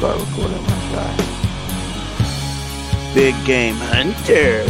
[0.00, 1.14] start recording my guy.
[3.12, 4.64] Big Game Hunter.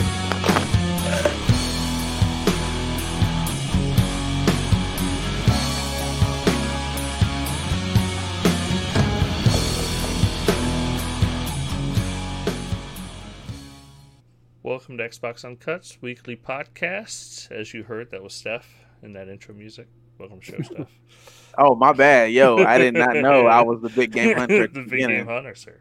[14.64, 17.52] Welcome to Xbox Uncuts weekly podcast.
[17.52, 19.86] As you heard, that was Steph in that intro music.
[20.18, 21.39] Welcome to show, Steph.
[21.58, 22.58] Oh my bad, yo!
[22.58, 24.66] I did not know I was the Big Game Hunter.
[24.66, 25.16] the the big beginning.
[25.18, 25.80] game hunter, sir.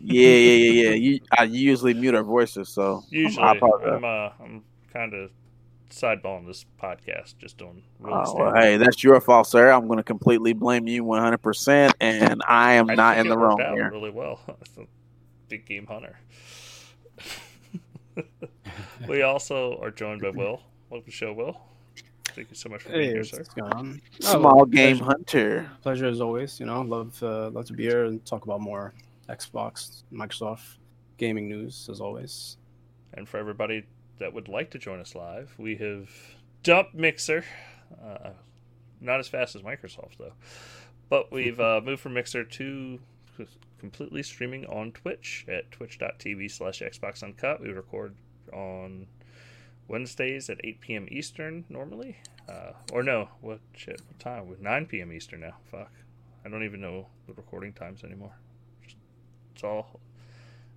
[0.00, 0.94] Yeah, yeah, yeah, yeah.
[0.94, 3.88] You, I usually mute our voices, so Usually, I apologize.
[3.96, 5.30] I'm uh, I'm kind of
[5.90, 8.44] sideballing this podcast, just doing really Oh, standard.
[8.52, 9.70] well, hey, that's your fault, sir.
[9.70, 13.36] I'm going to completely blame you 100%, and I am I not think in the
[13.38, 13.90] worked wrong out here.
[13.92, 14.40] Really well,
[15.48, 16.18] big game hunter.
[19.08, 20.62] we also are joined by Will.
[20.90, 21.60] Welcome to the show, Will.
[22.34, 23.44] Thank you so much for being Hey, here, sir.
[23.56, 24.00] going?
[24.20, 25.70] Small Oh, Game pleasure, Hunter.
[25.82, 26.58] pleasure as always.
[26.60, 28.94] You know, love uh, love to be here and talk about more
[29.28, 30.76] Xbox, Microsoft
[31.18, 32.56] gaming news as always.
[33.14, 33.84] And for everybody
[34.18, 36.10] that would like to join us live, we have
[36.62, 37.44] dumped Mixer.
[38.02, 38.30] Uh,
[39.00, 40.32] not as fast as Microsoft, though.
[41.10, 42.98] But we've uh, moved from Mixer to
[43.78, 47.60] completely streaming on Twitch at twitch.tv slash Xbox Uncut.
[47.60, 48.14] We record
[48.52, 49.06] on
[49.88, 51.06] Wednesdays at 8 p.m.
[51.10, 52.16] Eastern normally.
[52.48, 54.00] Uh, or no, what shit?
[54.08, 54.48] What time?
[54.48, 55.12] With 9 p.m.
[55.12, 55.54] Eastern now.
[55.70, 55.92] Fuck.
[56.44, 58.32] I don't even know the recording times anymore.
[58.82, 58.96] Just,
[59.54, 60.00] it's all.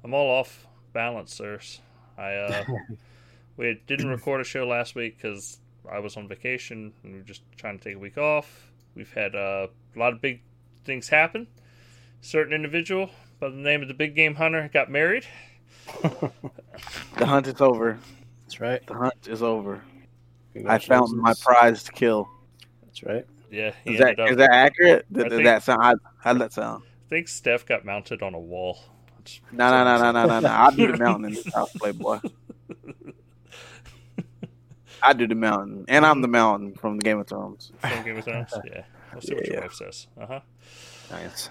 [0.04, 1.82] I'm all off balance, sirs.
[2.18, 2.64] I uh,
[3.58, 5.60] we didn't record a show last week because
[5.92, 8.72] I was on vacation and we were just trying to take a week off.
[8.96, 10.42] We've had uh, a lot of big
[10.86, 11.48] things happen.
[12.22, 13.10] Certain individual
[13.40, 15.26] by the name of the Big Game Hunter got married.
[17.18, 17.98] The hunt is over.
[18.56, 18.88] That's right.
[18.88, 19.82] The hunt is over.
[20.66, 22.30] I found my prize to kill.
[22.86, 23.26] That's right.
[23.52, 24.32] Yeah, Is that up.
[24.32, 25.06] is that accurate?
[25.12, 25.84] Did, I did think- that sound?
[25.84, 26.84] How, how'd that sound?
[26.88, 28.80] I think Steph got mounted on a wall.
[29.18, 30.50] That's- No, no, no, no, no, no, no.
[30.50, 32.20] I do the mountain in this house, Playboy.
[35.04, 37.74] I do the mountain, and I'm the mountain from the Game of Thrones.
[37.80, 38.54] From Game of Thrones.
[38.66, 39.62] Yeah, we'll see what your yeah.
[39.64, 40.08] wife says.
[40.18, 40.40] Uh huh.
[41.12, 41.50] Nice.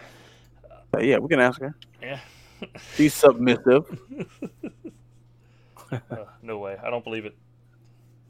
[0.90, 1.76] But yeah, we can ask her.
[2.00, 2.20] Yeah.
[2.94, 3.84] She's submissive.
[6.10, 6.76] Uh, no way.
[6.82, 7.36] I don't believe it.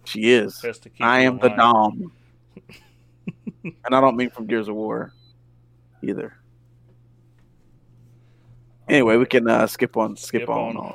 [0.04, 0.64] She is.
[1.00, 1.48] I am the.
[1.48, 2.12] Dom.
[3.64, 5.12] and I don't mean from Gears of War
[6.02, 6.36] either.
[8.88, 10.76] Anyway, we can uh, skip on skip, Skip on.
[10.76, 10.94] on.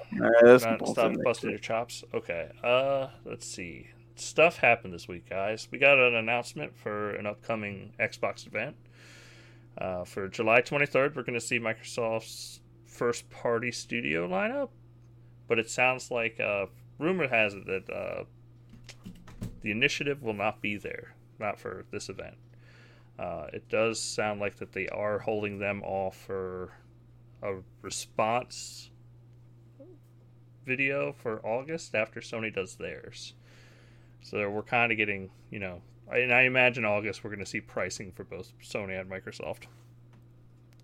[0.59, 2.03] Skip on stop busting your chops.
[2.14, 2.50] Okay.
[2.64, 3.88] Uh, let's see.
[4.16, 5.68] Stuff happened this week, guys.
[5.72, 8.76] We got an announcement for an upcoming Xbox event.
[9.78, 14.70] Uh, for July 23rd, we're going to see Microsoft's first party studio lineup.
[15.50, 16.68] But it sounds like uh,
[16.98, 18.24] rumor has it that uh,
[19.62, 22.36] the initiative will not be there, not for this event.
[23.18, 26.72] Uh, it does sound like that they are holding them off for
[27.44, 28.92] a response
[30.66, 33.34] video for August after Sony does theirs.
[34.22, 37.62] So we're kind of getting, you know, and I imagine August we're going to see
[37.62, 39.64] pricing for both Sony and Microsoft.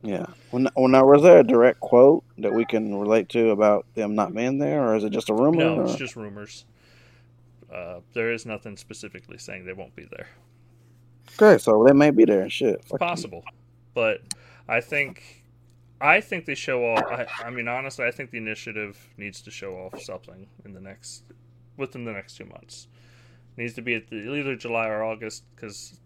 [0.05, 0.25] Yeah.
[0.51, 3.85] Well, n- well, now was there a direct quote that we can relate to about
[3.95, 5.57] them not being there, or is it just a rumor?
[5.57, 6.65] No, it's or- just rumors.
[7.73, 10.27] Uh, there is nothing specifically saying they won't be there.
[11.41, 12.75] Okay, so they may be there and shit.
[12.75, 13.07] It's Fuck you.
[13.07, 13.43] possible,
[13.93, 14.21] but
[14.69, 15.43] I think,
[15.99, 17.03] I think they show off.
[17.05, 20.79] I, I mean, honestly, I think the initiative needs to show off something in the
[20.79, 21.23] next,
[21.77, 22.87] within the next two months.
[23.57, 25.99] needs to be at the, either July or August because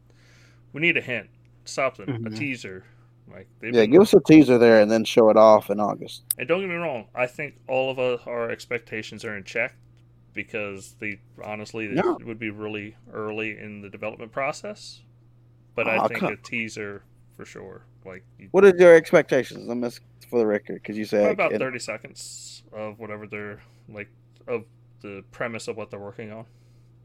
[0.72, 1.30] we need a hint,
[1.66, 2.38] something, a Mhm.
[2.38, 2.84] teaser.
[3.32, 6.24] Like Yeah, give us a teaser there and then show it off in August.
[6.38, 9.76] And don't get me wrong, I think all of us, our expectations are in check
[10.34, 15.02] because they honestly it would be really early in the development process.
[15.76, 17.04] But Aw, I think come- a teaser
[17.36, 17.86] for sure.
[18.06, 19.68] Like you, What are your expectations?
[19.68, 23.62] Me ask for the record, because you said about it- thirty seconds of whatever they're
[23.88, 24.10] like
[24.48, 24.64] of
[25.02, 26.46] the premise of what they're working on.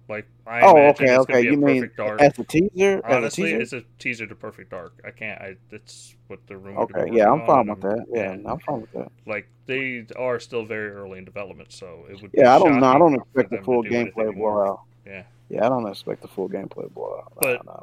[0.08, 1.42] Like I Oh, imagine okay, it's okay.
[1.42, 2.20] be a You mean dark.
[2.20, 3.00] as a teaser?
[3.04, 3.76] Honestly, as a teaser?
[3.78, 5.00] it's a teaser to Perfect Dark.
[5.04, 5.40] I can't.
[5.40, 6.80] I that's what the rumor.
[6.82, 8.04] Okay, yeah, I'm fine with that.
[8.10, 9.10] Yeah, I'm fine with that.
[9.26, 12.32] like they are still very early in development, so it would.
[12.32, 12.86] be Yeah, I don't know.
[12.86, 14.64] I don't expect the full gameplay more.
[14.64, 14.80] blowout.
[15.06, 15.22] Yeah.
[15.48, 17.32] Yeah, I don't expect the full gameplay blowout.
[17.40, 17.82] But- no.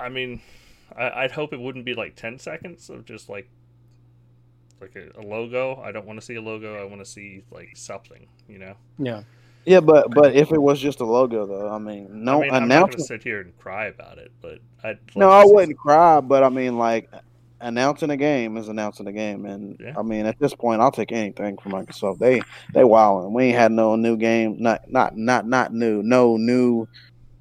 [0.00, 0.40] I mean,
[0.96, 3.48] I, I'd hope it wouldn't be like ten seconds of just like
[4.80, 5.80] like a, a logo.
[5.82, 6.80] I don't want to see a logo.
[6.80, 8.26] I want to see like something.
[8.48, 8.74] You know.
[8.98, 9.22] Yeah.
[9.66, 12.54] Yeah, but but if it was just a logo though, I mean, no I mean,
[12.54, 14.98] I'm not to sit here and cry about it, but I'd.
[15.06, 17.08] like No, I wouldn't cry, but I mean, like
[17.60, 19.94] announcing a game is announcing a game, and Yeah.
[19.96, 22.18] I mean, at this point, I'll take anything from Microsoft.
[22.18, 22.42] They
[22.74, 23.32] they wilding.
[23.32, 26.86] We ain't had no new game, not not not not new, no new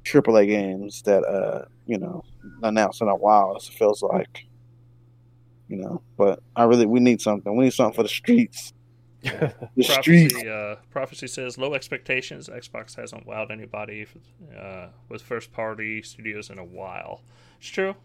[0.06, 2.24] AAA games that uh you know
[2.64, 3.56] announced in a while.
[3.56, 4.46] It feels like
[5.68, 6.02] you know.
[6.18, 7.56] But I really we need something.
[7.56, 8.74] We need something for the streets.
[9.76, 10.34] The streets.
[10.34, 12.50] Prophecy, uh, Prophecy says low expectations.
[12.50, 14.08] Xbox hasn't wowed anybody
[14.58, 17.22] uh, with first party studios in a while.
[17.60, 17.96] It's true,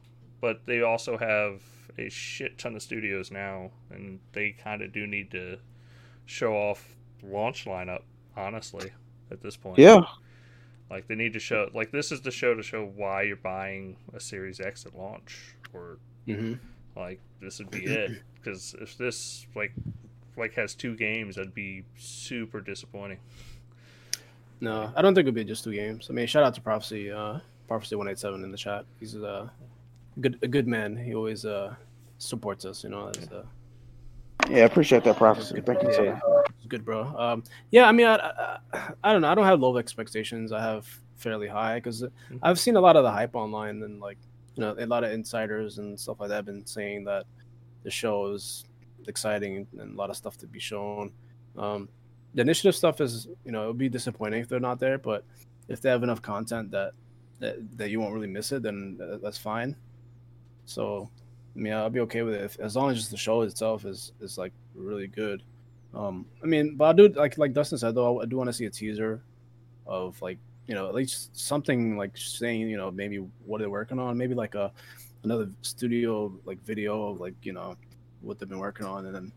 [0.41, 1.63] but they also have
[1.99, 5.59] a shit ton of studios now, and they kind of do need to
[6.27, 8.03] show off launch lineup.
[8.37, 8.93] Honestly,
[9.31, 10.03] at this point, Yeah,
[10.91, 13.97] like they need to show like this is the show to show why you're buying
[14.15, 16.55] a Series X at launch, or hmm
[16.97, 18.13] like this would be it.
[18.35, 19.73] Because if this like
[20.39, 23.19] like has two games, that'd be super disappointing.
[24.61, 26.09] No, I don't think it'd be just two games.
[26.11, 27.39] I mean, shout out to Prophecy, uh,
[27.69, 28.85] Prophecy one eight seven in the chat.
[28.99, 29.51] He's a
[30.21, 30.97] good a good man.
[30.97, 31.75] He always uh
[32.19, 32.83] supports us.
[32.83, 33.45] You know, as, uh,
[34.49, 34.59] yeah.
[34.59, 35.61] I appreciate that prophecy.
[35.61, 36.45] Thank you, yeah, sir.
[36.57, 37.05] it's good, bro.
[37.05, 38.17] Um, yeah, I mean, I,
[38.73, 39.29] I, I don't know.
[39.29, 40.53] I don't have low expectations.
[40.53, 42.05] I have fairly high because
[42.43, 44.19] I've seen a lot of the hype online and like
[44.55, 47.27] you know a lot of insiders and stuff like that have been saying that
[47.85, 48.65] the show is
[49.09, 51.13] exciting and a lot of stuff to be shown.
[51.57, 51.89] Um,
[52.35, 55.25] the initiative stuff is you know it would be disappointing if they're not there, but
[55.69, 56.93] if they have enough content that
[57.41, 59.77] that, that you won't really miss it, then that's fine.
[60.65, 61.09] So,
[61.57, 63.85] I mean, I'll be okay with it if, as long as just the show itself
[63.85, 65.43] is is like really good.
[65.95, 68.53] Um, I mean, but I do like like Dustin said though, I do want to
[68.53, 69.23] see a teaser
[69.87, 73.17] of like you know at least something like saying you know maybe
[73.47, 74.73] what they're working on, maybe like a
[75.25, 77.77] another studio like video of like you know
[78.23, 79.33] what they've been working on, and then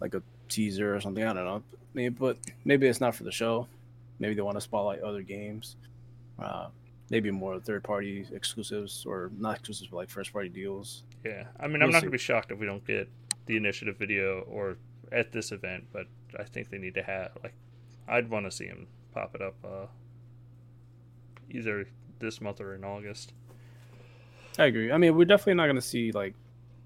[0.00, 1.24] like a teaser or something.
[1.24, 1.62] I don't know.
[1.94, 3.66] Maybe, but maybe it's not for the show.
[4.18, 5.76] Maybe they want to spotlight other games.
[6.38, 6.68] Uh,
[7.10, 11.02] maybe more third party exclusives or not exclusives, but like first party deals.
[11.24, 12.06] Yeah, I mean, We'll I'm not see.
[12.06, 13.08] gonna be shocked if we don't get
[13.46, 14.76] the initiative video or
[15.12, 16.06] at this event, but
[16.38, 17.54] I think they need to have like,
[18.08, 19.86] I'd want to see him pop it up uh,
[21.50, 21.86] either
[22.18, 23.32] this month or in August.
[24.58, 24.90] I agree.
[24.92, 26.34] I mean, we're definitely not going to see like,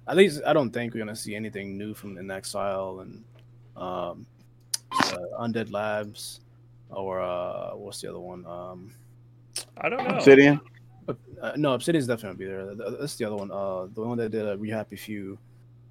[0.08, 3.25] at least I don't think we're going to see anything new from inXile and
[3.76, 4.26] um,
[4.93, 6.40] uh, Undead Labs
[6.90, 8.44] or uh, what's the other one?
[8.46, 8.94] Um,
[9.81, 10.16] I don't know.
[10.16, 10.60] Obsidian.
[11.08, 12.90] uh, no, Obsidian's definitely gonna be there.
[12.99, 13.50] That's the other one.
[13.50, 15.38] Uh, the one that did a We Happy Few.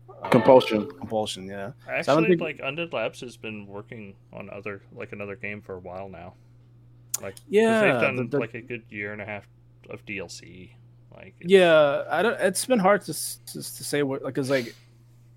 [0.09, 0.87] Uh, Compulsion.
[0.89, 1.71] Compulsion, yeah.
[1.87, 5.79] Actually, think- like Undead Labs has been working on other like another game for a
[5.79, 6.33] while now.
[7.21, 9.47] Like Yeah, they've done the- the- like a good year and a half
[9.89, 10.71] of DLC.
[11.17, 12.39] Like Yeah, I don't.
[12.39, 14.75] It's been hard to to, to say what like, cause like,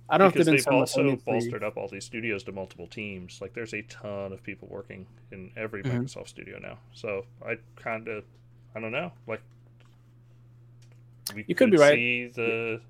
[0.09, 2.87] I don't know because if they've they've also bolstered up all these studios to multiple
[2.87, 3.41] teams.
[3.41, 6.03] Like there's a ton of people working in every Mhm.
[6.03, 6.79] Microsoft studio now.
[6.93, 8.25] So I kind of,
[8.75, 9.41] I don't know, like
[11.35, 11.95] we You could be right.
[11.95, 12.81] See the,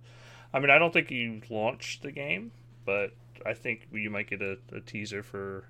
[0.53, 2.51] I mean, I don't think you launched the game,
[2.85, 3.13] but
[3.47, 5.65] I think you might get a, a teaser for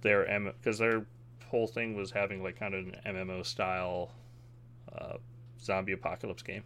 [0.00, 1.04] their M because their
[1.50, 4.10] whole thing was having like kind of an MMO style
[4.96, 5.18] uh,
[5.62, 6.64] zombie apocalypse game.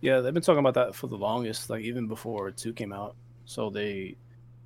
[0.00, 3.16] Yeah, they've been talking about that for the longest, like even before two came out.
[3.44, 4.16] So they,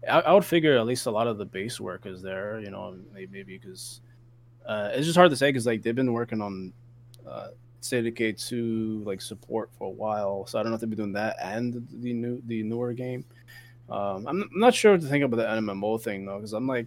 [0.09, 2.61] I, I would figure at least a lot of the base work is there.
[2.61, 4.01] You know, maybe because
[4.67, 6.73] uh, it's just hard to say because like they've been working on
[7.29, 7.49] uh,
[7.91, 10.47] Decay two like support for a while.
[10.47, 13.25] So I don't know if they'll be doing that and the new the newer game.
[13.91, 16.67] Um, I'm, I'm not sure what to think about the MMO thing though, because I'm
[16.67, 16.87] like,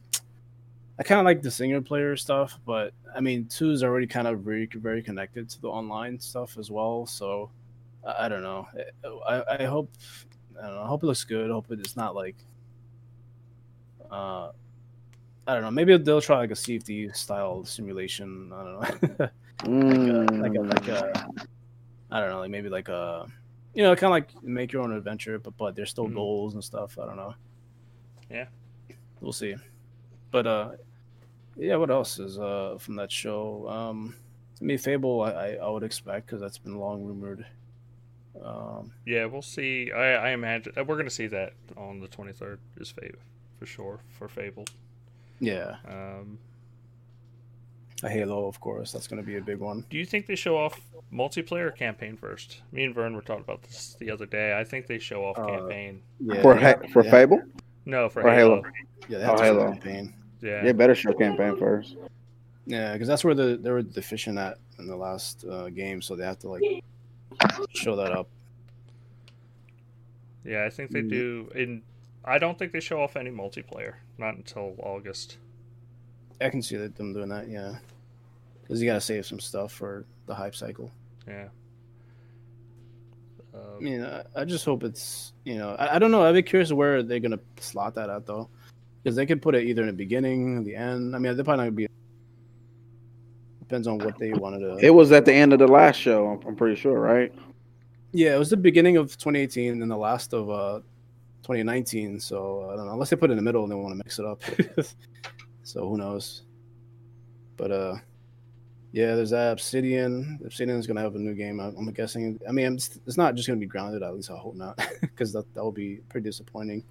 [1.00, 4.28] I kind of like the single player stuff, but I mean, two is already kind
[4.28, 7.06] of very very connected to the online stuff as well.
[7.06, 7.52] So
[8.06, 8.68] I, don't know.
[9.28, 9.92] I, I hope
[10.58, 10.82] I don't know.
[10.82, 11.50] I hope it looks good.
[11.52, 12.36] I hope it's not like
[14.10, 14.50] uh
[15.48, 15.72] I don't know.
[15.72, 18.52] Maybe they'll try like a CFD style simulation.
[18.54, 19.30] I don't know.
[19.64, 20.40] Mm.
[20.40, 21.46] like a like a like a
[22.12, 23.26] I don't know, like maybe like a
[23.74, 26.14] you know, kind of like make your own adventure, but but there's still Mhm.
[26.14, 26.98] goals and stuff.
[27.00, 27.34] I don't know.
[28.30, 28.46] Yeah.
[29.20, 29.56] we'll see.
[30.30, 30.72] But uh,
[31.58, 31.76] yeah.
[31.76, 33.68] What else is uh from that show?
[33.70, 34.16] Um,
[34.58, 37.46] to me, Fable, I I, I would expect because that's been long rumored.
[38.44, 39.92] Um, Yeah, we'll see.
[39.92, 43.20] I, I imagine uh, we're gonna see that on the 23rd is Fable
[43.60, 44.66] for sure for Fable.
[45.40, 46.38] yeah, Um,
[48.04, 48.92] a Halo, of course.
[48.92, 49.84] That's going to be a big one.
[49.90, 50.80] do you think they show off
[51.12, 52.62] multiplayer campaign first?
[52.72, 54.56] Me and Vern were talking about this the other day.
[54.56, 56.04] I think they show off Uh, campaign.
[56.20, 57.42] Yeah, for they ha- for they have- Fable.
[57.88, 58.62] No, for or Halo.
[58.62, 58.64] Halo.
[59.10, 59.72] Yeah, they have Oh, Halo.
[59.72, 60.14] campaign.
[60.42, 60.64] Yeah.
[60.64, 61.96] They better show campaign first.
[62.66, 66.16] Yeah, because that's where the they were deficient at in the last uh, game, so
[66.16, 66.84] they have to like
[67.74, 68.28] show that up.
[70.44, 71.10] Yeah, I think they Mm.
[71.10, 71.52] do.
[71.56, 71.82] In
[72.26, 73.94] I don't think they show off any multiplayer.
[74.18, 75.38] Not until August.
[76.42, 77.48] I can see them doing that.
[77.48, 77.78] Yeah,
[78.62, 80.92] because you gotta save some stuff for the hype cycle.
[81.28, 81.48] Yeah.
[83.54, 86.24] I Um, mean, I, I just hope it's you know I, I don't know.
[86.24, 88.50] I'd be curious where they're gonna slot that at though,
[89.04, 91.16] because they could put it either in the beginning, the end.
[91.16, 91.88] I mean, they're probably not gonna be.
[93.60, 94.78] Depends on what they wanted to.
[94.86, 96.28] It was at the end of the last show.
[96.28, 97.34] I'm, I'm pretty sure, right?
[98.14, 100.80] Yeah, it was the beginning of 2018 and the last of uh
[101.44, 102.20] 2019.
[102.20, 102.94] So I don't know.
[102.94, 104.42] Unless they put it in the middle and they want to mix it up.
[105.64, 106.44] so who knows?
[107.58, 107.96] But uh,
[108.92, 110.40] yeah, there's that Obsidian.
[110.46, 111.60] Obsidian is gonna have a new game.
[111.60, 112.40] I'm, guessing.
[112.48, 114.04] I mean, it's, it's not just gonna be grounded.
[114.04, 116.84] At least I hope not, because that that would be pretty disappointing.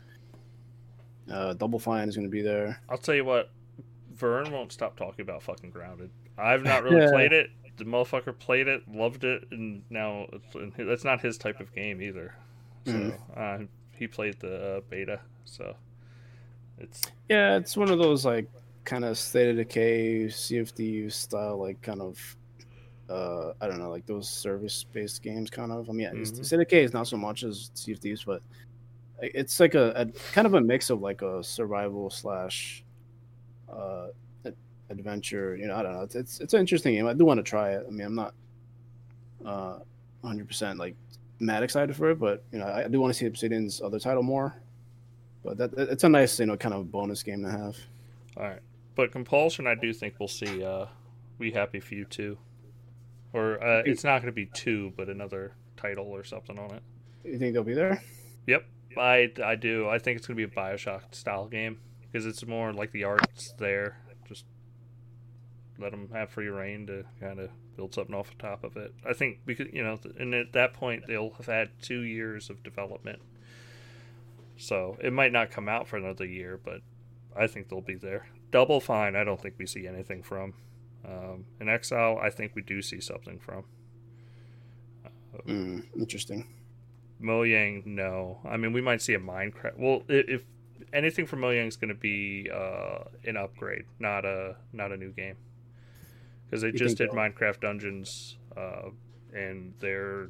[1.31, 2.81] Uh, Double Fine is gonna be there.
[2.89, 3.51] I'll tell you what,
[4.15, 6.11] Vern won't stop talking about fucking grounded.
[6.39, 7.11] I've not really Yeah.
[7.11, 7.51] played it.
[7.77, 11.75] The motherfucker played it, loved it, and now it's, and that's not his type of
[11.75, 12.35] game either.
[12.85, 13.19] So Mm.
[13.37, 15.77] uh, he played the uh, beta, so
[16.79, 18.49] it's Yeah, it's one of those like
[18.85, 22.37] kind of state of decay CFD style, like kind of
[23.09, 25.89] uh I don't know, like those service based games kind of.
[25.89, 26.45] I mean, yeah, Mhm.
[26.45, 28.43] state of decay is not so much as CFDs, but
[29.23, 32.85] it's like a, a kind of a mix of like a survival slash
[33.73, 34.09] uh
[34.91, 35.57] adventure.
[35.57, 36.03] You know, I don't know.
[36.03, 37.07] It's it's, it's an interesting game.
[37.07, 37.85] I do want to try it.
[37.87, 38.35] I mean, I'm not
[39.45, 39.79] uh
[40.21, 40.95] 100 percent like
[41.39, 43.99] mad excited for it, but you know, I, I do want to see Obsidian's other
[43.99, 44.55] title more.
[45.45, 47.77] But that it's a nice, you know, kind of bonus game to have.
[48.37, 48.61] all right.
[48.97, 50.65] But compulsion, I do think we'll see.
[50.65, 50.87] Uh,
[51.39, 52.39] we happy few too,
[53.35, 56.83] or uh, it's not going to be two, but another title or something on it.
[57.25, 58.03] You think they'll be there?
[58.47, 58.65] Yep,
[58.99, 59.89] I I do.
[59.89, 63.53] I think it's to be a Bioshock style game because it's more like the art's
[63.59, 63.99] there.
[64.27, 64.45] Just
[65.79, 68.95] let them have free reign to kind of build something off the top of it.
[69.09, 72.63] I think because you know, and at that point they'll have had two years of
[72.63, 73.21] development,
[74.57, 76.81] so it might not come out for another year, but
[77.37, 78.29] I think they'll be there.
[78.51, 80.55] Double Fine, I don't think we see anything from.
[81.05, 83.65] Um, inXile, I think we do see something from.
[85.47, 86.49] Mm, interesting.
[87.21, 88.39] Mojang, no.
[88.45, 89.79] I mean, we might see a Minecraft.
[89.79, 90.43] Well, if
[90.93, 95.11] anything from Mojang is going to be uh, an upgrade, not a not a new
[95.13, 95.37] game,
[96.45, 98.91] because they You just did Minecraft Dungeons, uh,
[99.35, 100.29] and they're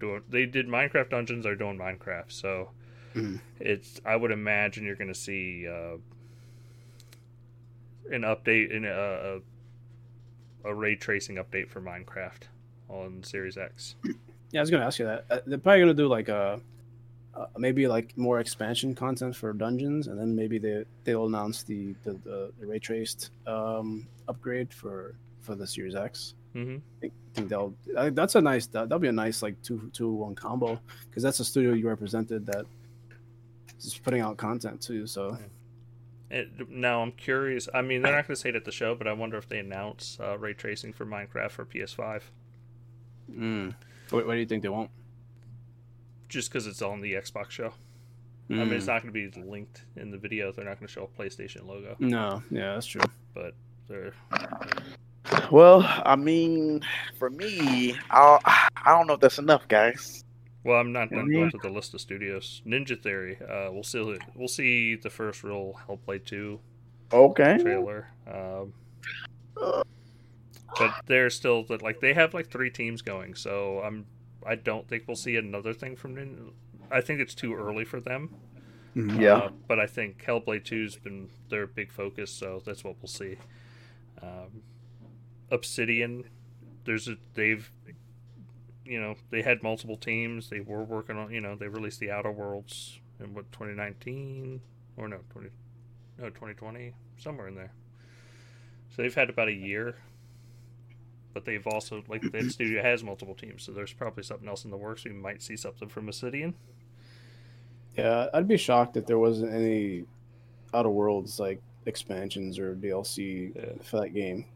[0.00, 0.22] doing.
[0.28, 1.44] They did Minecraft Dungeons.
[1.44, 2.70] They're doing Minecraft, so
[3.14, 3.40] Mhm.
[3.60, 4.00] it's.
[4.04, 5.96] I would imagine you're going to see uh,
[8.12, 9.40] an update in a, a
[10.64, 12.42] a ray tracing update for Minecraft
[12.88, 13.96] on Series X.
[14.50, 15.24] Yeah, I was gonna ask you that.
[15.30, 16.60] Uh, they're probably gonna do like a
[17.34, 21.94] uh, maybe like more expansion content for dungeons, and then maybe they they'll announce the
[22.04, 26.34] the, the, the ray traced um, upgrade for for the Series X.
[26.54, 26.76] Mm-hmm.
[26.76, 29.90] I think, think they'll uh, that's a nice that, that'll be a nice like two
[29.92, 32.64] two one combo because that's a studio you represented that
[33.78, 35.06] is putting out content too.
[35.06, 35.36] So
[36.30, 37.68] It, now I'm curious.
[37.72, 39.48] I mean, they're not going to say it at the show, but I wonder if
[39.48, 42.22] they announce uh, ray tracing for Minecraft for PS5,
[43.32, 43.74] mm.
[44.12, 44.90] What, what do you think they won't?
[46.28, 47.72] just because it's on the Xbox show.
[48.50, 48.58] I Mm.
[48.68, 50.52] mean, it's not going to be linked in the video.
[50.52, 53.00] They're not going to show a PlayStation logo, No, yeah, that's true.
[53.34, 53.54] but
[53.88, 54.12] they're
[55.50, 56.82] Well, I mean,
[57.18, 58.38] for me, I
[58.84, 60.22] I don't know if that's enough, guys.
[60.64, 60.78] well.
[60.80, 61.38] I'm not done Yeah.
[61.38, 62.60] going through the list of studios.
[62.66, 63.38] Ninja Theory.
[63.40, 64.18] Uh, we'll see.
[64.34, 66.60] We'll see the first real Hellblade two
[67.12, 67.58] Okay.
[67.58, 68.08] trailer.
[68.26, 68.72] Um,
[70.76, 74.06] but they're still like they have like three teams going, so I'm
[74.46, 76.52] I don't think we'll see another thing from Ninja.
[76.90, 78.34] I think it's too early for them.
[78.94, 79.34] Yeah.
[79.34, 83.36] Uh, but I think Hellblade 2's been their big focus, so that's what we'll see.
[84.22, 84.62] Um,
[85.50, 86.24] Obsidian,
[86.84, 87.70] there's a they've
[88.84, 90.50] you know they had multiple teams.
[90.50, 94.60] They were working on you know they released the Outer Worlds in what 2019
[94.96, 95.50] or no 20
[96.18, 97.72] no 2020 somewhere in there.
[98.90, 99.96] So they've had about a year.
[101.34, 104.70] But they've also like that studio has multiple teams, so there's probably something else in
[104.70, 105.04] the works.
[105.04, 106.54] We might see something from Obsidian.
[107.96, 110.04] Yeah, I'd be shocked if there wasn't any
[110.72, 113.82] Outer Worlds like expansions or DLC Yeah.
[113.82, 114.46] for that game,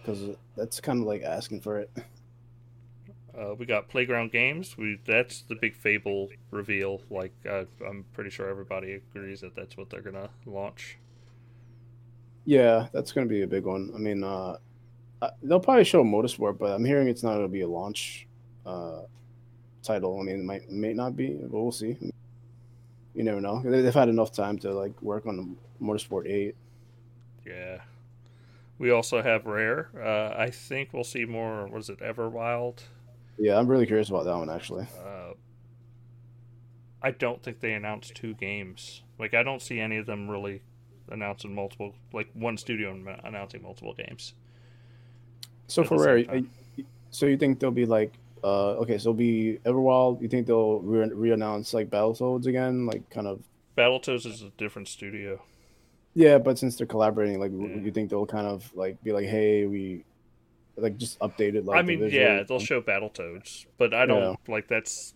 [0.00, 1.90] because that's kind of like asking for it.
[3.38, 4.78] Uh, we got Playground Games.
[4.78, 7.02] We that's the big Fable reveal.
[7.10, 10.96] Like uh, I'm pretty sure everybody agrees that that's what they're gonna launch.
[12.46, 13.90] Yeah, that's gonna be a big one.
[13.94, 14.56] I mean, uh,
[15.22, 18.26] uh, they'll probably show Motorsport, but I'm hearing it's not gonna be a launch
[18.64, 19.00] uh,
[19.82, 20.18] title.
[20.20, 21.96] I mean, it might may not be, but we'll see.
[23.14, 23.62] You never know.
[23.64, 26.54] They- They've had enough time to like work on the Motorsport Eight.
[27.46, 27.80] Yeah.
[28.78, 29.88] We also have Rare.
[29.96, 31.66] Uh, I think we'll see more.
[31.68, 32.00] Was it?
[32.00, 32.80] Everwild.
[33.38, 34.86] Yeah, I'm really curious about that one actually.
[35.02, 35.32] Uh,
[37.02, 39.02] I don't think they announced two games.
[39.18, 40.62] Like I don't see any of them really
[41.10, 41.94] announcing multiple.
[42.12, 42.90] Like one studio
[43.24, 44.34] announcing multiple games.
[45.66, 46.42] So for the Rare,
[47.10, 48.12] so you think they'll be like,
[48.44, 50.20] uh, okay, so it'll be Everwild.
[50.22, 53.42] You think they'll re- re-announce like Battletoads again, like kind of?
[53.76, 55.42] Battletoads is a different studio.
[56.14, 57.82] Yeah, but since they're collaborating, like, Yeah.
[57.84, 60.04] you think they'll kind of like be like, hey, we,
[60.76, 61.78] like, just updated like.
[61.78, 65.14] I mean, visual- yeah, they'll show Battletoads, but I don't like that's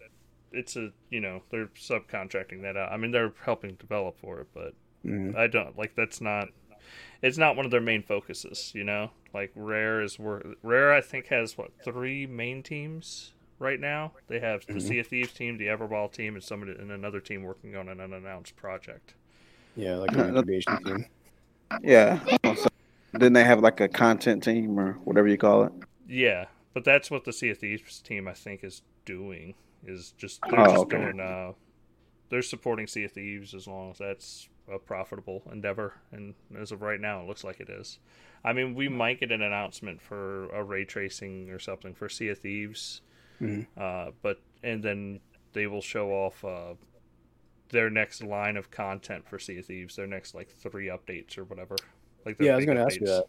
[0.53, 2.91] it's a you know they're subcontracting that out.
[2.91, 4.75] I mean they're helping develop for it, but
[5.07, 5.37] Mhm.
[5.37, 6.49] I don't like that's not.
[7.23, 9.11] It's not one of their main focuses, you know.
[9.33, 10.93] Like Rare is wor Rare.
[10.93, 14.13] I think has what three main teams right now.
[14.29, 14.83] They have the Mhm.
[14.83, 18.01] Sea of Thieves team, the Everwild team, and somebody and another team working on an
[18.01, 19.15] unannounced project.
[19.77, 21.07] Yeah, like an incubation team.
[21.83, 22.19] Yeah.
[22.57, 22.69] So,
[23.13, 25.73] then they have like a content team or whatever you call it.
[26.09, 29.55] Yeah, but that's what the Sea of Thieves team I think is doing.
[29.87, 30.97] Is just they're Oh, just okay.
[30.99, 31.21] doing.
[31.21, 31.53] Uh,
[32.29, 36.83] they're supporting Sea of Thieves as long as that's a profitable endeavor, and as of
[36.83, 37.99] right now, it looks like it is.
[38.45, 42.29] I mean, we might get an announcement for a ray tracing or something for Sea
[42.29, 43.03] of Thieves,
[43.41, 43.67] Mhm.
[43.77, 45.21] uh, but and then
[45.53, 46.75] they will show off uh,
[47.71, 51.45] their next line of content for Sea of Thieves, their next like three updates or
[51.45, 51.77] whatever.
[52.25, 53.25] Like Yeah, I was gonna ask you that.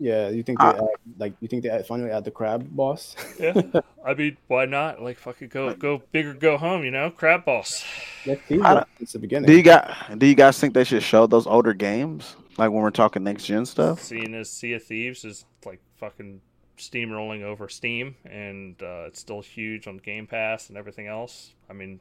[0.00, 0.76] Yeah, you think they Ah.
[0.76, 3.14] add, like you think they add, finally add the crab boss?
[3.38, 3.60] Yeah,
[4.04, 5.00] I mean, why not?
[5.00, 6.84] Like, fucking go, go big or go home.
[6.84, 7.84] You know, crab boss.
[8.26, 9.46] Next team, I it's the beginning.
[9.46, 10.18] Do you got?
[10.18, 13.44] Do you guys think they should show those older games, like when we're talking next
[13.46, 14.00] gen stuff?
[14.00, 16.40] Seeing as Sea of Thieves is like fucking
[16.78, 21.54] steamrolling over Steam, and uh, it's still huge on Game Pass and everything else.
[21.68, 22.00] I mean,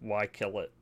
[0.00, 0.72] why kill it?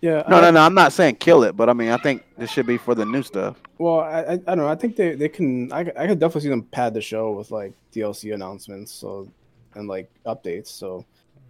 [0.00, 0.60] yeah, No, I, no, no.
[0.60, 3.04] I'm not saying kill it, but I mean I think this should be for the
[3.04, 3.60] new stuff.
[3.78, 4.68] Well, I, I, I don't know.
[4.68, 5.72] I think they, they can.
[5.72, 9.30] I, I could definitely see them pad the show with like DLC announcements, so
[9.74, 10.68] and like updates.
[10.68, 11.06] So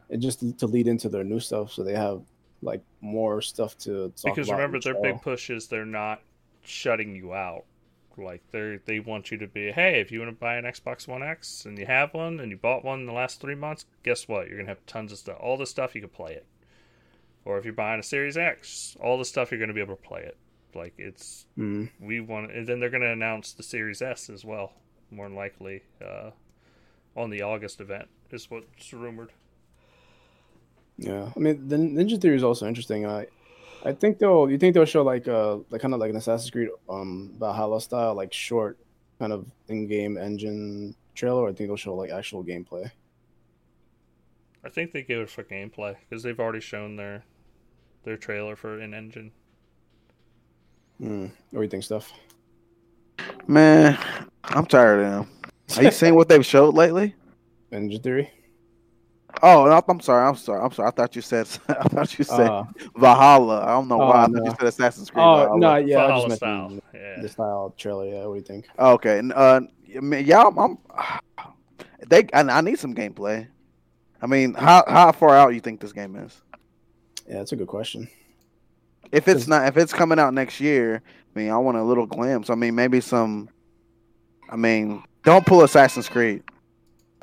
[0.09, 2.23] it just to lead into their new stuff, so they have
[2.63, 5.03] like more stuff to talk Because about remember, their show.
[5.03, 6.23] big push is they're not
[6.63, 7.65] shutting you out.
[8.17, 11.09] Like they they want you to be, hey, if you want to buy an Xbox
[11.09, 13.87] One X and you have one and you bought one in the last three months,
[14.03, 14.49] guess what?
[14.49, 15.39] You're gonna have tons of stuff.
[15.41, 16.45] All the stuff you can play it.
[17.47, 20.03] Or if you're buying a Series X, all the stuff you're gonna be able to
[20.03, 20.37] play it.
[20.75, 21.89] Like it's Mm.
[22.01, 24.73] we want, and then they're gonna announce the Series S as well,
[25.11, 26.31] more than likely, uh,
[27.17, 29.33] on the August event is what's rumored.
[30.99, 33.07] Yeah, I mean, the Ninja Theory is also interesting.
[33.07, 33.27] I,
[33.85, 34.51] I think they'll.
[34.51, 37.81] You think they'll show like uh like kind of like an Assassin's Creed um Valhalla
[37.81, 38.79] style like short
[39.19, 42.91] kind of in-game engine trailer, or I think they'll show like actual gameplay.
[44.65, 47.25] I think they give it for gameplay because they've already shown their
[48.05, 49.33] their trailer for an engine.
[51.01, 51.31] Mm.
[51.51, 52.13] What do you think, Steph?
[53.47, 53.99] Man,
[54.45, 55.31] I'm tired of them.
[55.77, 57.15] Are you seeing what they've showed lately?
[57.73, 58.31] Ninja Theory.
[59.43, 60.27] Oh, no, I'm sorry.
[60.29, 60.61] I'm sorry.
[60.63, 60.89] I'm sorry.
[60.89, 61.49] I thought you said.
[61.69, 62.65] I thought you said Uh,
[62.97, 63.63] Valhalla.
[63.63, 64.25] I don't know why.
[64.25, 65.25] I thought you said Assassin's Creed.
[65.25, 65.59] oh Valhalla.
[65.59, 66.69] no, yeah, I just style.
[66.69, 67.17] meant Yeah.
[67.17, 68.07] the, the style trailer.
[68.07, 68.67] Yeah, what do you think?
[68.79, 69.19] Okay.
[69.19, 69.61] and, Uh,
[69.97, 70.79] I mean, y'all, I'm.
[72.09, 72.27] They.
[72.33, 73.47] I, I need some gameplay.
[74.23, 76.41] I mean, how how far out you think this game is?
[77.29, 78.09] Yeah, that's a good question.
[79.13, 81.03] If it's not, if it's coming out next year,
[81.35, 82.49] I mean, I want a little glimpse.
[82.51, 83.49] I mean, maybe some.
[84.49, 86.43] I mean, don't pull Assassin's Creed.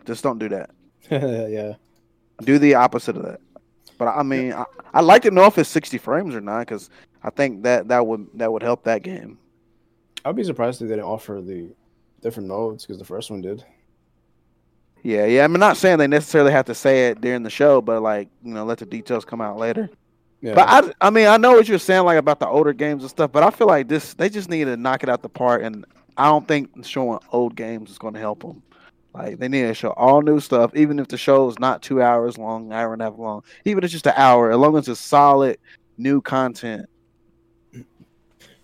[0.05, 0.69] Just don't do that.
[1.11, 1.73] yeah,
[2.41, 3.41] Do the opposite of that.
[3.97, 6.89] But I mean, I, I'd like to know if it's 60 frames or not, because
[7.23, 9.39] I think that that would that would help that game.
[10.23, 11.69] I'd be surprised if they didn't offer the
[12.21, 13.63] different modes because the first one did.
[15.03, 15.43] Yeah, yeah.
[15.43, 18.53] I'm not saying they necessarily have to say it during the show, but like you
[18.53, 19.89] know, let the details come out later.
[20.41, 23.03] Yeah, But I, I mean, I know what you're saying, like about the older games
[23.03, 23.31] and stuff.
[23.31, 25.85] But I feel like this, they just need to knock it out the park, and
[26.15, 28.61] I don't think showing old games is going to help them.
[29.17, 32.01] Like they need to show all new stuff, even if the show is not two
[32.01, 34.77] hours long, hour and a half long, even if it's just an hour, as long
[34.77, 35.57] as it's solid
[35.97, 36.87] new content.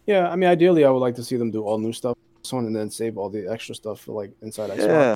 [0.05, 0.29] yeah.
[0.29, 2.17] I mean, ideally, I would like to see them do all new stuff,
[2.51, 4.87] and then save all the extra stuff for like inside Xbox.
[4.87, 5.15] Yeah.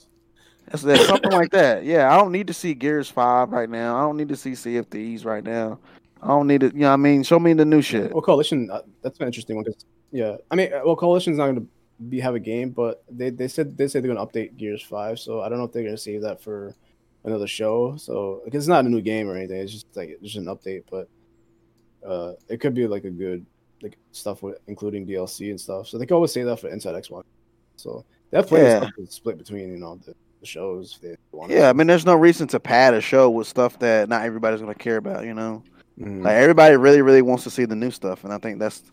[0.69, 1.85] That's, that's something like that.
[1.85, 3.95] Yeah, I don't need to see Gears Five right now.
[3.95, 5.79] I don't need to see CFDs right now.
[6.21, 6.67] I don't need to.
[6.67, 8.11] You know, what I mean, show me the new shit.
[8.11, 11.45] Well, Coalition, uh, that's an interesting one because yeah, I mean, uh, well, Coalition's not
[11.45, 11.67] going to
[12.09, 14.83] be have a game, but they they said they said they're going to update Gears
[14.83, 16.75] Five, so I don't know if they're going to save that for
[17.23, 17.95] another show.
[17.97, 20.83] So because it's not a new game or anything, it's just like just an update,
[20.89, 21.07] but
[22.07, 23.45] uh, it could be like a good
[23.81, 25.87] like stuff with including DLC and stuff.
[25.87, 27.23] So they can always say that for Inside Xbox.
[27.75, 28.89] So they have plenty Yeah.
[28.97, 30.93] of split between you know the, the shows.
[30.95, 33.77] If they want Yeah, I mean, there's no reason to pad a show with stuff
[33.79, 35.25] that not everybody's gonna care about.
[35.25, 35.63] You know,
[35.99, 36.23] Mhm.
[36.23, 38.83] like everybody really, really wants to see the new stuff, and I think that's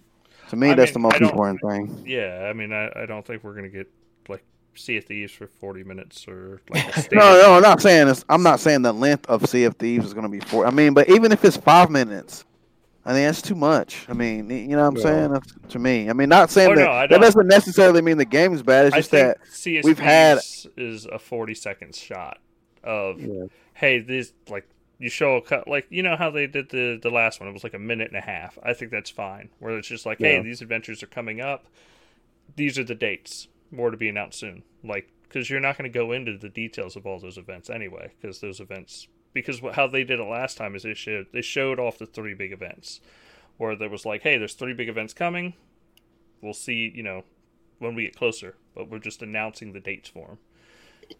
[0.54, 2.04] to me I that's mean, the most important thing.
[2.06, 3.90] Yeah, I mean, I, I don't think we're gonna get
[4.28, 4.42] like
[4.74, 8.24] Sea of Thieves for forty minutes or like a No, no, I'm not saying this.
[8.28, 10.66] I'm not saying the length of Sea of Thieves is gonna be four.
[10.66, 12.44] I mean, but even if it's five minutes,
[13.04, 14.06] I mean that's too much.
[14.08, 15.02] I mean, you know what I'm Yeah.
[15.02, 15.32] saying?
[15.32, 18.24] That's, to me, I mean, not saying Oh, that no, that doesn't necessarily mean the
[18.24, 18.86] game is bad.
[18.86, 20.38] It's I just think that Sea we've had-
[20.76, 22.38] is a forty second shot
[22.82, 23.44] of Yeah.
[23.74, 24.66] hey, this like
[24.98, 27.48] you show a cut like you know how they did the the last one.
[27.48, 28.58] It was like a minute and a half.
[28.62, 29.50] I think that's fine.
[29.58, 31.66] Where it's just like, hey, these adventures are coming up.
[32.56, 33.48] These are the dates.
[33.70, 34.62] More to be announced soon.
[34.82, 38.12] Like because you're not going to go into the details of all those events anyway,
[38.20, 41.80] because those events because how they did it last time is they showed they showed
[41.80, 43.00] off the three big events,
[43.58, 45.54] where there was like, hey, there's three big events coming.
[46.40, 47.24] We'll see, you know,
[47.80, 50.38] when we get closer, but we're just announcing the dates for them,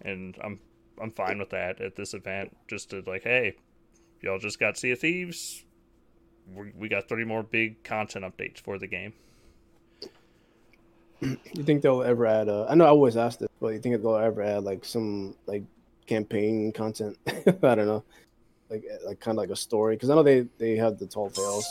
[0.00, 0.60] and I'm
[1.00, 2.57] I'm fine with that at this event.
[2.68, 3.57] Just to like, hey,
[4.20, 5.64] y'all just got Sea of Thieves.
[6.54, 9.14] We, we got three more big content updates for the game.
[11.20, 12.48] You think they'll ever add?
[12.48, 15.37] Uh, I know I always ask this, but you think they'll ever add like some
[15.46, 15.62] like
[16.07, 17.16] campaign content?
[17.26, 18.04] I don't know,
[18.68, 21.30] like like kind of like a story because I know they they have the tall
[21.30, 21.66] tales.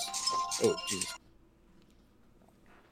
[0.64, 1.14] Oh jeez.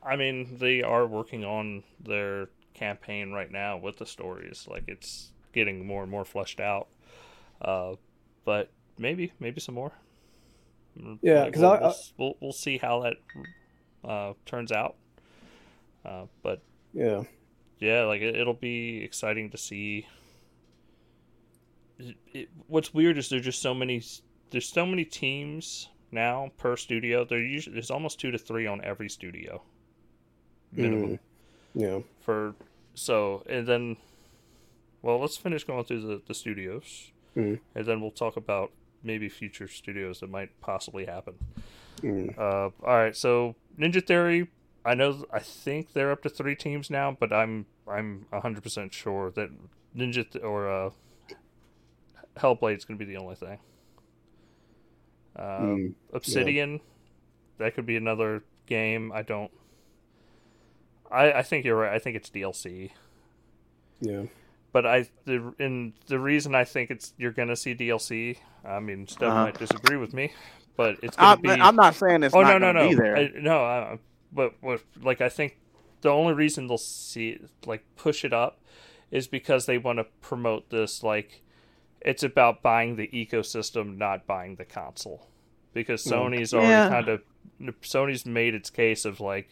[0.03, 4.67] I mean, they are working on their campaign right now with the stories.
[4.69, 6.87] Like it's getting more and more fleshed out.
[7.61, 7.95] Uh,
[8.45, 9.91] but maybe, maybe some more.
[11.21, 13.13] Yeah, because we'll, we'll, we'll we'll see how that
[14.03, 14.95] uh, turns out.
[16.03, 16.61] Uh, but
[16.93, 17.23] yeah
[17.79, 20.05] yeah, like it, it'll be exciting to see.
[21.97, 24.03] It, it, what's weird is there's just so many.
[24.49, 27.25] There's so many teams now per studio.
[27.25, 29.61] There usually there's almost two to three on every studio.
[30.73, 31.19] Minimum Mm.
[31.73, 32.53] yeah for
[32.93, 33.97] so and then.
[35.01, 37.59] Well, let's finish going through the, the studios, Mhm.
[37.75, 38.71] and then we'll talk about
[39.03, 41.35] maybe future studios that might possibly happen.
[42.01, 42.37] Mm.
[42.37, 44.47] Uh, all right, so Ninja Theory,
[44.85, 48.93] I know, I think they're up to three teams now, but I'm I'm hundred percent
[48.93, 49.49] sure that
[49.95, 50.89] Ninja Th- or uh,
[52.37, 53.59] Hellblade's going to be the only thing.
[55.35, 55.93] Uh, Mm.
[56.13, 56.79] Obsidian,
[57.57, 59.11] that could be another game.
[59.11, 59.51] I don't.
[61.11, 61.93] I I think you're right.
[61.93, 62.91] I think it's DLC,
[63.99, 64.23] yeah
[64.71, 68.37] but I the and the reason I think it's you're going to see DLC.
[68.65, 69.43] I mean, Steph Uh-huh.
[69.45, 70.31] might disagree with me,
[70.77, 71.49] but it's I, going to be.
[71.61, 73.17] I'm not saying it's oh not no no gonna no be there.
[73.17, 73.97] I, no uh,
[74.31, 75.57] but what like i think
[76.01, 78.59] the only reason they'll see like push it up
[79.11, 81.41] is because they want to promote this like
[82.01, 85.27] it's about buying the ecosystem not buying the console
[85.73, 86.11] because Mm.
[86.31, 86.59] sony's Yeah.
[86.59, 87.21] already kind of
[87.81, 89.49] sony's made its case of like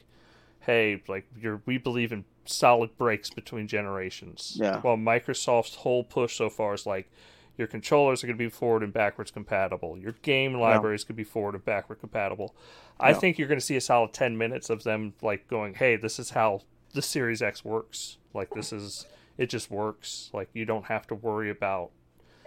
[0.62, 4.80] hey like you're we believe in solid breaks between generations Yeah.
[4.82, 7.10] while microsoft's whole push so far is like
[7.58, 9.98] your controllers are going to be forward and backwards compatible.
[9.98, 12.56] Your game libraries could be forward and backward compatible.
[13.00, 15.96] I think you're going to see a solid 10 minutes of them like going, "Hey,
[15.98, 16.62] this is how
[16.94, 18.18] the Series X works.
[18.34, 19.06] Like this is
[19.38, 20.30] it just works.
[20.34, 21.92] Like you don't have to worry about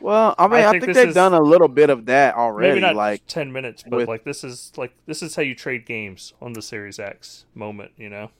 [0.00, 2.34] Well, I mean, I I think think, they've is- done a little bit of that
[2.34, 2.70] already.
[2.70, 5.54] maybe not like, 10 minutes, but with- like this is like this is how you
[5.54, 8.30] trade games on the Series X moment, you know?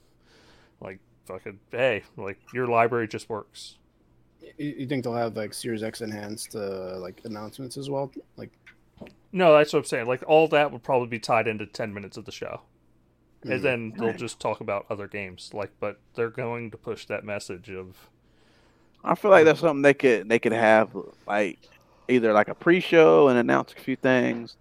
[0.81, 3.77] Like fucking hey, like your library just works.
[4.57, 8.51] you, you think they'll have like series x enhanced uh, like announcements as well like
[9.31, 10.07] No, that's what I'm saying.
[10.07, 12.61] Like all that would probably be tied into 10 minutes of the show.
[13.43, 13.61] and Mm.
[13.61, 14.17] then they'll Right.
[14.17, 18.09] just talk about other games like but they're going to push that message of
[19.03, 20.95] I feel like that's something they could they could have
[21.27, 21.59] like
[22.07, 24.55] either like a pre-show and announce a few things,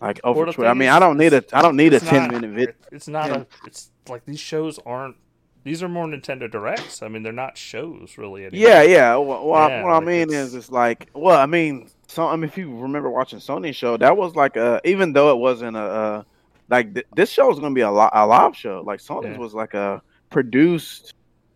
[0.00, 0.70] like over the Twitter.
[0.70, 2.74] I mean, I don't need a I don't need a ten not- minute vid.
[2.92, 3.36] it's not yeah.
[3.38, 5.16] a it's like these shows aren't
[5.64, 8.68] these are more nintendo directs i mean they're not shows really anymore.
[8.68, 9.16] Yeah, yeah.
[9.16, 12.36] Well, well, Yeah, what I mean it's- is, it's like, well, I mean, so I
[12.36, 15.76] mean, if you remember watching Sony show, that was like a, even though it wasn't
[15.76, 16.22] a, uh,
[16.70, 18.82] like th- this show is gonna be a, li- a live show.
[18.86, 19.38] Like Sony's Yeah.
[19.38, 21.14] was like a produced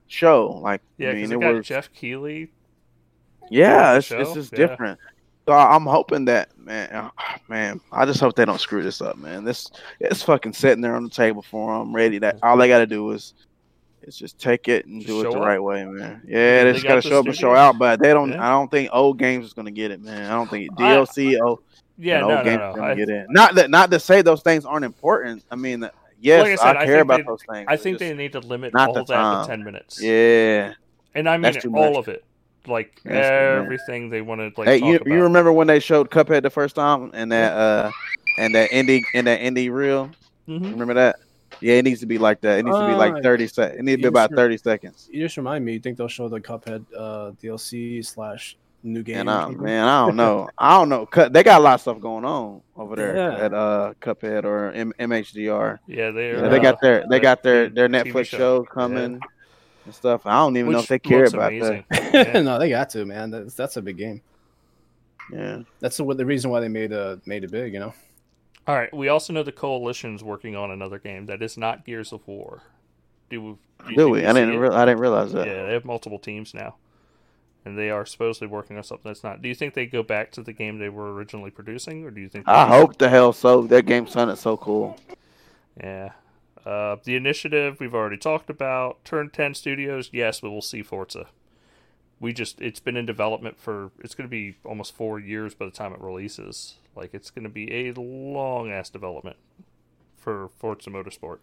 [0.08, 0.60] show.
[0.62, 2.50] Like, yeah I mean, it it got was, Geoff Keighley
[3.50, 4.58] yeah, it's, it's just yeah.
[4.66, 4.98] different.
[5.46, 7.10] So I'm hoping that, man, uh,
[7.48, 9.44] man, I just hope they don't screw this up, man.
[9.44, 12.18] This it's fucking sitting there on the table for them, ready.
[12.18, 13.34] That all they got to do is.
[14.04, 15.44] Is just take it and Just do it the up.
[15.44, 16.22] right way, man.
[16.26, 18.30] Yeah, They just got gotta show up and show out, but they don't.
[18.32, 18.46] Yeah.
[18.46, 20.30] I don't think old games is gonna get it, man.
[20.30, 21.60] I don't think I- DLC oh,
[21.98, 23.26] yeah no old no games no gonna I, get in.
[23.30, 25.44] Not that, not to say those things aren't important.
[25.50, 25.88] I mean,
[26.20, 27.66] yes, Like I said, I I care about they- those things.
[27.68, 29.44] I think they need to limit all that to.
[29.46, 30.74] 10 minutes Yeah,
[31.14, 32.24] and i mean all of it
[32.66, 33.26] like That's
[33.64, 34.56] everything they wanted.
[34.56, 35.06] like hey, talk you about.
[35.08, 37.90] you remember when they showed Cuphead the first time and that uh
[38.38, 40.10] and that indie and that indie reel?
[40.48, 40.70] Mhm.
[40.72, 41.16] Remember that?
[41.62, 42.58] Yeah, it needs to be like that.
[42.58, 43.78] It needs to be like thirty seconds.
[43.78, 45.08] It needs to be about thirty seconds.
[45.10, 45.74] You just remind me.
[45.74, 49.18] You think they'll show the Cuphead uh, DLC slash new game?
[49.20, 50.48] And I, man, I don't know.
[50.58, 51.08] I don't know.
[51.28, 53.36] They got a lot of stuff going on over there Yeah.
[53.44, 55.78] at uh Cuphead or M- MDHR.
[55.86, 58.38] yeah they Yeah, they uh, got their they got their their Netflix show.
[58.38, 59.20] show coming
[59.84, 60.26] and stuff.
[60.26, 61.84] I don't even know if they care about amazing.
[61.90, 62.12] that.
[62.34, 62.40] Yeah.
[62.40, 63.30] no, they got to man.
[63.30, 64.20] That's that's a big game.
[65.32, 65.60] Yeah.
[65.80, 67.72] That's the, the reason why they made uh made it big.
[67.72, 67.94] You know.
[68.66, 68.94] All right.
[68.94, 72.62] We also know the coalition's working on another game that is not Gears of War.
[73.30, 74.24] Do, we- do, Do we?
[74.24, 74.58] I didn't.
[74.58, 75.46] Re- I didn't realize that.
[75.46, 76.76] Yeah, they have multiple teams now,
[77.64, 79.42] and they are supposedly working on something that's not.
[79.42, 82.20] Do you think they go back to the game they were originally producing, or do
[82.20, 82.46] you think?
[82.48, 83.62] I hope the hell so.
[83.62, 84.98] That game sounded so cool.
[85.82, 86.10] Yeah.
[86.64, 89.04] Uh, the initiative we've already talked about.
[89.04, 90.10] Turn Ten Studios.
[90.12, 91.26] Yes, we will see Forza.
[92.20, 95.64] we just it's been in development for it's going to be almost four years by
[95.64, 96.74] the time it releases.
[96.94, 99.36] Like it's going to be a long ass development
[100.16, 101.38] for Forza Motorsport.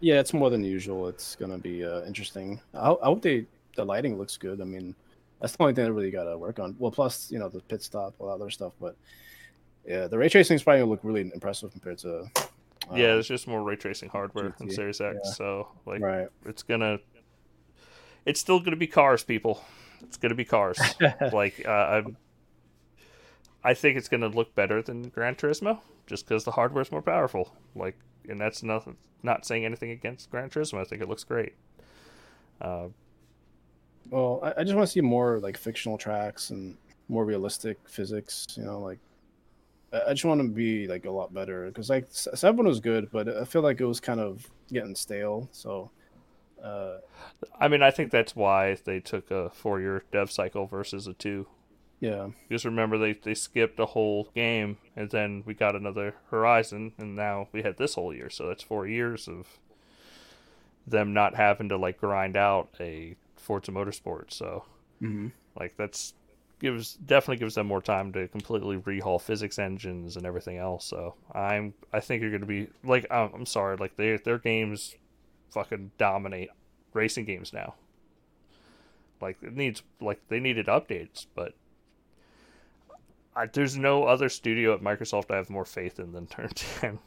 [0.00, 1.08] Yeah, it's more than usual.
[1.08, 2.60] It's gonna be uh, interesting.
[2.72, 4.60] I, I hope they the lighting looks good.
[4.60, 4.94] I mean,
[5.40, 6.74] that's the only thing I really got to work on.
[6.78, 8.72] Well, plus you know the pit stop, all that other stuff.
[8.80, 8.96] But
[9.86, 12.20] yeah, the ray tracing is probably gonna look really impressive compared to.
[12.90, 15.30] Um, yeah, there's just more ray tracing hardware GT, in Series X, yeah.
[15.32, 16.28] so like right.
[16.44, 16.98] it's gonna
[18.26, 19.62] it's still gonna be cars, people.
[20.02, 20.78] It's gonna be cars.
[21.32, 22.16] like uh, I'm,
[23.64, 27.02] I think it's gonna look better than Gran Turismo just because the hardware is more
[27.02, 27.54] powerful.
[27.74, 27.96] Like,
[28.28, 28.96] and that's nothing.
[29.22, 30.80] Not saying anything against Gran Turismo.
[30.80, 31.54] I think it looks great.
[32.60, 32.88] Uh,
[34.10, 36.76] Well, I, I just want to see more like fictional tracks and
[37.08, 38.46] more realistic physics.
[38.56, 38.98] You know, like
[40.06, 43.28] I just want to be like a lot better because like seven was good, but
[43.28, 45.48] I feel like it was kind of getting stale.
[45.52, 45.90] So,
[46.62, 46.98] uh,
[47.60, 51.46] I mean, I think that's why they took a four-year dev cycle versus a two.
[52.04, 56.92] Yeah, Just remember they they skipped a whole game, and then we got another Horizon,
[56.98, 58.28] and now we had this whole year.
[58.28, 59.46] So that's four years of
[60.86, 64.34] them not having to like grind out a Forza Motorsport.
[64.34, 64.64] So
[65.00, 65.28] mm-hmm.
[65.58, 66.12] like that's
[66.58, 70.84] gives definitely gives them more time to completely rehaul physics engines and everything else.
[70.84, 74.38] So I'm I think you're going to be like I'm, I'm sorry like they their
[74.38, 74.94] games
[75.52, 76.50] fucking dominate
[76.92, 77.76] racing games now.
[79.22, 81.54] Like it needs like they needed updates, but
[83.36, 86.98] I, there's no other studio at Microsoft I have more faith in than Turn 10.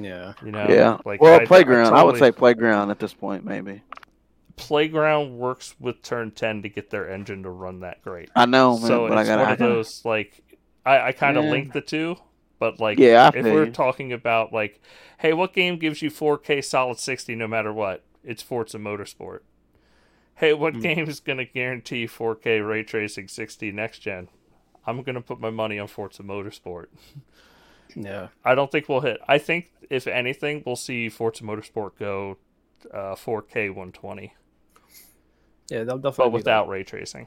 [0.00, 0.98] yeah, You know, yeah.
[1.04, 1.94] Like well, I- I playground.
[1.94, 3.82] I, would say playground at this point, maybe.
[4.56, 8.30] Playground works with Turn 10 to get their engine to run that great.
[8.36, 9.42] I know, man, so but I it's gotta.
[9.42, 10.42] one I of gotta- those like
[10.86, 11.50] I, I kind of Yeah.
[11.50, 12.16] link the two,
[12.60, 14.80] but like Yeah, if we're talking about like,
[15.18, 18.04] hey, what game gives you 4K solid 60 no matter what?
[18.22, 19.40] It's Forza Motorsport.
[20.36, 20.80] Hey, what Hmm.
[20.80, 24.28] game is going to guarantee 4K ray tracing 60 next gen?
[24.86, 26.86] I'm going to put my money on Forza Motorsport.
[27.94, 29.18] yeah, I don't think we'll hit.
[29.28, 32.36] I think if anything, we'll see Forza Motorsport go
[32.92, 34.34] uh, 4K 120,
[35.70, 35.84] yeah.
[35.84, 37.26] They'll definitely but be without like, ray tracing.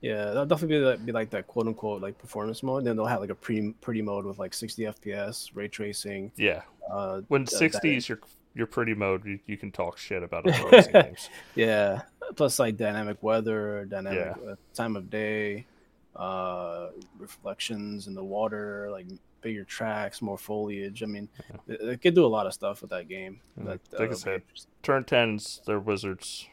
[0.00, 2.84] yeah, they'll definitely be like, be like that quote unquote like performance mode.
[2.84, 6.32] Then they'll have like a pretty pretty mode with like 60 FPS, ray tracing.
[6.36, 8.18] Yeah, Uh, when uh, 60 that- is your
[8.54, 11.28] your pretty mode, you, you can talk shit about other racing games.
[11.54, 12.02] Yeah,
[12.34, 15.66] plus like dynamic weather, dynamic uh, time of day,
[16.16, 19.06] uh, reflections in the water, like
[19.40, 21.02] bigger tracks, more foliage.
[21.02, 21.28] I mean,
[21.68, 23.40] it, it could do a lot of stuff with that game.
[23.56, 24.42] Yeah, That, like I uh, said,
[24.82, 26.48] Turn 10's they're wizards.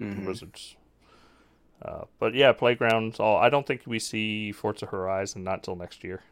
[0.00, 0.26] mhm.
[0.26, 0.76] Wizards.
[1.82, 3.20] Uh, but yeah, playgrounds.
[3.20, 6.22] All I don't think we see Forza Horizon not till next year.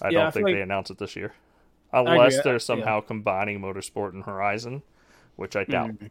[0.00, 1.32] I Yeah, don't feel think they like- announce it this year,
[1.92, 2.58] unless they're yeah.
[2.58, 4.82] somehow combining motorsport and Horizon,
[5.36, 5.90] which I doubt.
[5.90, 6.10] Mhm.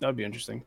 [0.00, 0.64] That would be interesting.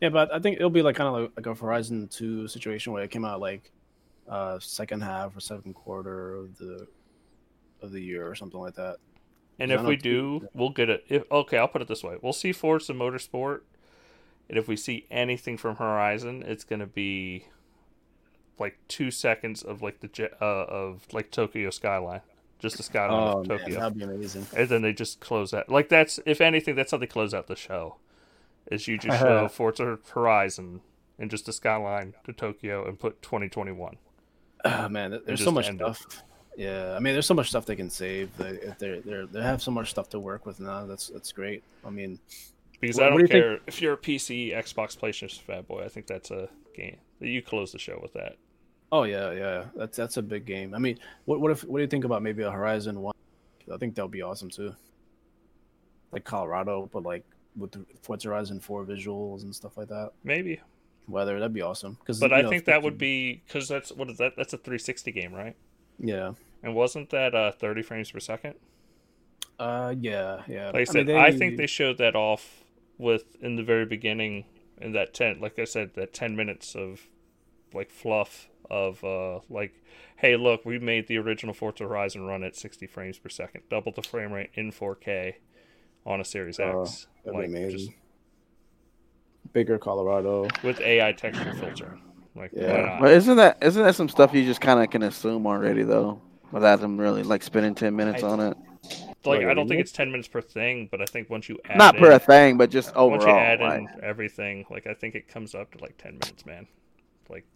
[0.00, 2.92] Yeah, but I think it'll be like kind of like, like a Horizon Two situation
[2.92, 3.70] where it came out like
[4.28, 6.86] uh second half or second quarter of the
[7.82, 8.96] of the year or something like that.
[9.58, 11.04] And if we do, we'll get it.
[11.08, 13.60] If, okay, I'll put it this way: we'll see Forza Motorsport,
[14.48, 17.46] and if we see anything from Horizon, it's going to be
[18.58, 22.22] like two seconds of like the jet uh, of like Tokyo skyline,
[22.58, 24.46] just the skyline Oh of man, Tokyo, that'd be amazing.
[24.56, 25.68] and then they just close out.
[25.68, 27.96] Like that's if anything, that's how they close out the show.
[28.70, 30.80] Is you just show Forza Horizon
[31.18, 33.96] and just the skyline to Tokyo and put 2021.
[34.64, 35.84] Oh man, there's so much end it.
[35.96, 36.22] stuff.
[36.56, 38.34] Yeah, I mean, there's so much stuff they can save.
[38.38, 40.86] They they're, they're have so much stuff to work with now.
[40.86, 41.62] That's that's great.
[41.84, 42.18] I mean,
[42.80, 45.84] Because What- I don't do you think- care if you're a PC, Xbox, PlayStation fanboy.
[45.84, 48.36] I think that's a game that you close the show with that.
[48.92, 50.74] oh yeah, yeah, that's that's a big game.
[50.74, 53.14] I mean, what what if what do you think about maybe a Horizon One?
[53.72, 54.74] I think that would be awesome too.
[56.12, 57.24] Like Colorado, but like
[57.56, 60.12] with the Forza Horizon Four visuals and stuff like that.
[60.22, 60.60] Maybe,
[61.08, 61.96] Weather, that'd be awesome.
[62.00, 64.32] Because but I think that would be because that's what is that?
[64.36, 65.56] That's a 360 game, right?
[65.98, 68.54] yeah, And wasn't that uh 30 frames per second?
[69.58, 70.66] uh, yeah, yeah.
[70.66, 72.64] Like I said, I, think they showed that off
[72.98, 74.44] with in the very beginning
[74.78, 75.40] in that 10.
[75.40, 77.02] Like I said, that 10 minutes of
[77.72, 79.74] like fluff of uh like,
[80.16, 83.92] hey, look, we made the original Forza Horizon run at 60 frames per second, double
[83.92, 85.34] the frame rate in 4K
[86.06, 87.06] on a Series Oh, X.
[87.24, 87.78] that'd like be amazing.
[87.78, 87.92] just
[89.52, 90.48] bigger Colorado.
[90.62, 91.98] with AI texture filter.
[92.34, 92.72] Like, Yeah.
[92.72, 93.00] why not?
[93.00, 96.20] But isn't that isn't that some stuff you just kind of can assume already though,
[96.52, 98.56] without them really like spending ten minutes I- on it?
[99.26, 101.58] Like, Like, I don't think it's 10 minutes per thing, but I think once you
[101.64, 103.08] add Not in, per a thing, but just overall.
[103.12, 106.18] once you add like- in everything, like I think it comes up to like 10
[106.18, 106.66] minutes, man.
[107.30, 107.46] Like,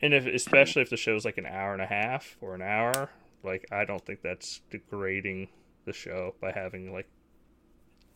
[0.00, 3.10] and if especially if the show's like an hour and a half or an hour,
[3.42, 5.48] like I don't think that's degrading
[5.84, 7.06] the show by having like,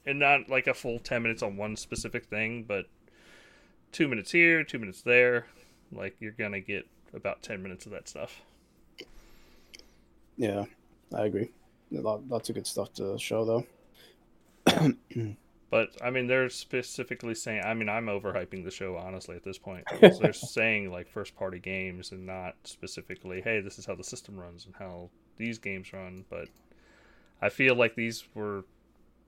[0.06, 2.86] and not like a full 10 minutes on one specific thing, but
[3.92, 5.46] two minutes here, two minutes there.
[5.92, 8.40] Like you're gonna get about ten minutes of that stuff.
[10.36, 10.64] Yeah,
[11.14, 11.50] I agree.
[11.90, 13.44] Lots of good stuff to show
[14.66, 14.94] though.
[15.72, 17.62] But I mean, they're specifically saying.
[17.64, 19.86] I mean, I'm overhyping the show honestly at this point
[20.20, 24.38] they're saying like first party games and not specifically, hey, this is how the system
[24.38, 26.26] runs and how these games run.
[26.28, 26.48] But
[27.40, 28.64] I feel like these were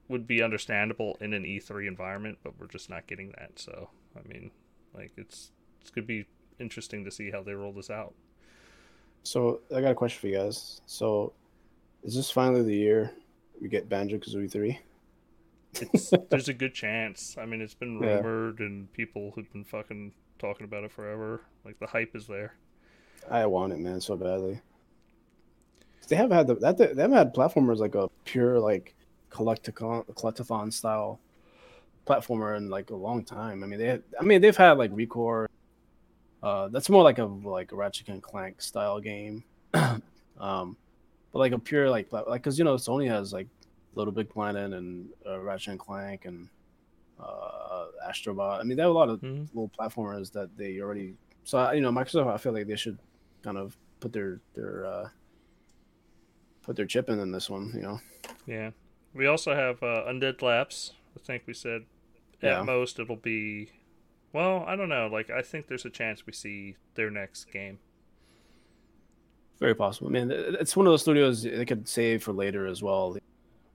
[0.08, 3.52] would be understandable in an E3 environment, but we're just not getting that.
[3.58, 4.50] So I mean,
[4.94, 6.26] like it's it's gonna be
[6.60, 8.14] interesting to see how they roll this out.
[9.22, 10.80] So I got a question for you guys.
[10.86, 11.32] So
[12.02, 13.12] is this finally the year
[13.60, 14.78] we get Banjo Kazooie three?
[15.80, 17.36] It's, there's a good chance.
[17.40, 18.16] I mean, it's been Yeah.
[18.16, 21.40] rumored and people have been fucking talking about it forever.
[21.64, 22.54] Like the hype is there.
[23.30, 24.60] I want it, man, so badly.
[26.08, 28.94] They haven't had the, that they haven't had platformers like a pure like
[29.34, 31.18] collecticon collectathon style
[32.06, 33.62] platformer in like a long time.
[33.64, 35.46] I mean they had, I mean they've had like Recore.
[36.42, 39.42] Uh, that's more like a like Ratchet and Clank style game.
[39.74, 40.76] um,
[41.32, 43.48] but like a pure like like because you know Sony has like
[43.94, 46.48] Little Big Planet and uh, Ratchet and Clank and
[47.18, 48.60] uh, Astrobot.
[48.60, 49.48] I mean they have a lot of Mhm.
[49.54, 51.14] little platformers that they already.
[51.44, 52.98] So you know Microsoft, I feel like they should
[53.42, 55.08] kind of put their their uh,
[56.62, 57.72] put their chip in in this one.
[57.74, 58.00] You know.
[58.46, 58.70] Yeah.
[59.14, 60.92] We also have uh, Undead Labs.
[61.16, 61.82] I think we said
[62.42, 62.60] Yeah.
[62.60, 63.70] at most it'll be.
[64.32, 65.06] Well, I don't know.
[65.06, 67.78] Like I think there's a chance we see their next game.
[69.60, 70.08] Very possible.
[70.08, 73.16] I mean, it's one of those studios they could save for later as well,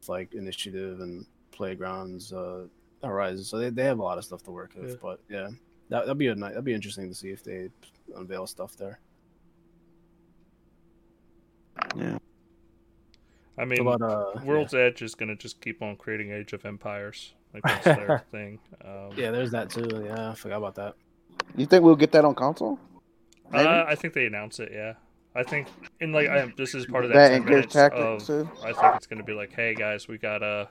[0.10, 2.66] like Initiative and Playgrounds, uh,
[3.02, 3.46] Horizon.
[3.46, 4.90] So they, they have a lot of stuff to work with.
[4.92, 4.96] Yeah.
[5.02, 5.50] But yeah,
[5.88, 7.70] that that'd be a nice, that'd be interesting to see if they
[8.16, 9.00] unveil stuff there.
[11.96, 12.18] Yeah.
[13.60, 17.34] I mean, about uh, World's Edge is gonna just keep on creating Age of Empires.
[17.54, 18.60] Like that's their thing.
[18.84, 19.26] Um, Yeah.
[19.26, 20.04] yeah, there's that too.
[20.06, 20.96] Yeah, I forgot about that.
[21.56, 22.80] You think we'll get that on console?
[23.54, 24.72] Uh, I think they announce it.
[24.74, 24.94] Yeah.
[25.36, 25.68] I think
[26.00, 28.50] in like I, this is part of that, that and Gears minutes Tactics of too.
[28.64, 30.66] I think it's going to be like, hey guys, we got uh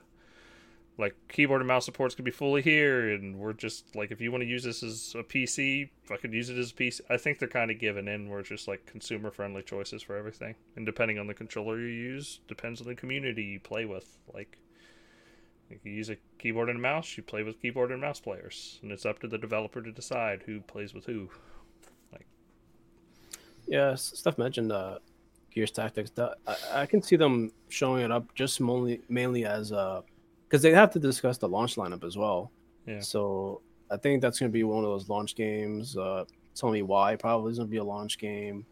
[0.99, 4.33] like keyboard and mouse support's gonna be fully here, and we're just like, if you
[4.33, 7.01] want to use this as a PC, I could use it as a PC.
[7.09, 8.29] I think they're kind of giving in.
[8.29, 12.41] We're just like consumer friendly choices for everything, and depending on the controller you use,
[12.49, 14.19] depends on the community you play with.
[14.35, 14.59] Like,
[15.71, 18.81] if you use a keyboard and a mouse, you play with keyboard and mouse players,
[18.83, 21.31] and it's up to the developer to decide who plays with who.
[22.13, 22.27] Like,
[23.69, 24.99] yeah, Steph mentioned uh,
[25.55, 26.11] Gears Tactics.
[26.19, 30.03] I, I can see them showing it up just mainly mainly as uh,
[30.49, 32.51] because they have to discuss the launch lineup as well.
[32.87, 33.01] Yeah.
[33.01, 35.97] So I think that's gonna be one of those launch games.
[35.97, 38.65] Uh, tell me why probably is gonna be a launch game.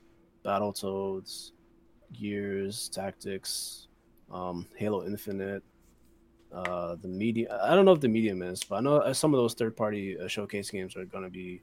[0.44, 1.52] Battletoads,
[2.12, 3.88] Gears Tactics,
[4.30, 5.62] um, Halo Infinite.
[6.52, 7.50] Uh, the medium.
[7.62, 9.76] I don't know if the medium is, but I know uh, some of those third
[9.76, 11.60] party uh, showcase games are gonna be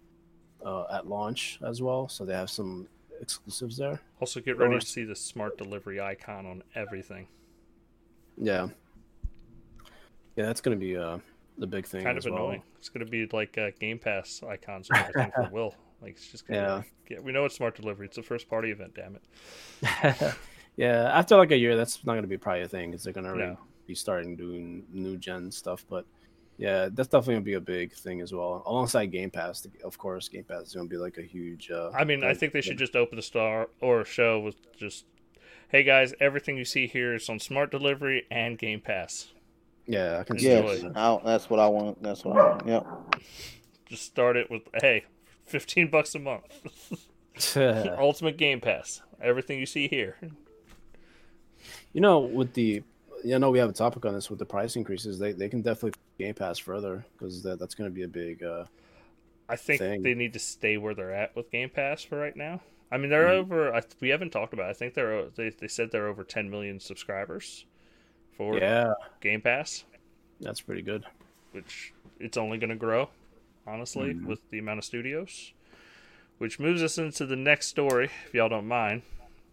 [0.63, 2.08] uh, at launch as well.
[2.08, 2.88] So they have some
[3.21, 3.99] exclusives there.
[4.19, 7.28] Also, get ready to see the smart delivery icon on everything.
[8.38, 8.67] Yeah.
[10.36, 11.19] Yeah, that's gonna be uh
[11.58, 12.04] the big thing.
[12.04, 12.43] kind as of well.
[12.46, 12.63] annoying.
[12.80, 15.76] It's gonna be like uh, Game Pass icons and everything for Will.
[16.02, 16.74] Like it's just gonna Yeah.
[16.76, 18.08] like, yeah, we know it's smart delivery.
[18.08, 18.93] It's a first party event.
[18.96, 20.36] Damn it.
[20.76, 23.30] yeah, after like a year, that's not gonna be probably a thing because they're gonna
[23.30, 23.60] already No.
[23.88, 25.86] be starting doing new gen stuff.
[25.89, 26.06] But
[26.58, 28.63] yeah, that's definitely gonna be a big thing as well.
[28.65, 31.69] Alongside Game Pass, of course, Game Pass is gonna be like a huge.
[31.72, 34.56] Uh, I mean, I think they should just open a star or a show with
[34.76, 35.06] just,
[35.69, 39.32] hey guys, everything you see here is on smart delivery and Game Pass.
[39.86, 40.98] Yeah, I can see Yes, that.
[40.98, 42.02] I, that's what I want.
[42.02, 42.67] That's what I want.
[42.67, 42.88] Yep.
[43.86, 45.06] Just start it with hey,
[45.46, 46.43] fifteen bucks a month.
[47.58, 49.02] Ultimate Game Pass.
[49.22, 50.17] Everything you see here.
[51.93, 52.84] you know, with the,
[53.24, 55.19] you know, we have a topic on this with the price increases.
[55.19, 58.43] They they can definitely Game Pass further because that, that's gonna be a big.
[58.43, 58.65] uh
[59.50, 60.04] I think thing.
[60.04, 62.62] they need to stay where they're at with Game Pass for right now.
[62.91, 63.74] I mean, they're over.
[63.76, 64.67] I, we haven't talked about.
[64.67, 64.69] It.
[64.69, 65.26] I think they're.
[65.30, 67.66] They, they said they're over 10 million subscribers
[68.38, 69.86] for Yeah, Game Pass,
[70.40, 71.06] that's pretty good.
[71.52, 73.10] which it's only going to grow,
[73.68, 74.26] honestly, Mhm.
[74.26, 75.54] with the amount of studios.
[76.40, 79.04] Which moves us into the next story, if y'all don't mind.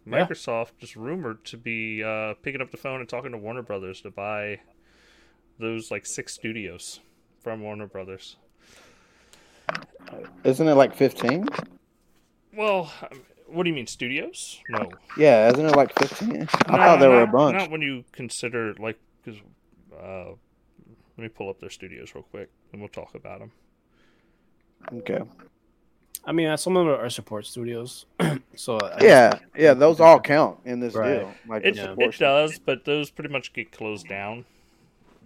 [0.05, 0.25] Yeah.
[0.25, 4.01] Microsoft is rumored to be uh, picking up the phone and talking to Warner Brothers
[4.01, 4.61] to buy
[5.59, 7.01] those like six studios
[7.39, 8.35] from Warner Brothers.
[10.43, 11.47] Isn't it like fifteen?
[12.53, 12.91] Well,
[13.53, 14.59] what do you mean studios?
[14.69, 16.47] No, Yeah, isn't it like fifteen?
[16.65, 17.59] I No, thought there were a bunch.
[17.59, 19.39] Not when you consider like because
[19.93, 20.31] uh,
[21.17, 23.51] let me pull up their studios real quick and we'll talk about them.
[24.93, 25.19] Okay.
[26.25, 28.05] I mean, some of them are support studios,
[28.55, 31.17] so I Yeah, yeah, those all count in this Right.
[31.17, 31.35] deal.
[31.47, 31.95] Like It the Yeah.
[32.05, 34.45] it does, but those pretty much get closed down.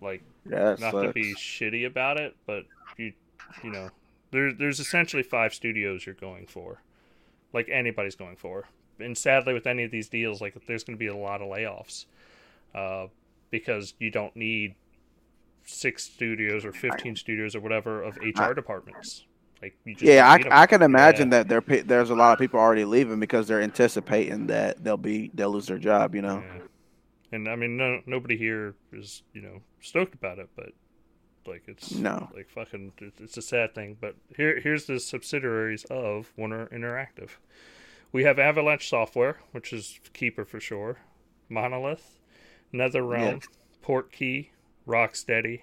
[0.02, 2.66] Like Yeah, that not to be shitty about it, but
[2.98, 3.14] you
[3.64, 3.92] you know
[4.32, 6.80] There, there's essentially five studios you're going for,
[7.54, 8.66] like anybody's going for.
[9.00, 11.50] And sadly, with any of these deals, like there's going to be a lot of
[11.50, 12.06] layoffs,
[12.74, 13.08] uh,
[13.52, 14.76] because you don't need
[15.66, 19.26] six studios or 15 studios or whatever of HR departments.
[19.62, 20.54] Like you just Yeah, don't need 'em.
[20.54, 21.44] I, I can imagine Yeah.
[21.44, 25.32] that there there's a lot of people already leaving because they're anticipating that they'll be
[25.34, 26.14] they'll lose their job.
[26.16, 26.44] You know.
[26.44, 26.60] Yeah.
[27.32, 30.70] And I mean, no, nobody here is you know stoked about it, but
[31.48, 32.30] like it's No.
[32.34, 33.98] like fucking, it's- a sad thing.
[34.00, 37.32] But here, here's the subsidiaries of Warner Interactive.
[38.12, 41.00] We have Avalanche Software, which is Keeper for sure,
[41.50, 42.20] Monolith,
[42.74, 43.46] NetherRealm,
[43.84, 44.50] Portkey,
[44.88, 45.62] Rocksteady,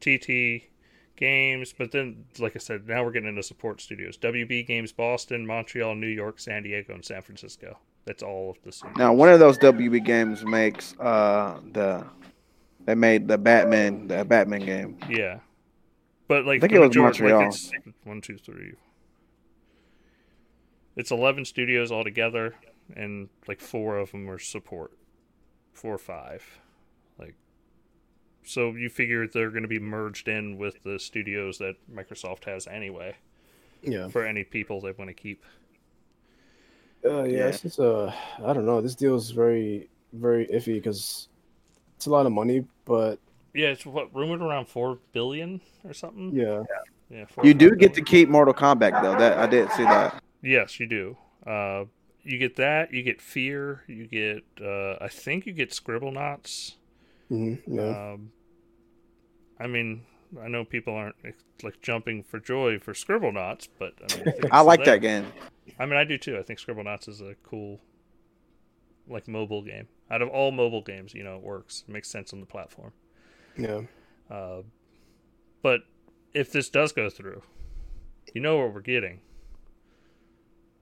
[0.00, 0.68] TT
[1.16, 1.74] Games.
[1.76, 5.94] But then, like I said, now we're getting into support studios: WB Games, Boston, Montreal,
[5.94, 7.78] New York, San Diego, and San Francisco.
[8.04, 8.96] That's all of the studios.
[8.96, 12.06] Now, one of those WB games makes uh the
[12.88, 14.96] they made the Batman the Batman game.
[15.10, 15.40] Yeah,
[16.26, 17.40] but like I think it was majority- Montreal.
[17.40, 17.70] Like it's
[18.04, 18.72] one, two, three.
[20.96, 22.54] It's eleven studios altogether,
[22.96, 24.92] and like four of them are support,
[25.74, 26.42] four or five,
[27.18, 27.34] like.
[28.42, 32.66] So you figure they're going to be merged in with the studios that Microsoft has
[32.66, 33.14] anyway
[33.82, 34.08] Yeah.
[34.08, 35.44] for any people they want to keep.
[37.04, 37.46] Uh, yeah, Yeah.
[37.48, 38.10] It's just, uh,
[38.42, 38.80] I don't know.
[38.80, 41.28] This deal is very, very iffy because
[41.98, 43.18] it's a lot of money, but
[43.52, 46.36] Yeah, it's what rumored around four billion or something.
[46.36, 46.62] yeah,
[47.10, 49.18] yeah You do five get to keep Mortal Kombat though.
[49.18, 50.22] That I did see that.
[50.42, 51.16] Yes, you do.
[51.46, 51.84] Uh,
[52.22, 52.92] you get that.
[52.92, 53.82] You get fear.
[53.86, 54.44] You get.
[54.60, 56.74] Uh, I think you get Scribblenauts.
[57.28, 58.32] hmm yeah, Um,
[59.60, 60.04] I mean,
[60.40, 61.16] I know people aren't
[61.62, 64.94] like jumping for joy for Scribblenauts, but I, mean, I like there.
[64.94, 65.26] that game.
[65.78, 66.38] I mean, I do too.
[66.38, 67.80] I think Scribblenauts is a cool,
[69.08, 69.88] like mobile game.
[70.10, 71.84] Out of all mobile games, you know, it works.
[71.86, 72.92] It makes sense on the platform.
[73.58, 73.82] yeah,
[74.30, 74.62] Uh,
[75.62, 75.80] but
[76.32, 77.42] if this does go through,
[78.34, 79.20] you know what we're getting.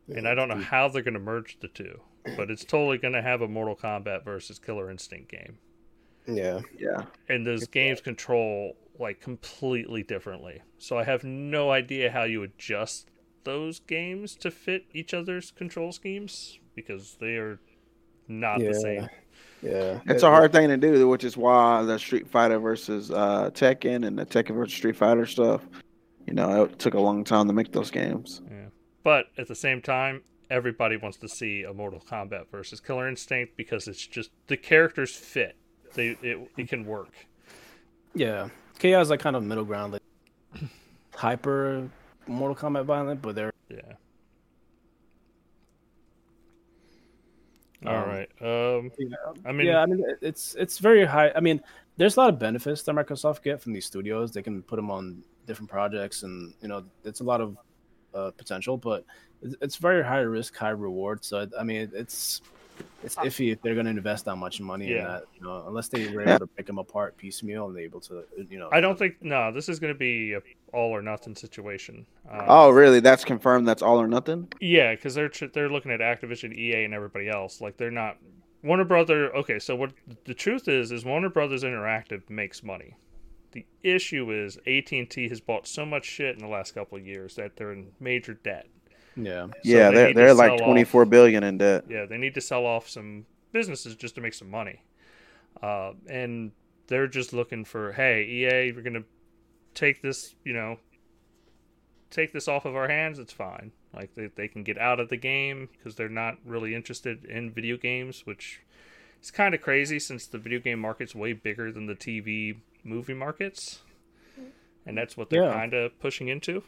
[0.07, 2.01] Yeah, and I don't know how they're going to merge the two,
[2.37, 5.59] but it's totally going to have a Mortal Kombat versus Killer Instinct game,
[6.29, 7.07] Yeah, Yeah.
[7.29, 10.63] and those games control like completely differently.
[10.79, 13.11] So I have no idea how you adjust
[13.45, 17.59] those games to fit each other's control schemes because they are
[18.29, 19.09] not yeah, the same.
[19.63, 20.01] yeah.
[20.07, 24.07] It's a hard thing to do, which is why the Street Fighter versus uh, Tekken
[24.07, 25.67] and the Tekken versus Street Fighter stuff.
[26.27, 28.43] You know, it took a long time to make those games.
[28.51, 28.67] Yeah.
[29.05, 33.57] But at the same time, everybody wants to see a Mortal Kombat versus Killer Instinct
[33.57, 35.57] because it's just the characters fit.
[35.95, 37.13] They it, it can work.
[38.15, 38.49] Yeah,
[38.79, 40.03] KI is like kind of middle ground, like
[41.15, 41.89] hyper
[42.27, 43.81] Mortal Kombat violent, but they're Yeah.
[47.87, 48.29] All Um, right.
[48.41, 48.91] Um,
[49.45, 51.31] I mean, yeah, I mean it's it's very high.
[51.35, 51.61] I mean,
[51.97, 54.33] there's a lot of benefits that Microsoft get from these studios.
[54.33, 57.57] They can put them on different projects, and you know, it's a lot of
[58.15, 59.05] uh, potential, but
[59.43, 61.25] it's, it's very high risk, high reward.
[61.25, 62.43] So I mean, it's
[63.03, 65.89] it's iffy if they're going to invest that much money in that, you know, unless
[65.89, 66.31] they were Yeah.
[66.37, 68.69] able to break them apart piecemeal and they're able to, you know.
[68.73, 69.53] I don't think no.
[69.53, 70.41] This is going to be a
[70.73, 72.05] all or nothing situation.
[72.31, 73.01] Um, Oh, really?
[73.01, 73.67] That's confirmed.
[73.69, 74.49] That's all or nothing.
[74.61, 77.61] Yeah, because they're they're looking at Activision, EA, and everybody else.
[77.61, 78.19] Like they're not
[78.63, 79.35] Warner Brother.
[79.37, 79.93] Okay, so what
[80.25, 82.95] the truth is is Warner Brothers Interactive makes money.
[83.53, 86.99] The issue is AT and T has bought so much shit in the last couple
[86.99, 88.67] of years that they're in major debt.
[89.17, 91.85] Yeah, So yeah, they they are they're like sell off- twenty four billion in debt.
[91.89, 94.83] Yeah, they need to sell off some businesses just to make some money.
[95.63, 96.53] Uh, and
[96.89, 99.05] they're just looking for, hey, EA, we're gonna
[99.75, 100.79] take this, you know,
[102.11, 103.19] take this off of our hands.
[103.19, 103.73] It's fine.
[103.95, 107.51] Like they they can get out of the game because they're not really interested in
[107.51, 108.61] video games, which
[109.23, 113.15] is kind of crazy since the video game market's way bigger than the TV movie
[113.15, 113.81] markets,
[114.85, 115.53] and that's what they're Yeah.
[115.55, 116.63] kind of pushing into.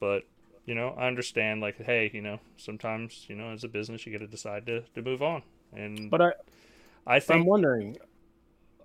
[0.00, 0.22] But
[0.70, 1.60] you know, I understand.
[1.60, 4.82] Like, hey, you know, sometimes you know, as a business, you got to decide to
[4.94, 5.42] to move on.
[5.72, 6.32] And but I,
[7.08, 7.98] I I'm wondering.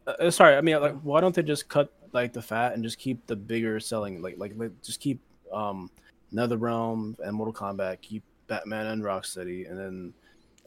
[0.07, 2.97] Uh, sorry, I mean, like, why don't they just cut like the fat and just
[2.97, 5.19] keep the bigger selling, like, like, like just keep
[5.53, 5.91] um,
[6.33, 10.13] NetherRealm and Mortal Kombat, keep Batman and Rocksteady, and then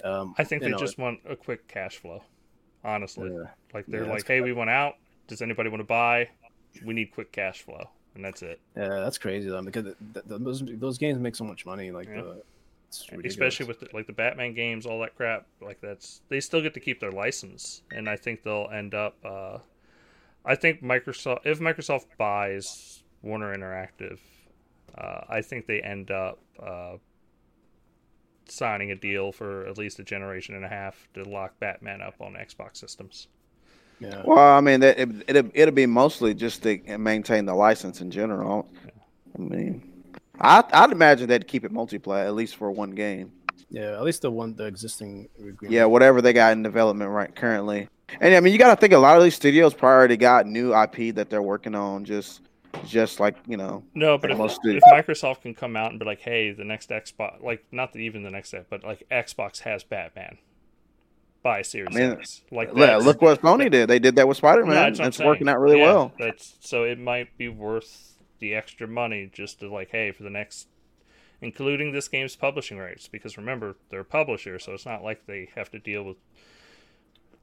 [0.05, 2.23] um, I think they know, just want a quick cash flow.
[2.85, 4.95] Honestly, yeah, like they're Yeah, like, hey, we went out.
[5.27, 6.29] Does anybody want to buy?
[6.85, 8.61] We need quick cash flow, and that's it.
[8.77, 12.09] yeah, that's crazy though because th- th- those those games make so much money, like
[12.09, 12.21] Yeah.
[12.21, 12.35] uh,
[13.12, 13.33] ridiculous.
[13.35, 15.47] especially with the, like the Batman games, all that crap.
[15.62, 19.16] Like that's they still get to keep their license, and I think they'll end up.
[19.25, 19.59] Uh,
[20.45, 24.19] I think Microsoft, if Microsoft buys Warner Interactive,
[24.97, 26.97] uh, I think they end up uh,
[28.49, 32.14] signing a deal for at least a generation and a half to lock Batman up
[32.21, 33.29] on Xbox systems.
[34.01, 34.22] Yeah.
[34.24, 38.11] Well, I mean, that it, it'll, it'll be mostly just to maintain the license in
[38.11, 38.68] general.
[39.36, 40.05] I mean,
[40.40, 43.32] I, I'd imagine they'd keep it multiplayer at least for one game.
[43.70, 45.70] Yeah, at least the one the existing agreement.
[45.70, 47.88] Yeah, whatever they got in development right currently.
[48.20, 50.46] And I mean, you got to think a lot of these studios probably already got
[50.46, 52.05] new IP that they're working on.
[52.05, 52.40] Just,
[52.86, 53.84] just like you know.
[53.94, 56.88] No, but if, Most if Microsoft can come out and be like, "Hey, the next
[56.88, 60.38] Xbox, like not the, even the next, step, but like Xbox has Batman
[61.43, 63.89] by Series I mean, like Yeah, look what Sony did.
[63.89, 65.01] They did that with Spider Man.
[65.01, 66.12] I'm it's working out really Yeah, well.
[66.18, 70.30] That's so it might be worth the extra money just to like, hey, for the
[70.30, 70.68] next,
[71.41, 75.49] including this game's publishing rights, because remember they're a publisher, so it's not like they
[75.55, 76.16] have to deal with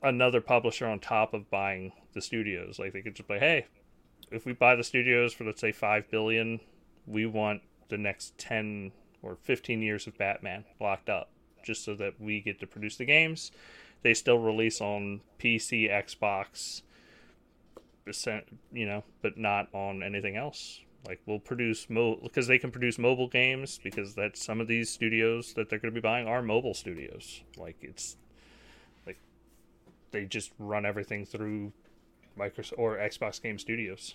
[0.01, 2.77] another publisher on top of buying the studios.
[2.79, 3.65] Like they could just be, hey,
[4.31, 6.59] if we buy the studios for let's say five billion,
[7.07, 8.91] we want the next ten
[9.21, 11.29] or fifteen years of Batman locked up,
[11.63, 13.51] just so that we get to produce the games.
[14.05, 16.83] They still release on PC, Xbox,
[18.71, 20.81] you know, but not on anything else.
[21.07, 24.91] Like we'll produce mo because they can produce mobile games because that's some of these
[24.91, 27.41] studios that they're going to be buying are mobile studios.
[27.57, 28.17] Like it's
[29.07, 29.17] like
[30.11, 31.73] they just run everything through
[32.37, 34.13] Microsoft or Xbox Game Studios.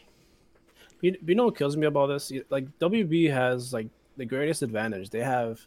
[1.01, 2.31] You, know what kills me about this?
[2.49, 5.11] Like WB has like the greatest advantage.
[5.11, 5.59] They have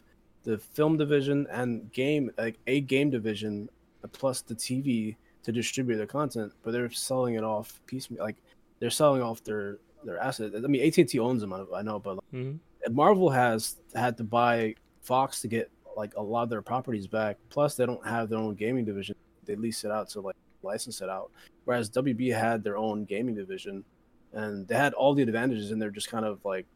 [0.44, 3.68] the film division and game like a game division
[4.08, 8.22] plus the TV to distribute their content, but they're selling it off piecemeal.
[8.22, 8.36] Like
[8.80, 10.54] they're selling off their their assets.
[10.56, 11.52] I mean, AT and T owns them.
[11.52, 12.94] I I know, but like, Mm-hmm.
[12.94, 17.38] Marvel has had to buy Fox to get like a lot of their properties back.
[17.50, 19.14] Plus, they don't have their own gaming division.
[19.44, 21.30] They lease it out to like license it out.
[21.64, 23.84] Whereas WB had their own gaming division,
[24.32, 26.66] and they had all the advantages, and they're just kind of like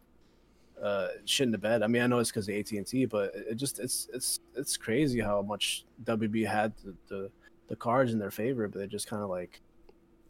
[0.82, 1.82] uh, shit in the bed.
[1.82, 4.40] I mean, I know it's because of AT and T, but it just it's it's
[4.54, 7.30] it's crazy how much WB had the the,
[7.68, 9.60] the cards in their favor, but they just kind of like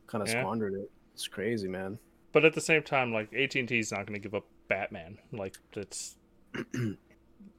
[0.07, 0.41] kind of Yeah.
[0.43, 0.91] squandered it.
[1.15, 1.99] It's crazy, man.
[2.33, 4.45] But at the same time, like AT and T is not going to give up
[4.69, 5.19] Batman.
[5.33, 6.17] Like it's,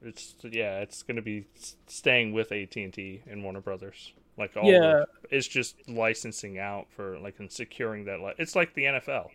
[0.02, 1.46] it's yeah, it's going to be
[1.86, 4.12] staying with AT and T and Warner Brothers.
[4.38, 4.80] Like all, Yeah.
[4.80, 8.20] the- it's just licensing out for like and securing that.
[8.20, 9.28] Li- it's like the NFL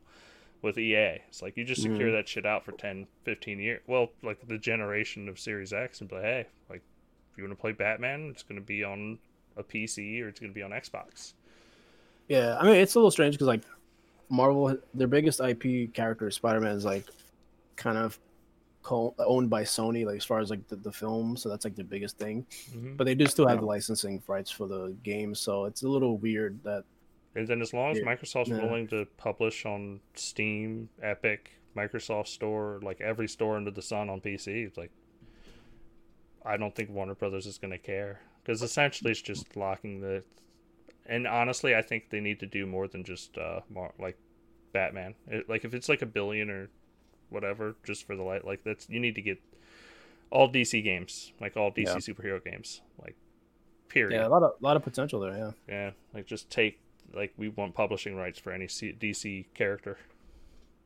[0.61, 1.21] with EA.
[1.27, 2.13] It's like you just secure Mhm.
[2.13, 3.81] that shit out for 10, 15 years.
[3.87, 6.81] Well, like the generation of Series X, and be like, hey, like
[7.31, 9.19] if you want to play Batman, it's going to be on
[9.57, 11.33] a PC or it's going to be on Xbox.
[12.27, 13.61] Yeah, I mean it's a little strange because like
[14.29, 17.05] Marvel, their biggest IP character, Spider Man, is like
[17.75, 18.17] kind of
[18.81, 21.37] co- owned by Sony, like as far as like the, the film.
[21.37, 22.45] So that's like the biggest thing.
[22.73, 23.61] hmm But they do still have Yeah.
[23.61, 26.85] the licensing rights for the game, so it's a little weird that
[27.35, 28.05] And then as long as Yeah.
[28.05, 34.09] Microsoft's willing to publish on Steam, Epic, Microsoft Store, like every store under the sun
[34.09, 34.91] on PC, it's like
[36.45, 40.23] I don't think Warner Brothers is going to care because essentially it's just locking the.
[41.07, 44.17] And honestly, I think they need to do more than just uh, mar- like
[44.73, 45.15] Batman.
[45.27, 46.69] It, like if it's like a billion or
[47.29, 49.39] whatever, just for the light, like that's you need to get
[50.31, 51.95] all DC games, like all DC Yeah.
[51.97, 53.15] superhero games, like
[53.89, 54.15] period.
[54.15, 55.35] yeah, a lot of lot of potential there.
[55.37, 56.79] Yeah, Yeah, like just take
[57.13, 59.97] like we want publishing rights for any C- DC character.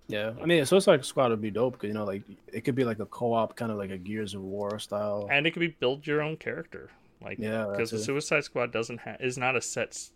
[0.07, 0.33] yeah.
[0.41, 2.99] I mean, Suicide Squad would be dope because you know, like it could be like
[2.99, 5.27] a co-op kind of like a Gears of War style.
[5.31, 6.89] And it could be build your own character.
[7.21, 7.99] Like Yeah, because the.
[7.99, 10.09] Suicide Squad doesn't have is not a set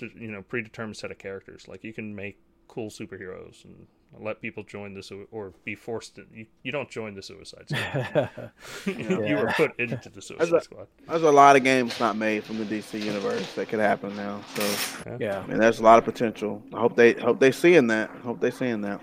[0.00, 1.66] you know predetermined set of characters.
[1.68, 2.38] Like you can make
[2.68, 3.86] cool superheroes and
[4.18, 7.68] let people join the sui- or be forced to you, you don't join the Suicide
[7.68, 8.30] Squad.
[8.86, 9.42] you Yeah.
[9.42, 10.86] were put into the Suicide a- Squad.
[11.08, 14.40] There's a lot of games not made from the DC universe that could happen now.
[14.54, 16.62] So yeah, I mean, there's a lot of potential.
[16.72, 18.10] I hope they hope they seeing that.
[18.14, 19.00] I hope they seeing that.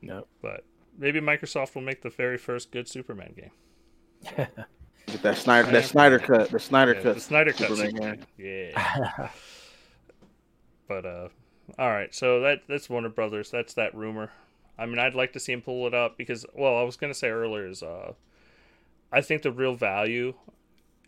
[0.00, 0.20] yeah.
[0.40, 0.64] But
[0.98, 3.50] maybe Microsoft will make the very first good Superman game.
[5.06, 6.50] Get that Snyder that Snyder cut.
[6.50, 7.14] The Snyder Yeah, cut.
[7.16, 8.26] the Snyder Cut Superman Superman.
[8.38, 8.72] game.
[8.76, 9.28] Yeah.
[10.88, 11.28] But uh,
[11.78, 12.14] all right.
[12.14, 13.50] So that that's Warner Brothers.
[13.50, 14.30] That's that rumor.
[14.78, 17.14] I mean, I'd like to see him pull it up because, well, I was gonna
[17.14, 18.12] say earlier is uh,
[19.12, 20.34] I think the real value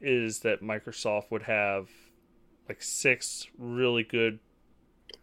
[0.00, 1.88] is that Microsoft would have
[2.68, 4.38] like six really good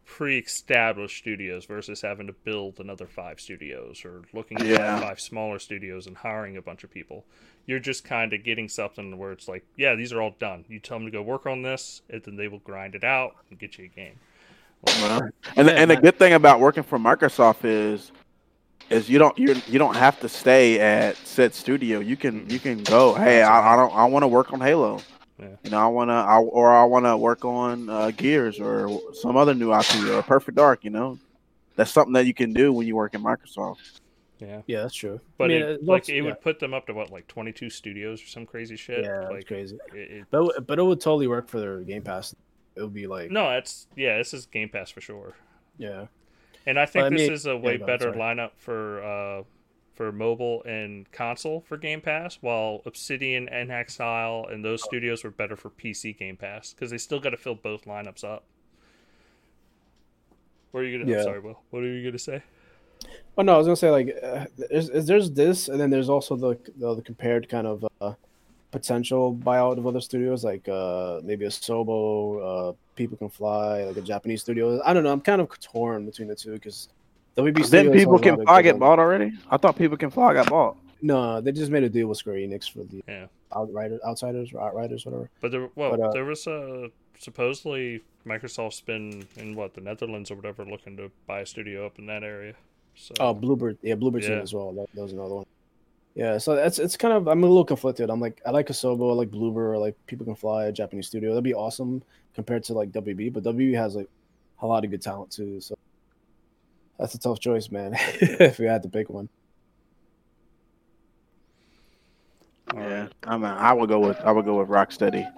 [0.05, 4.99] pre-established studios versus having to build another five studios or looking at Yeah.
[4.99, 7.25] five smaller studios and hiring a bunch of people
[7.67, 10.79] you're just kind of getting something where it's like yeah these are all done you
[10.79, 13.59] tell them to go work on this and then they will grind it out and
[13.59, 14.15] get you a game
[14.81, 18.11] Well, and Yeah, and the good thing about working for Microsoft is
[18.89, 21.99] is you don't you you don't have to stay at said studio.
[21.99, 23.13] You can you can go.
[23.13, 25.01] Hey, I, I don't I want to work on Halo.
[25.39, 25.47] Yeah.
[25.63, 28.99] You know, I want to, I, or I want to work on uh, Gears or
[29.13, 30.83] some other new IP or Perfect Dark.
[30.83, 31.17] You know,
[31.77, 33.77] that's something that you can do when you work in Microsoft.
[34.39, 35.21] yeah Yeah, that's true.
[35.37, 36.21] but I mean, it, it's like it yeah.
[36.23, 39.31] would put them up to what like 22 studios or some crazy shit Yeah, that's
[39.31, 39.77] like crazy.
[39.93, 42.35] it, it, But but it would totally work for their Game Pass.
[42.79, 45.33] It would be like no it's yeah this is game pass for sure
[45.77, 46.07] yeah,
[46.65, 48.17] And I think Well, I this mean- is a way go ahead, better sorry.
[48.35, 49.43] lineup for uh,
[49.95, 55.29] for mobile and console for Game Pass, while Obsidian and inXile and those studios were
[55.31, 58.43] better for PC Game Pass because they still got to fill both lineups up.
[60.71, 61.11] What are you gonna?
[61.11, 61.17] Yeah.
[61.19, 61.59] I'm sorry, Will.
[61.71, 62.43] What are you gonna say?
[63.37, 66.35] Oh no, I was gonna say like uh, there's there's this, and then there's also
[66.35, 68.13] the the, the compared kind of uh,
[68.71, 74.01] potential buyout of other studios, like uh, maybe Asobo, uh, People Can Fly, like a
[74.01, 74.81] Japanese studio.
[74.85, 75.11] I don't know.
[75.11, 76.89] I'm kind of torn between the two because
[77.37, 78.79] WB Then people can lot fly get ones.
[78.81, 79.31] bought already.
[79.49, 80.77] I thought people can fly I got bought.
[81.01, 83.27] No, they just made a deal with Square Enix for the Yeah.
[83.55, 85.29] Outriders, Outsiders, or Outriders, whatever.
[85.41, 90.29] But there, well, But, uh, there was a supposedly Microsoft's been in what the Netherlands
[90.29, 92.53] or whatever looking to buy a studio up in that area.
[92.95, 94.41] So Oh, Bluebird, yeah, Bluebird Team Yeah.
[94.41, 94.73] as well.
[94.73, 95.45] That, that was another one.
[96.15, 98.09] Yeah, so that's it's kind of I'm a little conflicted.
[98.09, 101.07] I'm like I like Asobo, I like Bluebird, I like People Can Fly, a Japanese
[101.07, 101.29] studio.
[101.31, 102.03] That'd be awesome
[102.33, 104.09] compared to like WB, but WB has like
[104.61, 105.61] a lot of good talent too.
[105.61, 105.77] So
[106.97, 107.93] that's a tough choice, man.
[107.97, 109.29] if we had to pick one,
[112.73, 113.07] Yeah.
[113.23, 115.31] I mean, I would go with I would go with Rocksteady.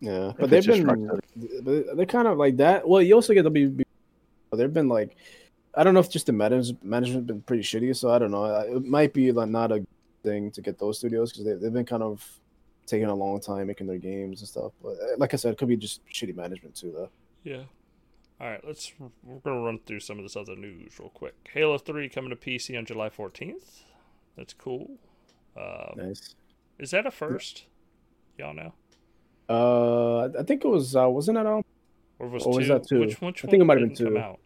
[0.00, 0.32] yeah.
[0.38, 0.84] But they've been
[1.62, 2.86] but they're kind of like that.
[2.86, 3.82] Well, you also get WB.
[4.52, 5.16] They've been like
[5.76, 7.94] I don't know if just the manage- management been pretty shitty.
[7.96, 8.44] So I don't know.
[8.44, 9.84] It might be like not a
[10.22, 12.24] thing to get those studios because they, they've been kind of
[12.86, 14.72] taking a long time making their games and stuff.
[14.82, 17.10] But uh, like I said, it could be just shitty management too, though.
[17.42, 17.62] Yeah.
[18.40, 18.92] All right, let's.
[19.22, 21.34] We're gonna run through some of this other news real quick.
[21.52, 23.84] Halo Three coming to PC on July fourteenth.
[24.36, 24.90] That's cool.
[25.56, 26.34] Um, Nice.
[26.78, 27.66] Is that a first?
[28.36, 28.72] Y'all know,
[29.48, 30.96] Uh, I think it was.
[30.96, 31.46] Uh, wasn't it?
[31.46, 31.62] Um,
[32.18, 32.58] or was Or two?
[32.58, 33.00] was that two?
[33.00, 34.18] Which, which I think it might have been two.
[34.18, 34.40] Out?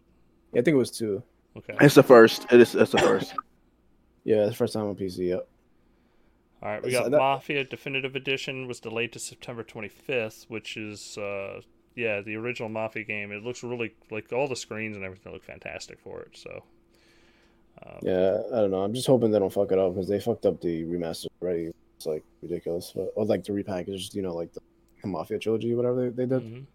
[0.53, 1.23] Yeah, I think it was two.
[1.57, 1.75] Okay.
[1.81, 2.45] It's the first.
[2.51, 2.75] It is.
[2.75, 3.33] It's the first.
[4.25, 5.29] Yeah, it's the first time on PC.
[5.29, 5.47] Yep.
[6.61, 11.17] All right, we got that- Mafia Definitive Edition was delayed to September 25th, which is
[11.17, 11.61] uh
[11.95, 13.31] yeah, the original Mafia game.
[13.31, 16.37] It looks really like all the screens and everything look fantastic for it.
[16.37, 16.63] So
[17.83, 18.83] um, Yeah, I don't know.
[18.83, 21.71] I'm just hoping they don't fuck it up because they fucked up the remaster already.
[21.95, 22.91] It's like ridiculous.
[22.93, 24.61] But, or like the repackaged, you know, like the
[25.07, 26.43] Mafia trilogy, whatever they, they did.
[26.45, 26.65] mhm.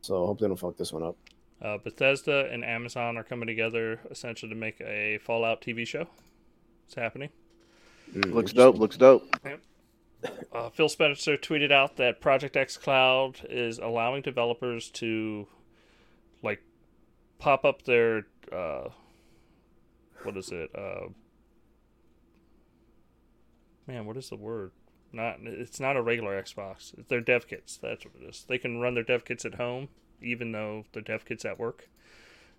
[0.00, 1.16] So I hope they don't fuck this one up.
[1.62, 6.06] Uh, Bethesda and Amazon are coming together essentially to make a Fallout TV show.
[6.86, 7.30] It's happening.
[8.14, 8.76] Mm, looks dope.
[8.76, 9.24] Looks dope.
[10.52, 15.46] Uh, Phil Spencer tweeted out that Project X Cloud is allowing developers to,
[16.42, 16.62] like,
[17.38, 18.88] pop up their, uh,
[20.22, 20.70] what is it?
[20.74, 21.08] Uh,
[23.86, 24.72] man, what is the word?
[25.12, 26.98] Not it's not a regular Xbox.
[26.98, 27.76] It's their dev kits.
[27.76, 28.44] That's what it is.
[28.48, 29.88] They can run their dev kits at home,
[30.22, 31.88] even though the dev kits at work.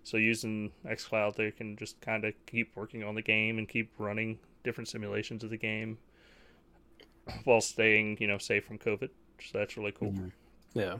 [0.02, 3.90] So using XCloud, they can just kind of keep working on the game and keep
[3.98, 5.98] running different simulations of the game
[7.44, 9.10] while staying, you know, safe from COVID.
[9.44, 10.12] So that's really cool.
[10.12, 10.32] Mhm.
[10.74, 10.96] Yeah.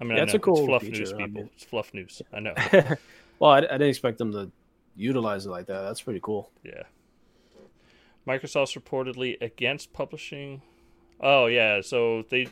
[0.00, 1.42] I mean, Yeah, I it's know, a cool it's fluff feature, news, I people.
[1.42, 2.22] mean- It's fluff news.
[2.32, 2.54] I know.
[3.38, 4.50] well, I, I didn't expect them to
[4.96, 5.80] utilize it like that.
[5.82, 6.50] That's pretty cool.
[6.62, 6.82] Yeah.
[8.26, 10.62] Microsoft's reportedly against publishing.
[11.20, 12.48] Oh yeah, so they,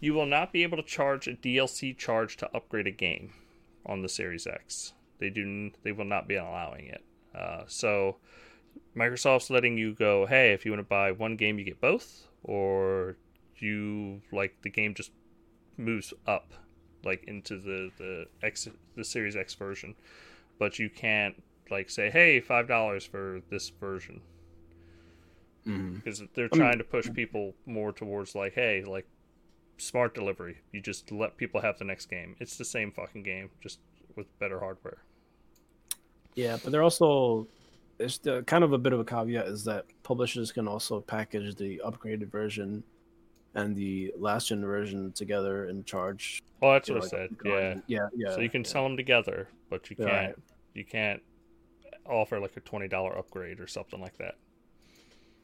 [0.00, 3.32] you will not be able to charge a DLC charge to upgrade a game
[3.86, 4.92] on the Series X.
[5.18, 5.70] They do.
[5.82, 7.04] They will not be allowing it.
[7.34, 8.16] Uh, so
[8.96, 10.26] Microsoft's letting you go.
[10.26, 13.16] Hey, if you want to buy one game, you get both, or
[13.56, 15.10] you like the game just
[15.76, 16.52] moves up,
[17.04, 19.94] like into the the X the Series X version,
[20.58, 24.20] but you can't like say, hey, five dollars for this version
[25.66, 25.96] Mm-hmm.
[25.96, 29.06] because they're trying to push people more towards like, hey, like
[29.78, 30.58] smart delivery.
[30.72, 32.36] You just let people have the next game.
[32.38, 33.78] It's the same fucking game, just
[34.16, 34.98] with better hardware.
[36.34, 37.48] Yeah, but they're also
[37.98, 41.56] there's the, kind of a bit of a caveat is that publishers can also package
[41.56, 42.82] the upgraded version
[43.54, 46.42] and the last gen version together and charge.
[46.60, 47.36] Well, that's what know, I said.
[47.44, 47.74] Yeah.
[47.86, 48.34] yeah, yeah.
[48.34, 48.68] so you can yeah.
[48.68, 50.08] sell them together, but you can't.
[50.08, 50.34] Right.
[50.74, 51.22] You can't
[52.06, 54.36] offer like a twenty dollar upgrade or something like that.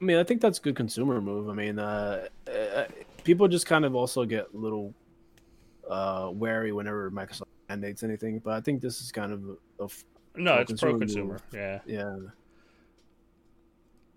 [0.01, 1.49] I mean, I think that's a good consumer move.
[1.49, 2.85] I mean, uh, uh,
[3.25, 4.95] people just kind of also get a little
[5.91, 9.43] uh, wary whenever Microsoft mandates anything, but I think this is kind of
[9.81, 10.05] a, f-
[10.37, 11.39] No, it's pro consumer.
[11.53, 12.15] Yeah, yeah.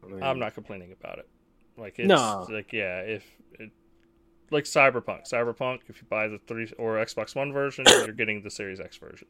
[0.04, 1.28] I mean, I'm not complaining about it.
[1.78, 2.48] Like it's No.
[2.50, 3.24] like yeah, if
[3.60, 3.72] it,
[4.52, 8.50] like Cyberpunk, Cyberpunk, if you buy the three or Xbox One version, you're getting the
[8.50, 9.28] Series X version.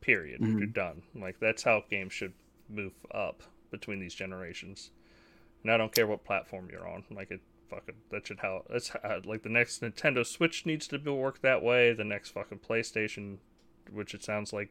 [0.00, 0.40] Period.
[0.40, 0.58] Mhm.
[0.58, 1.02] You're done.
[1.14, 2.32] Like that's how games should
[2.68, 4.90] move up between these generations.
[5.62, 7.04] And I don't care what platform you're on.
[7.10, 10.98] Like it fucking that should how that's how, like the next Nintendo Switch needs to
[10.98, 11.92] be work that way.
[11.92, 13.38] The next fucking PlayStation,
[13.92, 14.70] which it sounds like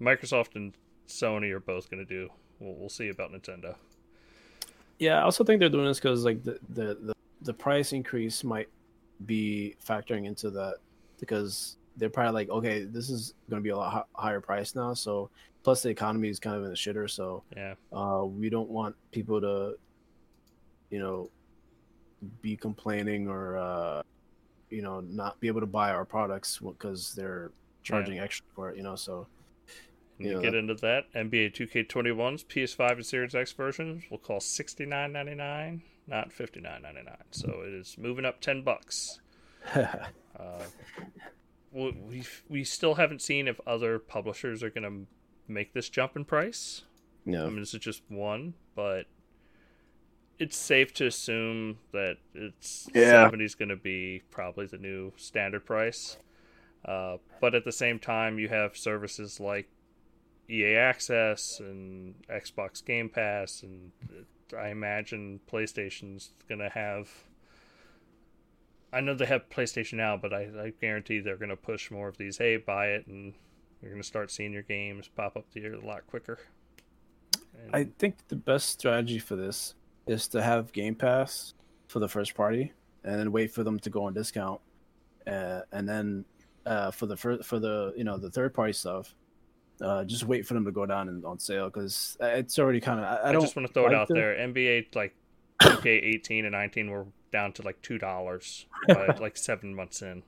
[0.00, 0.74] Microsoft and
[1.08, 2.28] Sony are both going to do.
[2.60, 3.76] We'll, we'll see about Nintendo.
[4.98, 8.42] Yeah, I also think they're doing this because like the, the the the price increase
[8.42, 8.68] might
[9.26, 10.76] be factoring into that
[11.20, 14.74] because they're probably like, okay, this is going to be a lot h- higher price
[14.76, 14.94] now.
[14.94, 15.30] So
[15.64, 17.10] plus the economy is kind of in the shitter.
[17.10, 17.74] So Yeah.
[17.92, 19.76] uh, we don't want people to,
[20.90, 21.30] you know,
[22.42, 24.02] be complaining or uh,
[24.70, 27.50] you know not be able to buy our products because they're
[27.82, 28.76] charging extra for it.
[28.76, 29.26] You know, so
[30.18, 34.84] You know, get into that, NBA 2K21's PS5 and Series X versions will cost sixty
[34.84, 37.16] nine ninety nine, not fifty nine ninety nine.
[37.30, 39.20] So it is moving up ten bucks.
[40.38, 40.62] Uh,
[41.72, 46.14] we we we still haven't seen if other publishers are going to make this jump
[46.14, 46.82] in price.
[47.44, 49.06] I mean, this is just one, but
[50.38, 53.24] it's safe to assume that it's Yeah.
[53.24, 56.16] seventy is going to be probably the new standard price.
[56.84, 59.68] Uh, but at the same time, you have services like
[60.48, 63.90] EA Access and Xbox Game Pass, and
[64.56, 67.08] I imagine PlayStation's going to have.
[68.92, 72.08] I know they have PlayStation now, but I, I guarantee they're going to push more
[72.08, 72.38] of these.
[72.38, 73.34] Hey, buy it, and
[73.82, 76.38] you're going to start seeing your games pop up here a lot quicker.
[77.60, 79.74] And- I think the best strategy for this
[80.08, 81.54] is to have Game Pass
[81.86, 82.72] for the first party,
[83.04, 84.60] and then wait for them to go on discount,
[85.26, 86.24] uh, and then
[86.66, 89.14] uh, for the fir- for the you know the third party stuff,
[89.80, 93.00] uh, just wait for them to go down and on sale because it's already kind
[93.00, 93.06] of.
[93.06, 94.34] I, I I, don't just want to throw it out the- there.
[94.36, 95.14] NBA like
[95.62, 98.66] 2K 18 and 19 were down to like two dollars
[99.20, 100.22] like seven months in.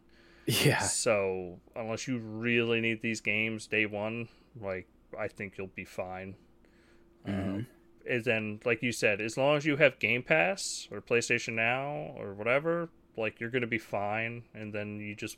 [0.47, 4.28] Yeah, So unless you really need these games day one,
[4.61, 6.35] like I think you'll be fine.
[7.28, 7.55] Mhm.
[7.55, 7.66] Um,
[8.09, 12.14] and then, like you said, as long as you have Game Pass or PlayStation Now
[12.16, 14.42] or whatever, like you're gonna be fine.
[14.55, 15.36] And then you just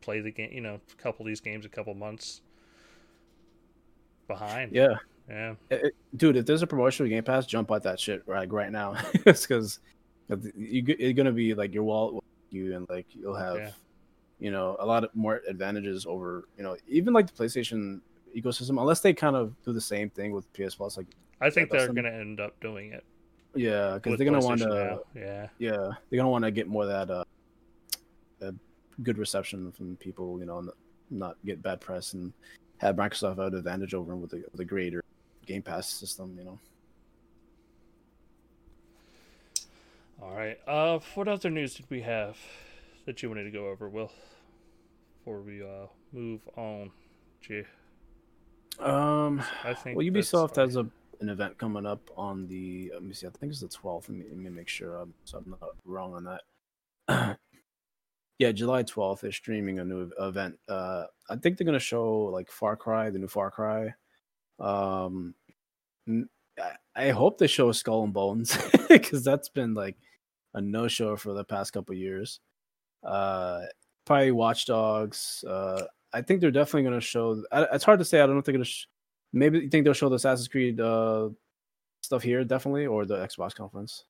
[0.00, 2.40] play the game, you know, a couple of these games a couple months
[4.28, 4.72] behind.
[4.72, 4.94] yeah.
[5.28, 5.54] yeah.
[5.70, 8.50] It- it- dude, if there's a promotion with Game Pass, jump at that shit right
[8.52, 8.96] right now.
[9.26, 9.78] it's because
[10.56, 13.70] you g- it's gonna be like your wallet you and like you'll have Yeah.
[14.40, 18.00] you know a lot of more advantages over you know even like the PlayStation
[18.36, 21.06] ecosystem unless they kind of do the same thing with PS Plus like
[21.40, 23.04] I think they're gonna end up doing it.
[23.54, 25.48] yeah because they're gonna want to Yeah.
[25.58, 25.76] yeah
[26.10, 27.24] they're gonna want to get more of that uh,
[28.44, 28.52] uh
[29.02, 30.70] good reception from people you know and
[31.10, 32.32] not get bad press and
[32.78, 35.02] have Microsoft have an advantage over them with the with a greater
[35.46, 36.58] Game Pass system you know.
[40.22, 40.58] All right.
[40.66, 42.36] Uh, what other news did we have
[43.04, 44.10] that you wanted to go over, Will?
[45.18, 46.90] Before we uh move on,
[47.42, 47.64] gee,
[48.78, 49.96] Um, I think.
[49.96, 50.86] well, Ubisoft has a
[51.20, 52.90] an event coming up on the.
[52.92, 53.26] Let me see.
[53.26, 54.08] I think it's the twelfth.
[54.08, 56.38] Let me, let me make sure I'm so I'm not wrong on
[57.08, 57.38] that.
[58.38, 59.22] yeah, July twelfth.
[59.22, 60.58] They're streaming a new event.
[60.68, 63.94] Uh, I think they're gonna show like Far Cry, the new Far Cry.
[64.58, 65.34] Um,
[66.08, 68.56] I, I hope they show Skull and Bones
[68.88, 69.96] because that's been like
[70.54, 72.40] a no show for the past couple years.
[73.04, 73.62] Uh,
[74.04, 75.44] probably Watch Dogs.
[75.46, 77.42] Uh, I think they're definitely gonna show.
[77.52, 78.20] I, it's hard to say.
[78.20, 78.64] I don't know if they're gonna.
[78.64, 78.86] Sh-
[79.32, 81.28] maybe you think they'll show the Assassin's Creed uh,
[82.02, 84.04] stuff here, definitely, or the Xbox conference.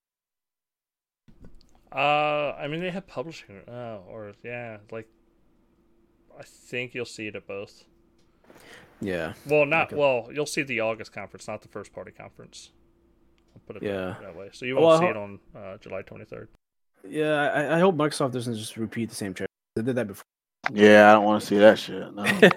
[1.91, 3.61] Uh, I mean, they have publishing.
[3.67, 5.07] Uh, or yeah, like.
[6.39, 7.83] I think you'll see it at both.
[9.01, 10.29] Yeah, Well, not Like a- well.
[10.31, 12.71] You'll see the August conference, not the first party conference.
[13.55, 14.15] I'll put it that- Yeah.
[14.21, 14.49] that way.
[14.53, 16.49] So you won't I see it on uh, July twenty third.
[17.07, 17.51] yeah.
[17.51, 19.49] I, I hope Microsoft doesn't just repeat the same trick.
[19.75, 20.25] They did that before.
[20.71, 22.13] Yeah, I don't want to see that shit.
[22.13, 22.23] No.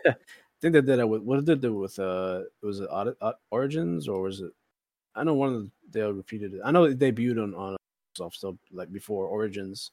[0.60, 3.32] Think they did that with what did they do with uh was it Audit, uh,
[3.50, 4.52] Origins or was it
[5.14, 6.60] I know one of the, they repeated it.
[6.64, 7.76] I know it debuted on on
[8.18, 9.92] Microsoft still like before Origins,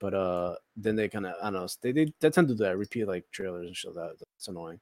[0.00, 2.64] but uh then they kind of I don't know they, they they tend to do
[2.64, 4.80] that repeat like trailers and shit that that's annoying.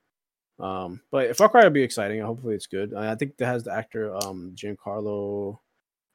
[0.58, 2.20] Um, but Far Cry will be exciting.
[2.20, 2.94] Hopefully it's good.
[2.94, 5.58] I, I think that has the actor um Giancarlo.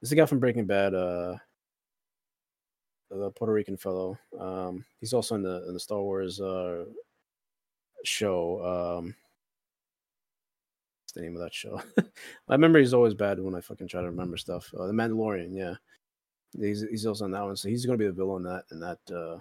[0.01, 0.93] This is the guy from Breaking Bad.
[0.93, 1.35] Uh,
[3.09, 4.17] the Puerto Rican fellow.
[4.39, 6.85] Um, he's also in the in the Star Wars uh
[8.03, 8.63] show.
[8.63, 9.15] Um,
[11.03, 11.81] what's the name of that show?
[12.47, 14.71] My memory is always bad when I fucking try to remember stuff.
[14.77, 15.75] Uh, the Mandalorian, yeah.
[16.57, 18.79] He's he's also on that one, so he's gonna be the villain in that in
[18.79, 19.39] that uh,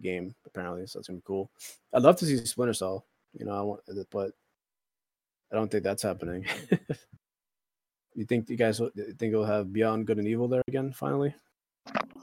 [0.00, 0.86] game apparently.
[0.86, 1.50] So that's gonna be cool.
[1.92, 3.04] I'd love to see Splinter Cell.
[3.38, 3.80] You know, I want,
[4.10, 4.32] but
[5.52, 6.46] I don't think that's happening.
[8.14, 8.80] you think you guys
[9.18, 11.34] think we'll have Beyond Good and Evil there again finally?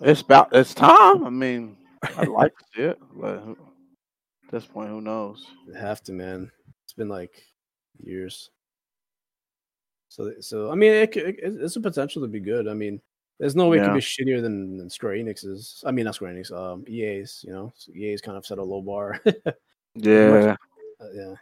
[0.02, 1.26] It's about it's time.
[1.26, 1.78] I mean,
[2.18, 3.44] I'd like to see it, but
[4.48, 5.46] at this point, who knows?
[5.68, 6.50] They have to, man.
[6.86, 7.44] It's been like
[8.04, 8.50] years.
[10.10, 12.68] So, so I mean, it, it, it's a potential to be good.
[12.68, 13.02] I mean,
[13.40, 15.84] there's no way it could be shittier than, than Square Enix's.
[15.86, 17.44] I mean, not Square Enix, um, EA's.
[17.46, 19.20] You know, So EA's kind of set a low bar.
[19.26, 19.52] uh,
[19.96, 20.56] Yeah,
[21.14, 21.36] yeah.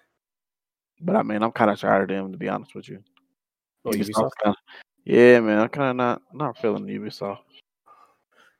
[0.99, 3.03] but I mean, I'm kind of tired of them to be honest with you.
[3.85, 4.31] Oh, Ubisoft.
[4.43, 4.57] kinda-
[5.05, 7.37] yeah, man, I'm kind of not not feeling Ubisoft.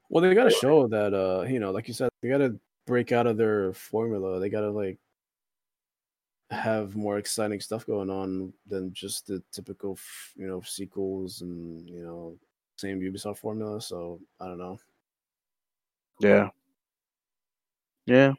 [0.08, 2.60] Well, they got to show that, uh, you know, like you said, they got to
[2.86, 4.40] break out of their formula.
[4.40, 4.98] They got to like
[6.52, 9.98] have more exciting stuff going on than just the typical,
[10.36, 12.38] you know, sequels and you know,
[12.78, 13.82] same Ubisoft formula.
[13.82, 14.80] So I don't know.
[16.20, 16.50] Yeah.
[18.06, 18.34] Yeah.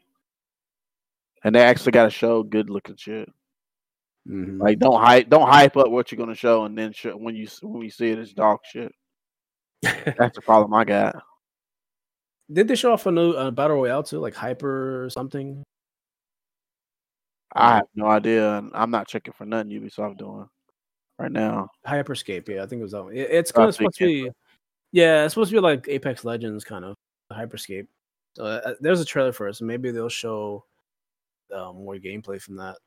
[1.43, 3.29] And they actually got to show good looking shit.
[4.27, 4.61] Mm-hmm.
[4.61, 7.47] Like don't hype, don't hype up what you're gonna show, and then show, when you
[7.61, 8.91] when we see it, it's dog shit.
[9.81, 11.15] That's the problem I got.
[12.51, 15.63] Did they show off a new uh, battle royale too, like Hyper or something?
[17.53, 20.47] I have no idea, and I'm not checking for nothing Ubisoft doing
[21.17, 21.69] right now.
[21.85, 23.13] Hyperscape, yeah, I think it was that one.
[23.13, 24.29] It, it's kind of supposed to be,
[24.91, 26.95] yeah, it's supposed to be like Apex Legends kind of
[27.31, 27.87] Hyperscape.
[28.35, 30.63] So uh, there's a trailer for it, so maybe they'll show
[31.53, 32.77] uh, more gameplay from that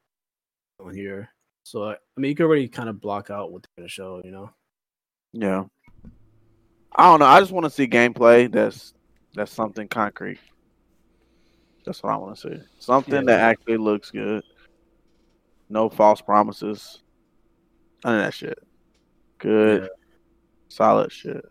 [0.78, 1.30] on here.
[1.64, 4.30] So I mean, you can already kind of block out what they're gonna show, you
[4.30, 4.50] know.
[5.32, 5.64] Yeah.
[6.96, 7.26] I don't know.
[7.26, 8.94] I just want to see gameplay that's
[9.34, 10.38] that's something concrete.
[11.84, 12.62] That's what I want to see.
[12.78, 13.20] Something Yeah.
[13.22, 14.44] that actually looks good.
[15.68, 17.02] No false promises.
[18.04, 18.58] None of that shit.
[19.38, 19.88] Good, Yeah.
[20.68, 21.44] solid shit.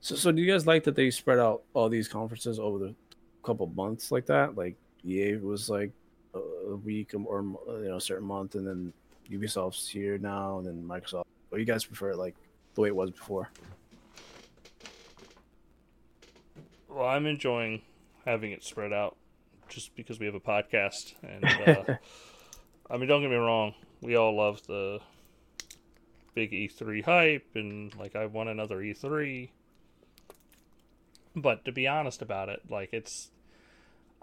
[0.00, 2.94] So, so do you guys like that they spread out all these conferences over the
[3.42, 4.56] couple months like that?
[4.56, 5.92] Like EA was like
[6.34, 8.92] a week or you know a certain month, and then
[9.30, 11.24] Ubisoft's here now, and then Microsoft.
[11.50, 12.34] Or you guys prefer it like
[12.74, 13.50] the way it was before?
[16.98, 17.82] Well, I'm enjoying
[18.26, 19.16] having it spread out
[19.68, 21.14] just because we have a podcast.
[21.22, 21.44] And
[21.88, 21.94] uh,
[22.90, 24.98] I mean, don't get me wrong, we all love the
[26.34, 29.48] big E3 hype, and like I want another E3.
[31.36, 33.30] But to be honest about it, like it's,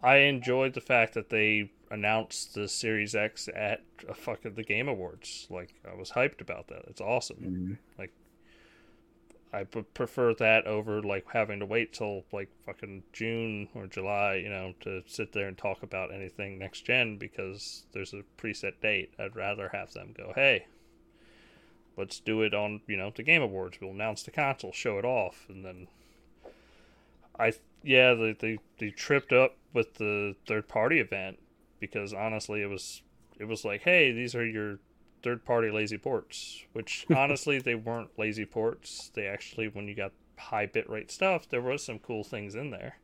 [0.03, 4.89] I enjoyed the fact that they announced the Series X at uh, fucking the Game
[4.89, 5.47] Awards.
[5.49, 6.83] Like I was hyped about that.
[6.89, 7.77] It's awesome.
[9.53, 14.49] I prefer that over like having to wait till like fucking June or July, you
[14.49, 19.13] know, to sit there and talk about anything next gen because there's a preset date.
[19.17, 20.65] I'd rather have them go, hey,
[21.97, 23.77] let's do it on, you know, the Game Awards.
[23.79, 25.87] We'll announce the console, show it off, and then
[27.39, 31.39] I yeah, they they, they tripped up with the third party event
[31.79, 33.01] because honestly it was
[33.37, 34.79] it was like, hey, these are your
[35.25, 39.11] third party lazy ports, which honestly they weren't lazy ports.
[39.13, 42.97] They actually when you got high bitrate stuff, there was some cool things in there.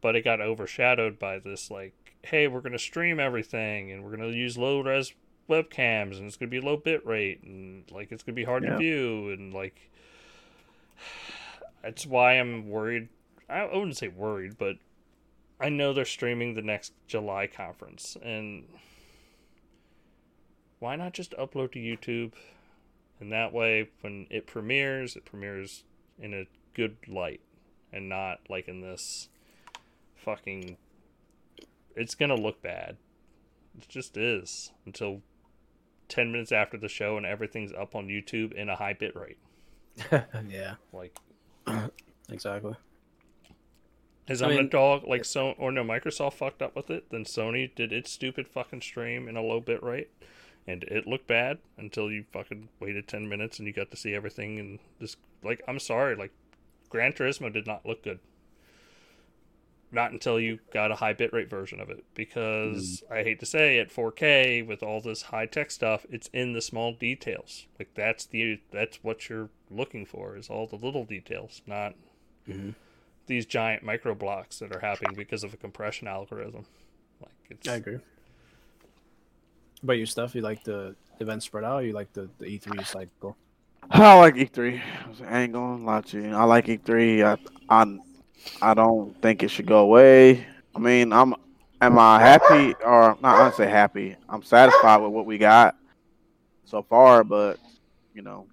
[0.00, 4.28] But it got overshadowed by this like, hey, we're gonna stream everything and we're gonna
[4.28, 5.12] use low res
[5.50, 8.70] webcams and it's gonna be low bitrate and like it's gonna be hard Yeah.
[8.70, 9.90] to view and like
[11.82, 13.08] that's why I'm worried
[13.48, 14.76] I I wouldn't say worried, but
[15.60, 18.64] I know they're streaming the next July conference and
[20.78, 22.32] why not just upload to YouTube?
[23.20, 25.84] And that way, when it premieres, it premieres
[26.18, 27.40] in a good light
[27.92, 29.28] and not like in this
[30.14, 30.76] fucking.
[31.94, 32.96] It's gonna look bad.
[33.78, 35.22] It just is until
[36.08, 39.38] 10 minutes after the show and everything's up on YouTube in a high bit rate.
[40.48, 41.18] yeah, Like,
[42.30, 42.74] exactly.
[44.28, 47.10] Is I I'm a mean- dog like so or no Microsoft fucked up with it,
[47.10, 50.10] then Sony did its stupid fucking stream in a low bit rate
[50.66, 54.14] and it looked bad until you fucking waited 10 minutes and you got to see
[54.14, 56.32] everything and just like I'm sorry, like
[56.88, 58.18] Gran Turismo did not look good.
[59.92, 63.78] Not until you got a high bitrate version of it because I hate to say
[63.78, 67.66] at 4K with all this high tech stuff, it's in the small details.
[67.78, 71.94] Like that's the that's what you're looking for is all the little details, not
[72.48, 72.74] Mhm.
[73.26, 76.66] these giant micro blocks that are happening because of a compression algorithm.
[77.20, 78.00] Like it's I agree.
[79.82, 81.80] But your stuff, you like the event spread out?
[81.80, 83.36] Or you like the, the E3 cycle?
[83.90, 84.80] I like E3.
[85.28, 86.34] I ain't gonna lie to you.
[86.34, 87.38] I like E3.
[87.68, 87.98] I, I,
[88.70, 90.46] I don't think it should go away.
[90.74, 91.34] I mean, I'm.
[91.78, 93.24] Am I happy or not?
[93.24, 94.16] I say happy.
[94.30, 95.76] I'm satisfied with what we got
[96.64, 97.58] so far, but
[98.14, 98.46] you know,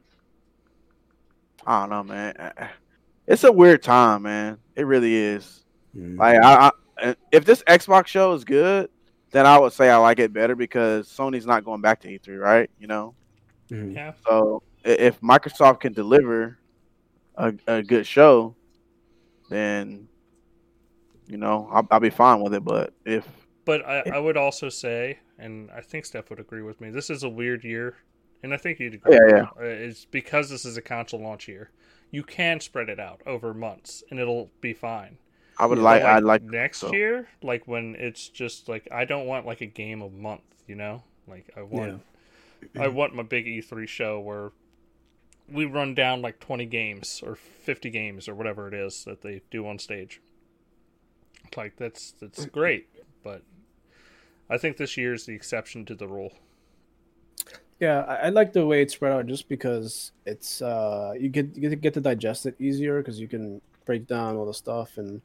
[1.66, 2.52] I don't know, man.
[3.26, 4.58] It's a weird time, man.
[4.76, 5.64] It really is.
[5.96, 6.18] Mm.
[6.18, 8.90] Like, I, I, if this Xbox show is good,
[9.34, 12.38] then I would say I like it better because Sony's not going back to E3,
[12.38, 12.72] right?
[12.80, 13.16] You know.
[13.70, 13.96] Mhm.
[13.96, 14.14] yeah.
[14.28, 16.60] So if Microsoft can deliver
[17.36, 18.56] a, a good show,
[19.50, 20.08] then
[21.28, 22.64] you know I'll, I'll be fine with it.
[22.64, 23.28] But if
[23.66, 27.10] But I, I would also say, and I think Steph would agree with me, this
[27.10, 27.98] is a weird year,
[28.44, 29.18] and I think you'd agree.
[29.30, 29.44] Yeah, yeah.
[29.60, 31.72] Uh, It's because this is a console launch year.
[32.12, 35.18] You can spread it out over months, and it'll be fine.
[35.58, 36.92] I would But, like, I'd like next so.
[36.92, 40.76] year, like when it's just like I don't want like a game a month, you
[40.76, 41.04] know.
[41.28, 41.96] Like I want,
[42.78, 44.52] I want my big E3 show where
[45.50, 49.42] we run down like twenty games or fifty games or whatever it is that they
[49.52, 50.22] do on stage.
[51.56, 52.90] Like that's that's great,
[53.24, 53.44] but
[54.50, 56.32] I think this year is the exception to the rule.
[57.80, 61.56] Yeah, I, I like the way it's spread out just because it's uh you get
[61.58, 65.22] you get to digest it easier because you can break down all the stuff and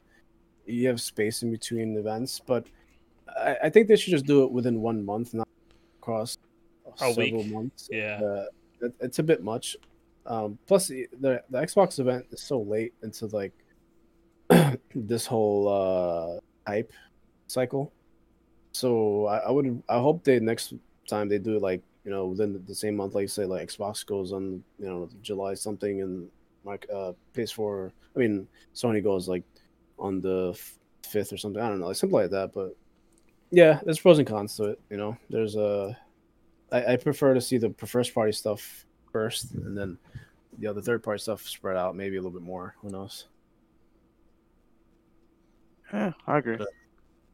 [0.69, 2.39] you have space in between events.
[2.45, 2.67] But
[3.37, 5.47] I, I think they should just do it within one month, not
[6.01, 6.37] across
[7.01, 7.51] A several week.
[7.53, 7.89] months.
[7.91, 8.19] Yeah.
[8.23, 8.45] Uh,
[8.81, 9.77] it, it's a bit much.
[10.25, 13.53] Um, plus, the the the Xbox event is so late into like
[14.95, 16.91] this whole uh, hype
[17.47, 17.91] cycle.
[18.71, 20.73] So I, I would I hope they next
[21.07, 23.67] time they do it like you know within the, the same month, like say like
[23.67, 26.29] Xbox goes on you know July something and
[26.63, 27.91] like uh PS4.
[28.15, 29.43] I mean Sony goes like
[29.99, 30.59] on the
[31.07, 31.61] fifth or something.
[31.61, 32.53] I don't know, like something like that.
[32.53, 32.75] But
[33.51, 34.81] yeah, there's pros and cons to it.
[34.89, 35.97] You know, there's a
[36.71, 39.97] I, I prefer to see the first party stuff first, and then
[40.59, 42.75] the other third party stuff spread out, maybe a little bit more.
[42.81, 43.27] Who knows?
[45.93, 46.57] Yeah, I agree.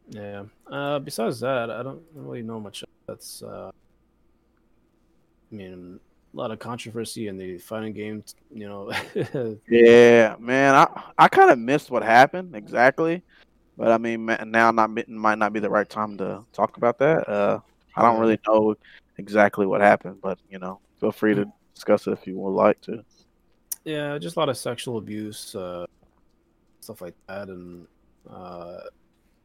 [0.10, 0.44] Yeah.
[0.72, 2.84] Uh, besides that, I don't really know much.
[3.08, 3.44] That's.
[3.44, 3.72] Uh,
[5.52, 6.00] I mean,
[6.36, 8.24] a lot of controversy in the fighting game.
[8.54, 8.92] You know.
[9.70, 13.24] Yeah, man, I I kind of missed what happened exactly,
[13.78, 17.28] but I mean now not might not be the right time to talk about that.
[17.30, 17.60] Uh,
[17.96, 18.76] I don't really know
[19.18, 22.82] exactly what happened, but you know, feel free to discuss it if you would like
[22.82, 23.04] to.
[23.86, 25.86] yeah, just a lot of sexual abuse, uh,
[26.82, 27.88] stuff like that, and
[28.30, 28.80] uh,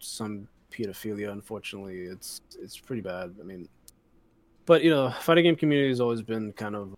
[0.01, 1.31] some pedophilia.
[1.31, 3.35] Unfortunately, it's it's pretty bad.
[3.41, 3.69] I mean,
[4.71, 6.95] but you know, fighting game community has always been kind of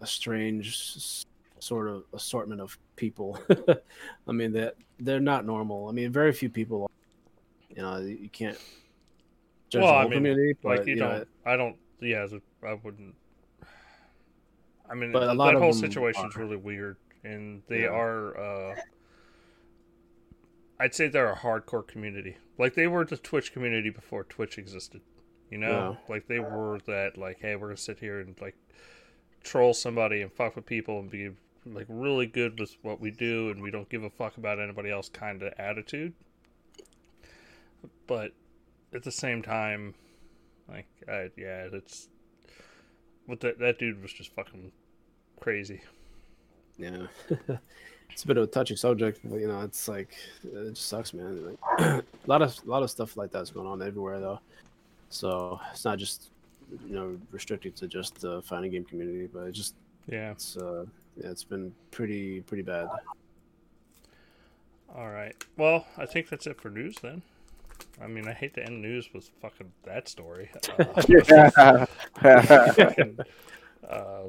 [0.00, 1.24] a strange
[1.58, 3.40] sort of assortment of people.
[4.28, 5.88] I mean, that they're not normal.
[5.88, 6.84] I mean, very few people.
[6.84, 8.56] Are, You know, you can't
[9.68, 10.56] judge Well, the I mean, community.
[10.62, 11.28] Like you you know, don't.
[11.44, 11.76] I don't.
[12.00, 12.24] Yeah,
[12.64, 13.16] I wouldn't.
[14.88, 16.38] I mean, But a that lot of whole situation's are.
[16.38, 17.88] really weird, and they Yeah.
[17.88, 18.38] are.
[18.40, 18.76] uh
[20.78, 22.36] I'd say they're a hardcore community.
[22.58, 25.00] Like they were the Twitch community before Twitch existed.
[25.50, 27.16] You know, like they were that.
[27.16, 28.56] Like, hey, we're gonna sit here and like
[29.42, 31.30] troll somebody and fuck with people and be
[31.66, 34.90] like really good with what we do, and we don't give a fuck about anybody
[34.90, 36.12] else kind of attitude.
[38.06, 38.32] But
[38.94, 39.94] at the same time,
[40.68, 42.08] like, I, yeah, it's
[43.26, 44.72] what that that dude was just fucking
[45.40, 45.80] crazy.
[46.78, 47.06] Yeah,
[48.10, 51.14] it's a bit of a touchy subject, but you know, it's like it just sucks,
[51.14, 51.44] man.
[51.46, 54.40] Like, a lot of a lot of stuff like that's going on everywhere, though.
[55.10, 56.30] So it's not just
[56.86, 59.74] you know restricted to just the fighting game community, but it just
[60.06, 60.32] Yeah.
[60.32, 60.84] it's uh
[61.16, 62.88] yeah, it's been pretty pretty bad.
[64.94, 65.34] All right.
[65.56, 67.22] Well, I think that's it for news then.
[68.02, 70.50] I mean, I hate to end news with fucking that story.
[71.58, 71.86] Uh,
[72.72, 73.18] fucking,
[73.88, 74.22] uh,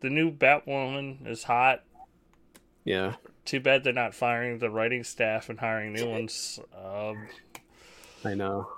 [0.00, 1.82] the new Batwoman is hot.
[2.84, 3.14] Yeah,
[3.44, 6.58] Too bad they're not firing the writing staff and hiring new ones.
[6.74, 7.28] Um,
[8.24, 8.68] I know.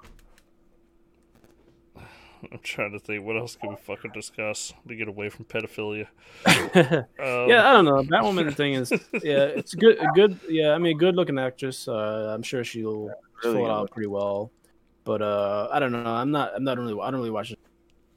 [2.51, 6.09] I'm trying to think what else can we fucking discuss to get away from pedophilia.
[6.47, 8.03] yeah, Um, I don't know.
[8.03, 8.91] Batwoman thing is
[9.23, 9.99] yeah, it's good.
[10.15, 11.87] Good yeah, I mean, good looking actress.
[11.87, 13.11] Uh, I'm sure she'll
[13.45, 14.51] Really fill it out pretty well.
[15.05, 16.05] But uh, I don't know.
[16.05, 16.53] I'm not.
[16.57, 16.99] I'm not really.
[17.01, 17.55] I don't really watch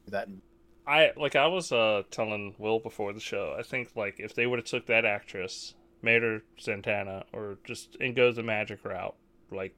[0.08, 0.28] that.
[0.88, 3.56] I like I was uh telling Will before the show.
[3.58, 7.98] I think like if they would have took that actress, made her Zatanna, or just
[8.00, 9.16] and go the magic route,
[9.52, 9.76] like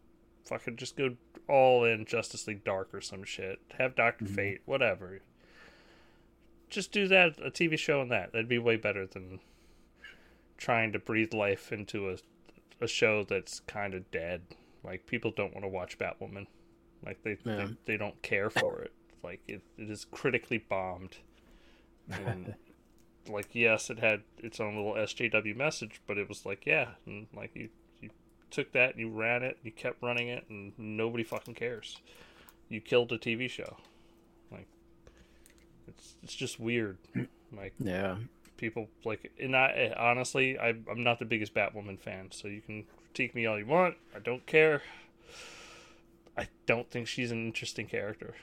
[0.48, 1.16] fucking just go
[1.48, 3.60] all in Justice League Dark or some shit.
[3.78, 4.36] Have Doctor Mhm.
[4.36, 5.20] Fate, whatever.
[6.70, 8.32] Just do that a TV show on that.
[8.34, 9.40] That'd be way better than
[10.58, 12.18] trying to breathe life into a
[12.80, 14.42] a show that's kind of dead.
[14.84, 16.46] Like people don't want to watch Batwoman.
[17.04, 17.56] Like they Yeah.
[17.66, 18.92] they, they don't care for it.
[19.24, 21.18] Like it, it is critically bombed.
[22.10, 22.54] And
[23.28, 27.28] like yes, it had its own little SJW message, but it was like yeah, and
[27.34, 27.70] like you
[28.52, 31.98] took that and you ran it, and you kept running it, and nobody fucking cares.
[32.70, 33.78] You killed a TV show.
[34.52, 34.68] Like
[35.88, 36.98] it's it's just weird.
[37.56, 38.18] Like Yeah.
[38.58, 42.84] people like and I honestly I I'm not the biggest Batwoman fan, so you can
[43.06, 43.96] critique me all you want.
[44.14, 44.82] I don't care.
[46.38, 48.36] I don't think she's an interesting character.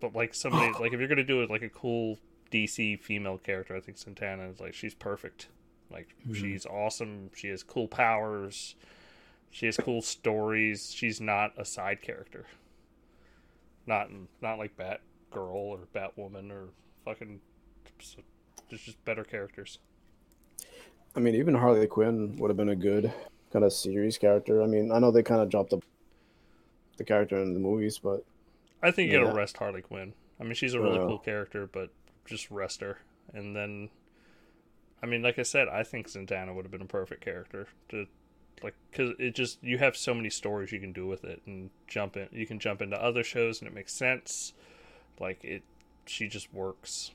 [0.00, 2.18] But like somebody like if you're gonna do it like a cool
[2.50, 5.46] DC female character, I think Zatanna is like she's perfect.
[5.90, 6.34] Like Mhm.
[6.34, 7.30] she's awesome.
[7.34, 8.74] She has cool powers.
[9.50, 10.92] She has cool stories.
[10.92, 12.46] She's not a side character.
[13.86, 14.10] Not
[14.42, 16.68] not like Batgirl or Batwoman or
[17.04, 17.40] fucking.
[18.68, 19.78] There's just better characters.
[21.16, 23.12] I mean, even Harley Quinn would have been a good
[23.50, 24.62] kind of series character.
[24.62, 25.80] I mean, I know they kind of dropped the
[26.98, 28.24] the character in the movies, but
[28.82, 29.24] I think you Yeah.
[29.24, 30.12] gotta rest Harley Quinn.
[30.40, 31.90] I mean, she's a really cool character, but
[32.26, 32.98] just rest her.
[33.32, 33.88] And then,
[35.02, 38.06] I mean, like I said, I think Zatanna would have been a perfect character to
[38.62, 41.70] like because it just you have so many stories you can do with it and
[41.86, 42.28] jump in.
[42.32, 44.52] You can jump into other shows and it makes sense.
[45.20, 45.62] Like it,
[46.06, 47.12] she just works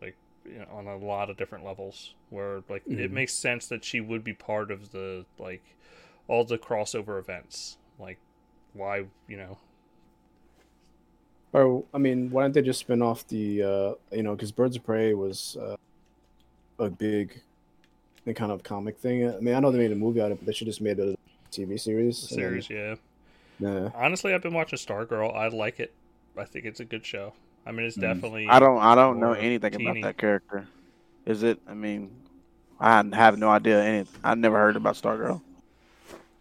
[0.00, 2.14] like you know, on a lot of different levels.
[2.30, 3.00] Where like mm-hmm.
[3.00, 5.62] it makes sense that she would be part of the like
[6.28, 7.78] all the crossover events.
[7.98, 8.18] Like
[8.72, 9.58] why you know
[11.56, 14.76] or I mean, why don't they just spin off the uh, you know because Birds
[14.76, 15.76] of Prey was uh,
[16.78, 17.40] a big
[18.26, 19.28] the kind of comic thing.
[19.28, 20.80] I mean, I know they made a movie out of it, but they should just
[20.80, 21.16] made a
[21.50, 22.18] TV series.
[22.18, 22.94] series, then, yeah.
[23.58, 23.90] Yeah.
[23.94, 25.34] Honestly, I've been watching Stargirl.
[25.34, 25.94] I like it.
[26.36, 27.32] I think it's a good show.
[27.64, 28.02] I mean, it's mm.
[28.02, 28.48] definitely.
[28.48, 28.78] I don't.
[28.78, 29.86] I don't know anything teeny.
[29.86, 30.66] about that character.
[31.24, 31.58] Is it?
[31.66, 32.10] I mean,
[32.78, 33.82] I have no idea.
[33.82, 34.06] Any.
[34.22, 35.40] I never heard about Stargirl.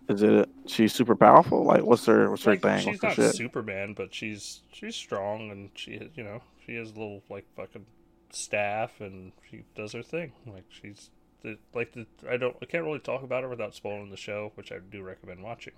[0.09, 0.49] Is it?
[0.67, 1.63] She's super powerful.
[1.63, 2.29] Like, what's her?
[2.29, 2.93] What's like, her thing?
[2.93, 6.93] She's what's not Superman, but she's she's strong and she, you know, she has a
[6.93, 7.85] little like fucking
[8.35, 10.33] staff and she does her thing.
[10.45, 11.09] Like she's
[11.41, 14.51] the, like the I don't I can't really talk about her without spoiling the show,
[14.55, 15.73] which I do recommend watching.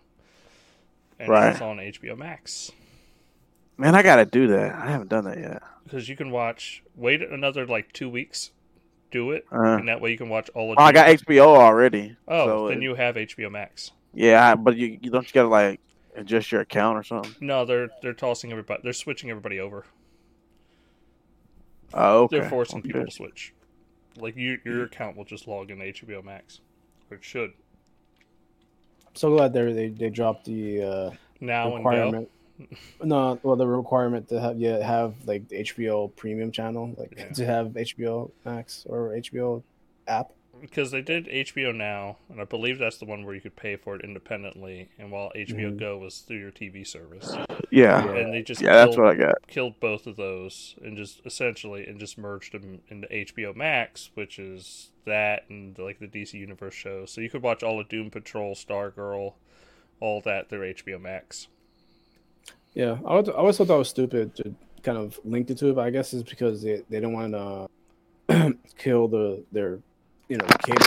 [1.19, 1.51] And right.
[1.51, 2.71] it's on HBO Max.
[3.77, 4.75] Man, I gotta do that.
[4.75, 5.61] I haven't done that yet.
[5.83, 6.83] Because you can watch.
[6.95, 8.51] Wait another like two weeks.
[9.09, 10.77] Do it, uh, and that way you can watch all of.
[10.77, 12.17] Oh, I got HBO already.
[12.27, 13.91] Oh, so then it, you have HBO Max.
[14.13, 15.79] Yeah, but you, you don't you gotta like
[16.17, 17.33] adjust your account or something.
[17.39, 18.81] No, they're they're tossing everybody.
[18.83, 19.85] They're switching everybody over.
[21.93, 22.39] Oh, okay.
[22.39, 22.87] They're forcing okay.
[22.87, 23.53] people to switch.
[24.17, 26.59] Like you, your account will just log in HBO Max,
[27.09, 27.51] or it should.
[29.05, 32.29] I'm so glad they they they dropped the uh, now requirement.
[33.03, 37.29] no, well, the requirement to have yeah have like the HBO Premium channel, like yeah.
[37.29, 39.61] to have HBO Max or HBO
[40.07, 43.55] app because they did HBO Now, and I believe that's the one where you could
[43.55, 45.77] pay for it independently, and while HBO mm-hmm.
[45.77, 47.35] Go was through your TV service.
[47.71, 49.47] Yeah, and they just yeah, killed, that's what I got.
[49.47, 54.39] Killed both of those, and just essentially, and just merged them into HBO Max, which
[54.39, 57.11] is that and like the DC Universe shows.
[57.11, 59.33] So you could watch all of Doom Patrol, Stargirl,
[59.99, 61.47] all that through HBO Max.
[62.73, 64.53] Yeah, I, would, I always thought that was stupid to
[64.83, 67.33] kind of link it to it, but I guess it's because they, they don't want
[68.29, 69.79] to kill the their
[70.29, 70.85] you know cable.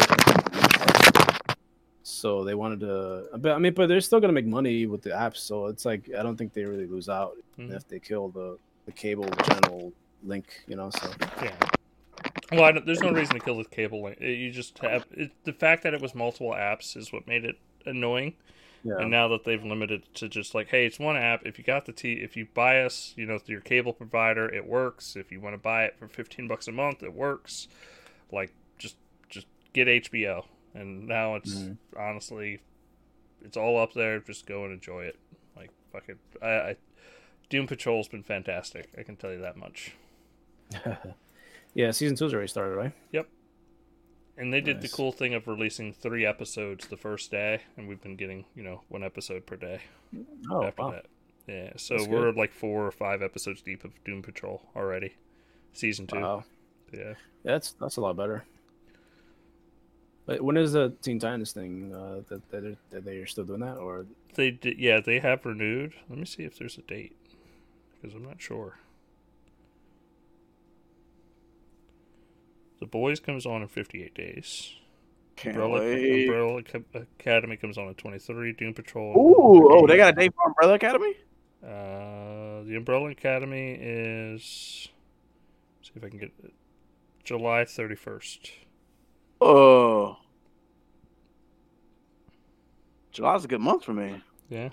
[2.03, 5.11] So they wanted to, but I mean, but they're still gonna make money with the
[5.11, 5.39] apps.
[5.39, 7.73] So it's like I don't think they really lose out mm-hmm.
[7.73, 10.63] if they kill the the cable channel link.
[10.67, 11.11] You know, so
[11.43, 11.55] yeah.
[12.53, 14.21] Well, there's no reason to kill the cable link.
[14.21, 17.57] You just have it, the fact that it was multiple apps is what made it
[17.87, 18.35] annoying.
[18.83, 18.95] Yeah.
[18.99, 21.45] And now that they've limited to just like, hey, it's one app.
[21.45, 24.49] If you got the T, if you buy us, you know, through your cable provider,
[24.49, 25.17] it works.
[25.17, 27.69] If you want to buy it for fifteen bucks a month, it works.
[28.33, 28.53] Like
[29.73, 30.45] get HBO.
[30.75, 31.99] And now it's mm-hmm.
[31.99, 32.61] honestly,
[33.43, 34.21] it's all up there.
[34.21, 35.19] Just go and enjoy it.
[35.57, 36.77] Like fucking, I, I
[37.49, 38.89] Doom Patrol's been fantastic.
[38.97, 39.93] I can tell you that much.
[41.75, 42.93] yeah, season two's already started, right?
[43.13, 43.29] Yep.
[44.39, 44.91] And they did nice.
[44.91, 48.63] the cool thing of releasing three episodes the first day, and we've been getting you
[48.63, 49.81] know one episode per day.
[50.51, 50.91] Oh, after wow.
[50.93, 51.07] that.
[51.47, 52.37] Yeah, so That's we're good.
[52.37, 55.15] like four or five episodes deep of Doom Patrol already,
[55.73, 56.21] season two.
[56.21, 56.45] Wow.
[56.93, 57.01] Yeah.
[57.01, 58.45] yeah, that's that's a lot better.
[60.31, 63.79] But when is the Teen Titans thing uh, that that, that they're still doing that,
[63.79, 64.07] or
[64.37, 64.79] they did?
[64.79, 65.93] Yeah, they have renewed.
[66.09, 67.17] Let me see if there's a date
[68.01, 68.79] because I'm not sure.
[72.79, 74.73] The Boys comes on in 58 days.
[75.35, 76.29] Can't Umbrella, wait.
[76.29, 76.63] Umbrella
[77.19, 78.53] Academy comes on in 23.
[78.53, 79.17] Doom Patrol.
[79.17, 81.15] Ooh, oh, they got a date for Umbrella Academy.
[81.61, 84.89] Uh, the Umbrella Academy is.
[85.83, 86.55] See if I can get it.
[87.25, 88.51] July 31st.
[89.41, 90.19] Oh.
[93.13, 94.23] July's a good month for me.
[94.49, 94.71] Yeah.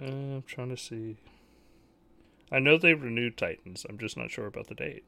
[0.00, 0.04] Uh,
[0.36, 1.16] I'm trying to see.
[2.52, 3.86] I know they renewed Titans.
[3.88, 5.04] I'm just not sure about the date.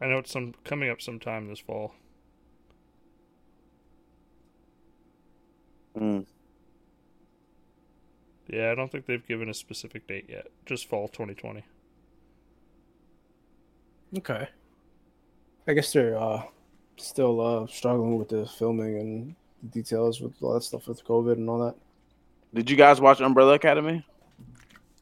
[0.00, 1.94] I know it's some coming up sometime this fall.
[5.98, 6.26] Mm.
[8.48, 10.48] Yeah, I don't think they've given a specific date yet.
[10.66, 11.64] Just fall 2020.
[14.18, 14.48] Okay.
[15.66, 16.42] I guess they're uh,
[16.96, 19.34] still uh, struggling with the filming and
[19.72, 21.74] details with all that stuff with COVID and all that.
[22.54, 24.06] Did you guys watch Umbrella Academy?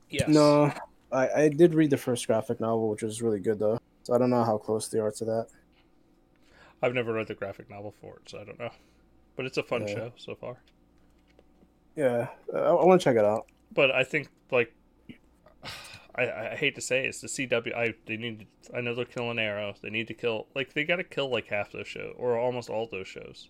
[0.09, 0.29] Yes.
[0.29, 0.73] No,
[1.13, 3.79] I, I did read the first graphic novel, which was really good though.
[4.05, 5.47] So I don't know how close they are to that.
[6.83, 8.71] I've never read the graphic novel for it, so I don't know.
[9.37, 9.95] But it's a fun yeah.
[9.95, 10.57] show so far.
[11.97, 13.47] Yeah, I, I want to check it out.
[13.73, 14.75] But I think like
[16.15, 17.75] I, I hate to say it, it's the CW.
[17.75, 18.47] I they need.
[18.65, 19.75] To, I know they're killing Arrow.
[19.83, 22.71] They need to kill like they got to kill like half those shows or almost
[22.71, 23.49] all those shows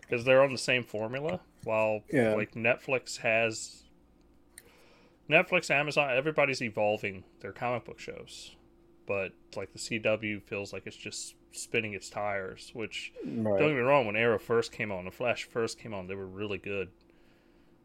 [0.00, 1.40] because they're on the same formula.
[1.64, 2.34] While Yeah.
[2.34, 3.82] like Netflix has
[5.28, 8.56] Netflix, Amazon, everybody's evolving their comic book shows,
[9.06, 12.70] but like the CW feels like it's just spinning its tires.
[12.74, 13.58] Which Right.
[13.58, 16.14] don't get me wrong, when Arrow first came on, the Flash first came on, they
[16.14, 16.88] were really good.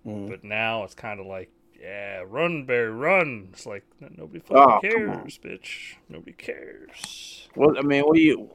[0.06, 0.30] Mhm.
[0.30, 1.50] But now it's kind of like,
[1.80, 3.50] yeah, run, Barry, run.
[3.54, 5.96] It's like nobody fucking Oh, cares, bitch.
[6.10, 7.50] Nobody cares.
[7.56, 8.50] What I mean, what do you?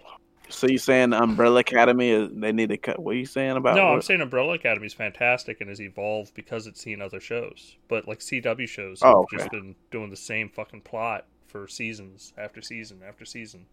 [0.50, 2.98] So you saying Umbrella Academy is they need to cut?
[2.98, 3.76] What are you saying about?
[3.76, 7.76] no, I'm saying Umbrella Academy is fantastic and has evolved because it's seen other shows.
[7.88, 9.36] But like CW shows Oh, have okay.
[9.36, 13.66] just been doing the same fucking plot for seasons after season after season.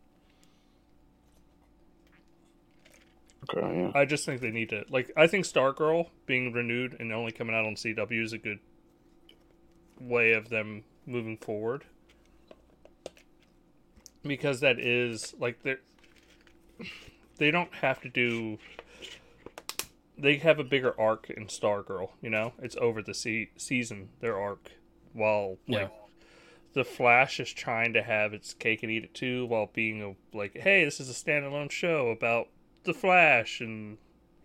[3.49, 3.91] Okay, yeah.
[3.93, 5.11] I just think they need to like.
[5.15, 8.59] I think Stargirl being renewed and only coming out on CW is a good
[9.99, 11.85] way of them moving forward
[14.23, 15.75] because that is like they
[17.37, 18.57] they don't have to do.
[20.17, 22.09] They have a bigger arc in Stargirl.
[22.21, 24.71] You know, it's over the se- season their arc,
[25.13, 25.79] while Yeah.
[25.83, 25.91] like
[26.73, 30.37] the Flash is trying to have its cake and eat it too, while being a
[30.37, 32.47] like, hey, this is a standalone show about
[32.85, 33.97] the Flash, and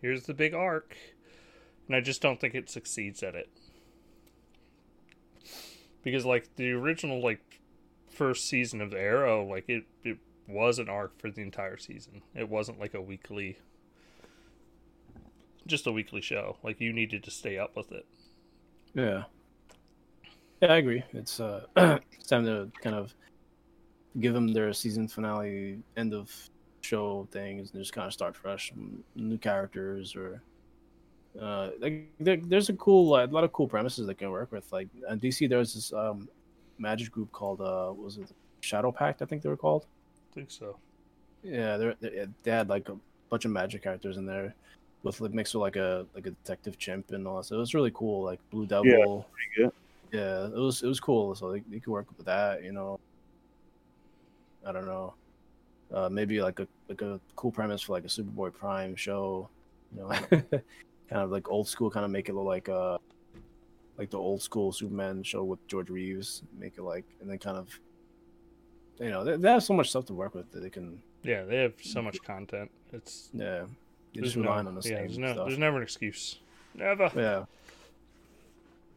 [0.02, 0.96] here's the big arc.
[1.86, 3.48] And I just don't think it succeeds at it.
[6.02, 7.60] Because like the original like
[8.08, 12.22] first season of Arrow, like it, it was an arc for the entire season.
[12.34, 13.58] It wasn't like a weekly
[15.66, 16.56] just a weekly show.
[16.62, 18.06] Like you needed to stay up with it.
[18.94, 19.24] Yeah.
[20.60, 21.02] Yeah, I agree.
[21.12, 23.14] It's uh it's time to kind of
[24.18, 26.49] give them their season finale end of
[26.80, 28.72] show things and just kind of start fresh,
[29.14, 30.42] new characters or
[31.40, 34.50] uh like there, there's a cool uh, a lot of cool premises that can work
[34.50, 34.70] with.
[34.72, 36.28] Like in DC, there's this um
[36.78, 39.22] magic group called uh was it Shadow Pact?
[39.22, 39.86] I think they were called.
[40.30, 40.76] I think so.
[41.42, 42.96] Yeah, they're, they they had like a
[43.28, 44.54] bunch of magic characters in there,
[45.02, 47.44] with like mixed with like a like a detective chimp and all that.
[47.44, 48.24] So it was really cool.
[48.24, 49.26] Like Blue Devil.
[49.32, 49.72] pretty good.
[50.12, 51.34] Yeah, it was it was cool.
[51.34, 52.62] So they, they could work with that.
[52.64, 52.98] You know.
[54.66, 55.14] I don't know.
[55.92, 59.48] Uh, maybe like a like a cool premise for like a Superboy Prime show.
[59.94, 60.62] You know, kind
[61.22, 61.90] of like old school.
[61.90, 62.98] Kind of make it look like uh
[63.98, 66.42] like the old school Superman show with George Reeves.
[66.58, 67.68] Make it like and then kind of.
[69.00, 71.44] You know, they, they have so much stuff to work with that they can Yeah,
[71.44, 72.70] they have so much content.
[72.92, 73.64] It's Yeah,
[74.12, 75.46] you're there's no, on the yeah, there's no stuff.
[75.46, 76.38] there's never an excuse.
[76.74, 77.10] Never.
[77.16, 77.44] Yeah.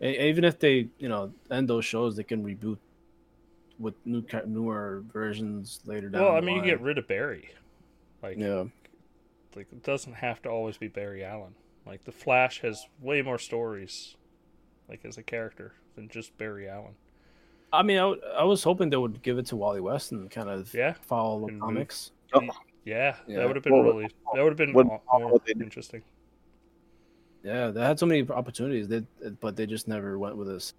[0.06, 2.78] E- Even if they, you know, end those shows, they can reboot
[3.80, 6.22] with new newer versions later down.
[6.22, 7.50] Well, I the mean, you get rid of Barry.
[8.22, 8.64] Like, yeah,
[9.56, 11.54] like it doesn't have to always be Barry Allen.
[11.86, 14.16] Like the Flash has way more stories,
[14.88, 16.96] like as a character than just Barry Allen.
[17.74, 20.48] I mean, I, I was hoping they would give it to Wally West and kind
[20.50, 22.12] of Yeah, follow the And comics.
[22.34, 22.42] Oh.
[22.86, 23.40] Yeah, Yeah.
[23.40, 25.62] that would have been Well, really that would have been what- more what they did.
[25.64, 26.04] interesting.
[27.44, 29.02] Yeah, they had so many opportunities, they,
[29.42, 30.74] but they just never went with this.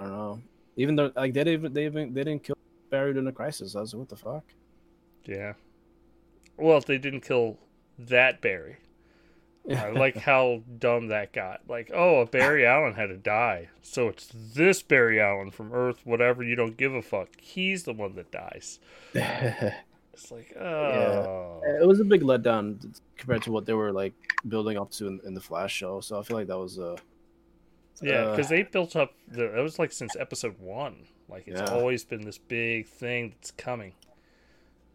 [0.00, 0.40] I don't know.
[0.78, 2.56] Even though, like, they didn't, they even, they didn't kill
[2.88, 3.76] Barry during the crisis.
[3.76, 4.44] I was like, what the fuck?
[5.24, 5.52] Yeah.
[6.56, 7.58] Well, if they didn't kill
[7.98, 8.76] that Barry,
[9.68, 11.62] I like how dumb that got.
[11.68, 16.42] Like, oh, Barry Allen had to die, so it's this Barry Allen from Earth, whatever.
[16.42, 17.28] You don't give a fuck.
[17.40, 18.78] He's the one that dies.
[20.20, 24.14] It's like, oh, it was a big letdown compared to what they were like
[24.48, 26.00] building up to in, in the Flash show.
[26.00, 26.96] So I feel like that was uh
[28.02, 29.12] yeah, uh, because they built up.
[29.28, 31.06] The, it was like since episode one.
[31.28, 31.70] Like it's Yeah.
[31.76, 33.92] always been this big thing that's coming.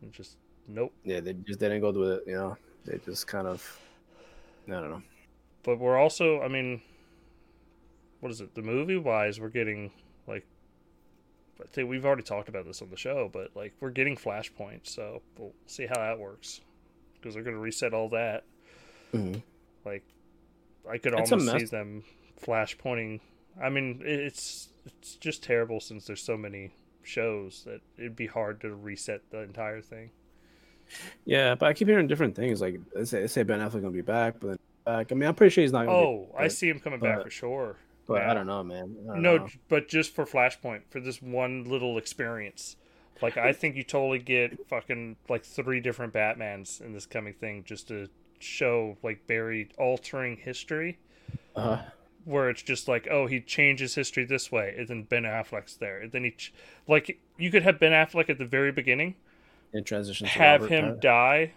[0.01, 0.93] And just nope.
[1.03, 2.23] yeah they just didn't go with it.
[2.27, 3.79] You know, they just kind of
[4.67, 5.01] I don't know.
[5.63, 6.81] But we're also, I mean,
[8.19, 8.53] what is it?
[8.55, 9.91] The movie wise, we're getting
[10.27, 10.45] like,
[11.61, 14.81] I think we've already talked about this on the show, but like we're getting Flashpoint,
[14.87, 16.61] so we'll see how that works
[17.15, 18.43] because they're going to reset all that.
[19.13, 19.41] Mhm.
[19.85, 20.03] Like,
[20.89, 21.71] I could It's almost see mess.
[22.43, 23.19] Flashpointing.
[23.61, 26.71] I mean, it's it's just terrible since there's so many
[27.03, 30.09] shows that it'd be hard to reset the entire thing.
[31.25, 32.61] Yeah, but I keep hearing different things.
[32.61, 35.11] Like they say, they say Ben Affleck gonna be back, but then back.
[35.11, 35.85] I mean, I'm pretty sure he's not.
[35.85, 37.77] Gonna Oh, be, I see him coming back for sure.
[38.05, 38.31] But Yeah.
[38.31, 38.95] I don't know, man.
[39.07, 39.47] Don't No, know.
[39.69, 42.75] but just for Flashpoint, for this one little experience.
[43.21, 47.63] Like, I think you totally get fucking like three different Batmans in this coming thing
[47.63, 48.09] just to
[48.39, 50.99] show like Barry altering history,
[51.55, 51.83] Uh,
[52.25, 55.99] where it's just like, oh, he changes history this way, and then Ben Affleck's there,
[55.99, 56.53] and then he, ch-
[56.87, 59.15] like, you could have Ben Affleck at the very beginning,
[59.73, 60.27] in transition.
[60.27, 61.53] Have Robert him die.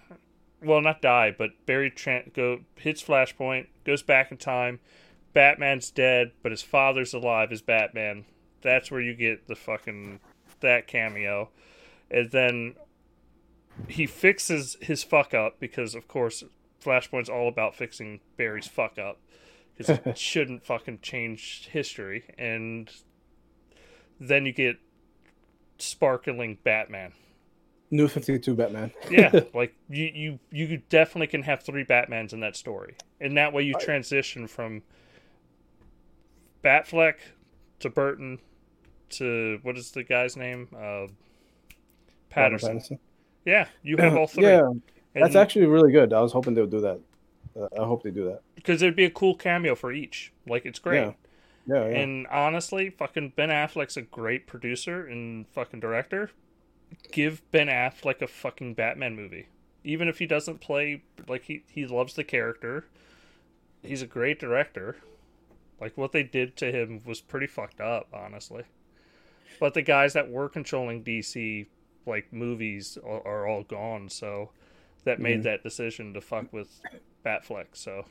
[0.63, 4.81] Well, not die, but Barry Trent go hits Flashpoint, goes back in time.
[5.35, 8.25] Batman's dead, but his father's alive as Batman.
[8.63, 10.21] That's where you get the fucking
[10.61, 11.51] that cameo,
[12.11, 12.75] and then
[13.89, 16.43] he fixes his fuck up because, of course,
[16.83, 19.19] Flashpoint's all about fixing Barry's fuck up
[19.77, 22.91] because it shouldn't fucking change history, and
[24.19, 24.77] then you get
[25.79, 27.13] sparkling Batman.
[27.91, 28.93] New Fifty Two Batman.
[29.11, 33.53] yeah, like you, you, you definitely can have three Batmans in that story, and that
[33.53, 34.83] way you transition from
[36.65, 37.17] Batfleck
[37.81, 38.39] to Burton
[39.11, 40.69] to what is the guy's name?
[40.77, 41.07] Uh,
[42.29, 42.79] Patterson.
[42.79, 42.99] Pattinson.
[43.45, 44.45] Yeah, you have all three.
[44.45, 44.71] Yeah,
[45.15, 46.13] that's actually really good.
[46.13, 47.01] I was hoping they would do that.
[47.57, 48.43] I hope they do that.
[48.55, 50.33] because it'd be a cool cameo for each.
[50.47, 51.01] Like it's great.
[51.01, 51.13] Yeah.
[51.67, 51.97] Yeah, yeah.
[51.97, 56.31] And honestly, fucking Ben Affleck's a great producer and fucking director.
[57.11, 59.49] Give Ben Affleck a fucking Batman movie.
[59.83, 62.87] Even if he doesn't play like he he loves the character.
[63.83, 64.97] He's a great director.
[65.81, 68.65] Like what they did to him was pretty fucked up, honestly.
[69.59, 71.67] But the guys that were controlling DC
[72.07, 74.51] like movies are, are all gone, so
[75.07, 75.45] that made Mhm.
[75.45, 76.81] that decision to fuck with
[77.25, 77.69] Batfleck.
[77.73, 78.05] So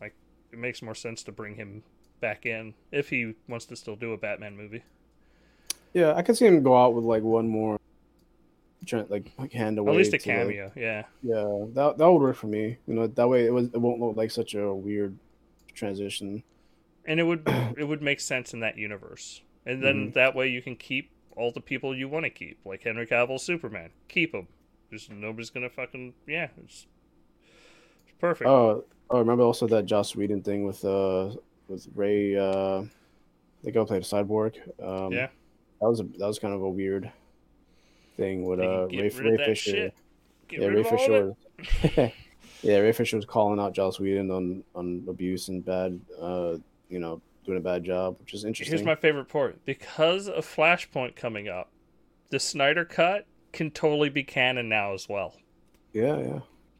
[0.00, 0.14] like
[0.52, 1.82] it makes more sense to bring him
[2.20, 4.82] back in if he wants to still do a Batman movie.
[5.94, 7.78] yeah, I could see him go out with like one more,
[9.08, 9.92] like like hand away.
[9.92, 11.04] At least a to, like- cameo, yeah.
[11.22, 12.76] yeah, that that would work for me.
[12.86, 15.16] You know, that way it was it won't look like such a weird
[15.72, 16.42] transition.
[17.06, 17.42] And it would
[17.78, 19.42] it would make sense in that universe.
[19.66, 20.12] And then Mm-hmm.
[20.12, 23.40] that way you can keep all the people you want to keep, like Henry Cavill
[23.40, 23.90] Superman.
[24.08, 24.48] Keep him.
[24.92, 26.48] Just nobody's gonna fucking yeah.
[26.64, 26.86] It's,
[28.06, 28.48] it's perfect.
[28.48, 31.30] Oh, oh, remember also that Joss Whedon thing with uh
[31.68, 32.84] with Ray uh
[33.62, 34.56] the guy who played Cyborg.
[34.82, 35.28] Um, Yeah.
[35.80, 37.10] that was a that was kind of a weird
[38.16, 39.92] thing with They uh get Ray, rid of Ray that Fisher.
[40.50, 40.82] yeah, Ray.
[40.84, 41.36] Fisher.
[42.62, 46.56] yeah, Ray Fisher was calling out Joss Whedon on on abuse and bad, uh,
[46.88, 48.76] you know, doing a bad job, which is interesting.
[48.76, 49.64] Here's my favorite part.
[49.64, 51.70] Because of Flashpoint coming up,
[52.30, 55.34] the Snyder cut can totally be canon now as well.
[55.92, 56.38] Yeah, yeah.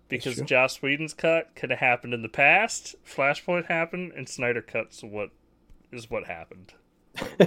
[0.09, 0.45] Because true.
[0.45, 5.31] Joss Whedon's cut could have happened in the past, Flashpoint happened, and Snyder cuts what
[5.91, 6.75] is what happened.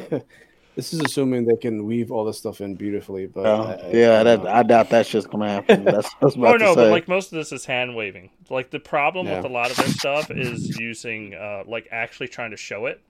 [0.76, 3.92] this is assuming they can weave all this stuff in beautifully, but Oh, I- I-
[3.92, 5.84] yeah, that I doubt that shit's gonna happen.
[5.86, 8.32] That's, that's about Oh no, to but like most of this is hand waving.
[8.50, 12.52] Like the problem with a lot of this stuff is using uh like actually trying
[12.52, 13.02] to show it.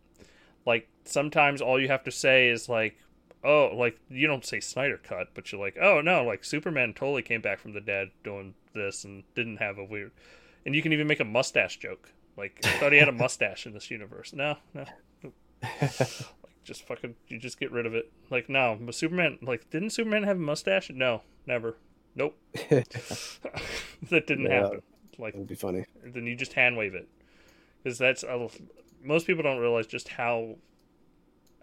[0.66, 2.98] Like sometimes all you have to say is like
[3.48, 7.22] oh like you don't say Snyder cut, but you're like, oh no, like Superman totally
[7.24, 10.12] came back from the dead doing this and didn't have a weird
[10.66, 12.12] and you can even make a mustache joke.
[12.36, 14.34] Like I thought he had a mustache in this universe.
[14.34, 14.86] No, no.
[15.64, 18.12] like just fucking you just get rid of it.
[18.30, 20.92] Like no, but Superman like didn't Superman have a mustache?
[20.94, 21.78] No, never.
[22.16, 22.38] Nope.
[22.70, 24.62] that didn't Yeah.
[24.64, 24.82] happen.
[25.18, 25.86] Like It'd be funny.
[26.04, 27.08] then you just hand wave it
[27.84, 28.50] because that's a,
[29.04, 30.56] most people don't realize just how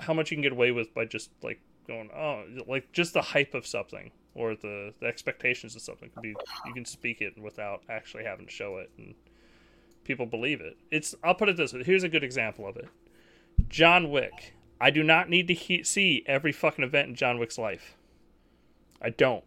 [0.00, 3.22] how much you can get away with by just like going oh like just the
[3.22, 6.34] hype of something or the, the expectations of something can be
[6.66, 9.14] you can speak it without actually having to show it and
[10.04, 12.88] people believe it it's i'll put it this way here's a good example of it
[13.68, 17.58] john wick i do not need to he- see every fucking event in john wick's
[17.58, 17.96] life
[19.00, 19.44] i don't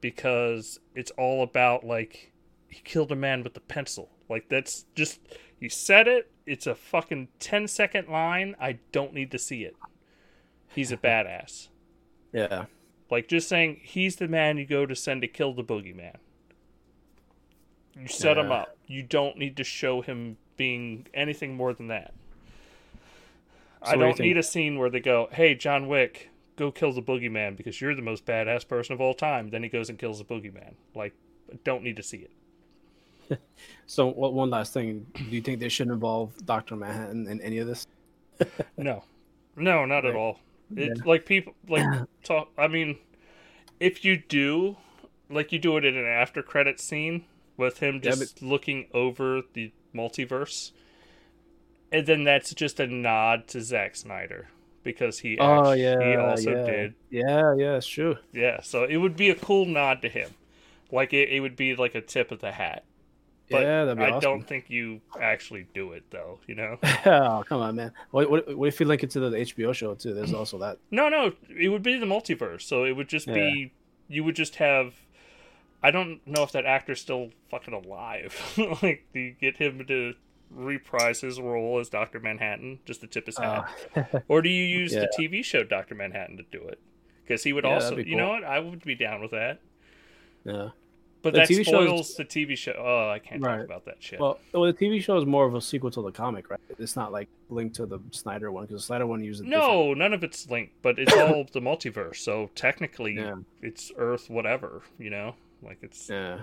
[0.00, 2.32] because it's all about like
[2.72, 4.10] he killed a man with a pencil.
[4.28, 5.20] Like that's just
[5.58, 6.30] you said it.
[6.44, 8.56] It's a fucking 10 second line.
[8.60, 9.76] I don't need to see it.
[10.74, 11.68] He's a badass.
[12.32, 12.66] Yeah.
[13.10, 16.16] Like just saying he's the man you go to send to kill the boogeyman.
[17.98, 18.76] You set him up.
[18.86, 22.14] You don't need to show him being anything more than that.
[23.84, 26.92] So I do don't need a scene where they go, "Hey, John Wick, go kill
[26.92, 29.98] the boogeyman because you're the most badass person of all time." Then he goes and
[29.98, 30.74] kills the boogeyman.
[30.94, 31.12] Like,
[31.64, 32.28] don't need to see
[33.30, 33.38] it.
[33.86, 35.06] So, what one last thing?
[35.14, 37.86] Do you think they should involve Doctor Manhattan in any of this?
[38.76, 39.04] No,
[39.54, 40.38] no, not at all.
[40.76, 42.50] It like people like talk.
[42.58, 42.98] I mean,
[43.80, 44.78] if you do,
[45.30, 47.26] like you do it in an after credit scene
[47.56, 50.72] with him Yeah, just looking over the multiverse,
[51.90, 54.48] and then that's just a nod to Zack Snyder
[54.82, 56.64] because he Oh yeah he also yeah.
[56.64, 58.16] did Yeah, yeah, it's true.
[58.32, 58.60] yeah.
[58.60, 60.34] So it would be a cool nod to him,
[60.90, 62.84] like it, it would be like a tip of the hat.
[63.52, 64.20] But yeah, that'd be I awesome.
[64.20, 66.40] don't think you actually do it though.
[66.46, 66.78] You know.
[67.06, 67.92] oh, come on, man.
[68.10, 70.14] What, what, what if you link it to the HBO show too?
[70.14, 70.78] There's also that.
[70.90, 72.62] No, no, it would be the multiverse.
[72.62, 73.72] So it would just be
[74.08, 74.94] you would just have.
[75.82, 78.40] I don't know if that actor's still fucking alive.
[78.82, 80.14] like, do you get him to
[80.50, 84.64] reprise his role as Doctor Manhattan just to tip his hat, Uh, or do you
[84.80, 85.00] use yeah.
[85.00, 86.78] the TV show Doctor Manhattan to do it?
[87.24, 88.44] Because he would Yeah, also, be you know what?
[88.44, 89.60] I would be down with that.
[90.44, 90.68] yeah.
[91.22, 92.74] But The that TV show is- spoils the TV show.
[92.76, 93.58] Oh, I can't Right.
[93.58, 94.18] talk about that shit.
[94.18, 96.58] Well, well, the TV show is more of a sequel to the comic, right?
[96.78, 100.12] It's not like linked to the Snyder one because the Snyder one uses no, none
[100.12, 102.16] of it's linked, but it's all the multiverse.
[102.16, 103.36] So technically, Yeah.
[103.62, 104.82] it's Earth, whatever.
[104.98, 106.40] You know, like it's Yeah.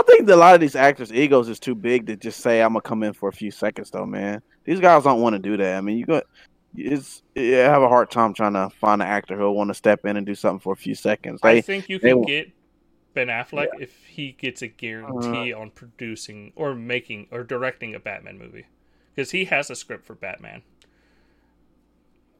[0.00, 2.60] I think that a lot of these actors' egos is too big to just say
[2.62, 4.42] I'm gonna come in for a few seconds, though, man.
[4.64, 5.76] These guys don't want to do that.
[5.76, 6.24] I mean, you got
[6.76, 10.04] it's you have a hard time trying to find an actor who'll want to step
[10.06, 11.38] in and do something for a few seconds.
[11.42, 12.50] I think you can will- get
[13.14, 15.62] Ben Affleck if he gets a guarantee Uh-huh.
[15.62, 18.66] on producing or making or directing a Batman movie,
[19.14, 20.62] because he has a script for Batman.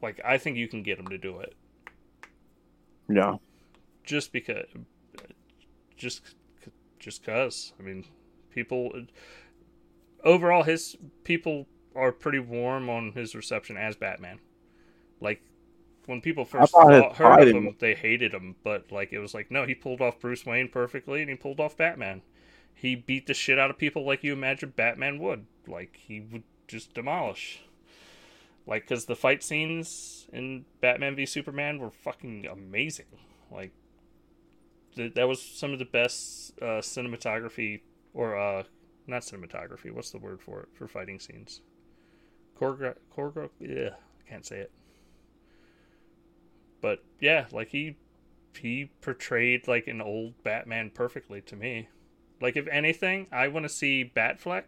[0.02, 1.54] Like I think you can get him to do it,
[3.08, 3.36] yeah,
[4.04, 4.66] just because,
[5.96, 6.34] just
[6.98, 7.72] just cause.
[7.78, 8.04] I mean,
[8.50, 8.92] people
[10.24, 14.40] overall his people are pretty warm on his reception as Batman.
[15.20, 15.40] Like
[16.06, 19.34] when people first thought his heard of him, they hated him, but like it was
[19.34, 22.22] like no, he pulled off Bruce Wayne perfectly, and he pulled off Batman.
[22.74, 25.46] He beat the shit out of people like you imagine Batman would.
[25.66, 27.62] Like he would just demolish.
[28.66, 33.06] Like because the fight scenes in Batman v Superman were fucking amazing.
[33.50, 33.72] Like
[34.96, 37.80] th- that was some of the best uh, cinematography
[38.12, 38.64] or uh,
[39.06, 39.90] not cinematography.
[39.90, 41.60] What's the word for it for fighting scenes?
[42.58, 42.96] Choreograph.
[43.16, 43.50] Choreograph.
[43.60, 43.90] Yeah,
[44.20, 44.70] I can't say it.
[46.84, 47.96] But yeah, like he
[48.60, 51.88] he portrayed like an old Batman perfectly to me.
[52.42, 54.64] Like if anything, I want to see Batfleck.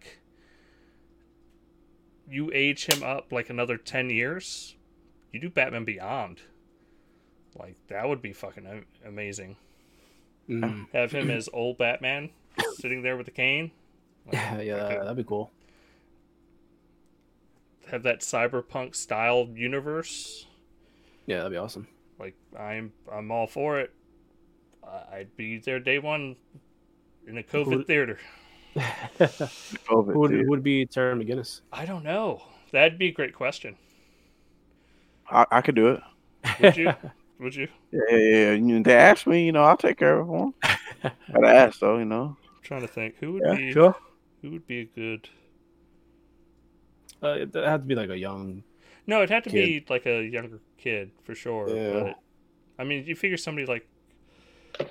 [2.26, 4.76] You age him up like another ten years.
[5.30, 6.40] You do Batman Beyond.
[7.54, 9.58] Like that would be fucking amazing.
[10.48, 10.86] Mm.
[10.94, 12.30] Have him as old Batman
[12.76, 13.72] sitting there with the cane.
[14.32, 15.52] Like, Yeah, that'd be cool.
[17.92, 20.46] have that cyberpunk style universe.
[21.26, 21.86] Yeah, that'd be awesome.
[22.18, 23.92] Like I'm, I'm all for it.
[24.86, 26.36] I- I'd be there day one
[27.26, 28.18] in a COVID Would- theater.
[29.18, 30.44] COVID, who would, dude.
[30.44, 31.62] who would be Terry McGinnis?
[31.72, 32.42] I don't know.
[32.72, 33.76] That'd be a great question.
[35.30, 36.00] I, I could do it.
[36.60, 36.92] Would you?
[37.40, 37.68] Would you?
[37.90, 38.82] Yeah, yeah, yeah.
[38.82, 40.54] They asked me, you know, I'll take care of them.
[41.04, 42.36] I'd ask though, you know.
[42.42, 43.16] I'm trying to think.
[43.20, 43.72] Who would Yeah, be?
[43.72, 43.94] Sure.
[44.42, 45.28] Who would be a good?
[47.22, 48.62] Uh, it it had to be like a young.
[49.06, 49.86] No, it had to Kid.
[49.86, 51.68] be like a younger kid for sure.
[51.68, 51.92] Yeah.
[52.00, 52.18] But
[52.78, 53.86] I mean, you figure somebody like.
[54.80, 54.84] Uh,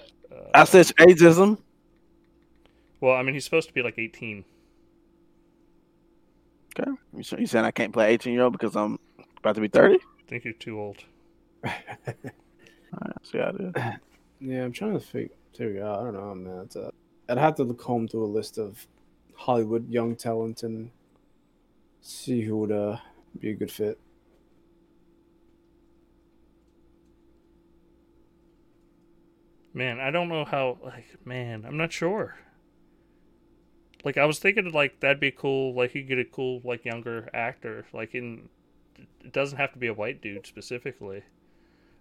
[0.53, 1.57] I said ageism.
[3.01, 4.43] well, I mean, he's supposed to be like 18.
[6.77, 6.91] Okay.
[7.13, 8.99] You, s- you saying I can't play 18 year old because I'm
[9.37, 9.95] about to be 30?
[9.95, 10.97] I think you're too old.
[11.65, 13.83] All right, see how it is.
[14.39, 15.99] Yeah, I'm trying to figure, figure out.
[15.99, 16.59] I don't know, man.
[16.65, 16.91] It's a,
[17.29, 18.85] I'd have to look home through a list of
[19.35, 20.91] Hollywood young talent and
[22.01, 22.97] see who would uh,
[23.39, 23.99] be a good fit.
[29.75, 30.77] Man, I don't know how.
[30.83, 32.37] Like, man, I'm not sure.
[34.05, 35.73] Like, I was thinking, like that'd be cool.
[35.75, 37.85] Like, you get a cool, like younger actor.
[37.93, 38.47] Like, in
[39.23, 41.23] it doesn't have to be a white dude specifically.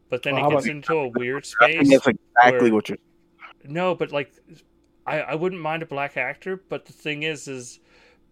[0.09, 1.89] But then Well, it gets into a weird space.
[1.91, 2.99] that's exactly where- what you're.
[3.65, 4.31] No, but like,
[5.07, 6.57] I I wouldn't mind a black actor.
[6.57, 7.81] But the thing is, is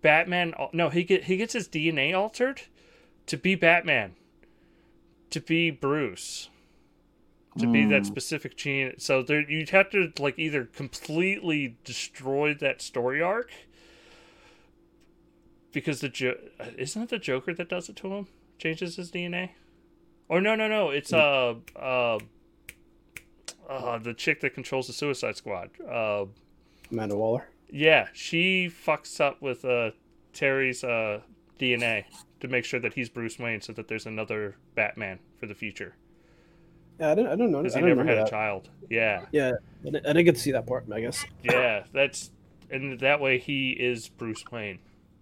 [0.03, 0.55] Batman?
[0.73, 2.63] No, he get he gets his DNA altered
[3.27, 4.15] to be Batman,
[5.31, 6.51] to be Bruce,
[7.59, 8.07] to be that Mm.
[8.07, 8.95] specific gene.
[8.99, 13.51] So there, you'd have to like either completely destroy that story arc.
[15.73, 16.39] Because the jo-
[16.77, 18.27] isn't it the Joker that does it to him?
[18.59, 19.51] Changes his DNA,
[20.29, 22.19] or no, no, no, it's uh uh
[23.69, 25.71] uh the chick that controls the Suicide Squad.
[25.81, 26.27] Uh,
[26.91, 27.49] Amanda Waller.
[27.71, 29.91] yeah, she fucks up with uh
[30.33, 31.23] Terry's uh
[31.59, 32.05] DNA
[32.41, 35.95] to make sure that he's Bruce Wayne, so that there's another Batman for the future.
[37.01, 37.59] Yeah, I don't, I didn't know.
[37.63, 38.69] Because he never had remember a child.
[38.91, 39.53] Yeah, Yeah,
[39.87, 40.85] I didn't, I get to see that part.
[40.93, 41.25] I guess.
[41.43, 42.31] yeah, that's
[42.71, 44.79] and that way he is Bruce Wayne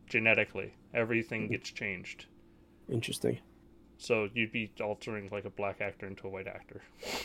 [0.08, 0.74] genetically.
[0.94, 1.52] Everything Mm-hmm.
[1.52, 2.26] gets changed.
[2.90, 3.38] Interesting.
[3.98, 6.82] So you'd be altering like a black actor into a white actor.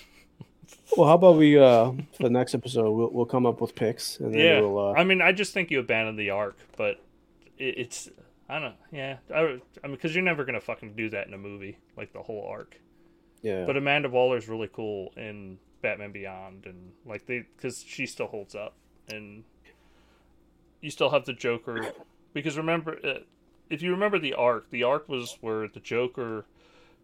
[0.97, 4.19] Well, how about we uh for the next episode we'll we'll come up with picks
[4.19, 6.99] and then Yeah, we'll uh I mean, I just think you abandoned the arc, but
[7.59, 8.09] it, it's
[8.49, 8.73] I don't know.
[8.91, 9.39] Yeah, I,
[9.83, 12.47] I mean, because you're never gonna fucking do that in a movie like the whole
[12.49, 12.79] arc.
[13.45, 13.65] Yeah.
[13.65, 18.55] But Amanda Waller's really cool in Batman Beyond, and like they because she still holds
[18.55, 18.73] up,
[19.07, 19.43] and
[20.81, 21.93] you still have the Joker.
[22.33, 23.19] Because remember, uh,
[23.69, 26.45] if you remember the arc, the arc was where the Joker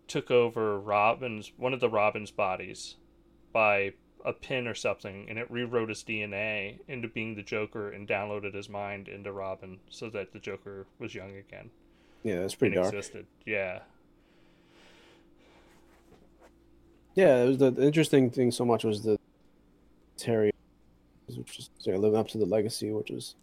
[0.08, 2.96] took over Robin's one of the Robin's bodies
[3.54, 3.94] by
[4.26, 8.56] a pin or something, and it rewrote his DNA into being the Joker and downloaded
[8.56, 11.70] his mind into Robin, so that the Joker was young again
[12.24, 12.94] yeah, that's pretty dark.
[12.94, 13.26] existed.
[13.46, 13.80] Yeah.
[17.22, 19.16] Yeah, it was the, the interesting thing so much was the
[20.18, 20.50] Terry,
[21.28, 23.36] which is you know, living up to the legacy, which is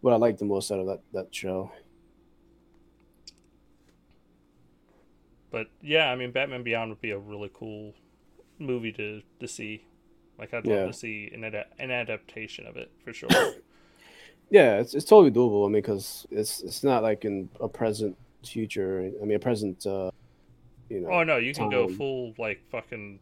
[0.00, 1.70] what I liked the most out of that that show.
[5.50, 7.92] But yeah, I mean, Batman Beyond would be a really cool
[8.58, 9.84] movie to to see.
[10.38, 10.84] Like, I'd Yeah.
[10.84, 13.28] love to see an ad- an adaptation of it for sure.
[14.52, 15.64] Yeah, it's it's totally doable.
[15.64, 19.12] I mean, because it's it's not like in a present future.
[19.22, 19.86] I mean, a present.
[19.86, 20.10] uh
[20.90, 21.08] you know.
[21.08, 23.20] Oh no, you can go full like fucking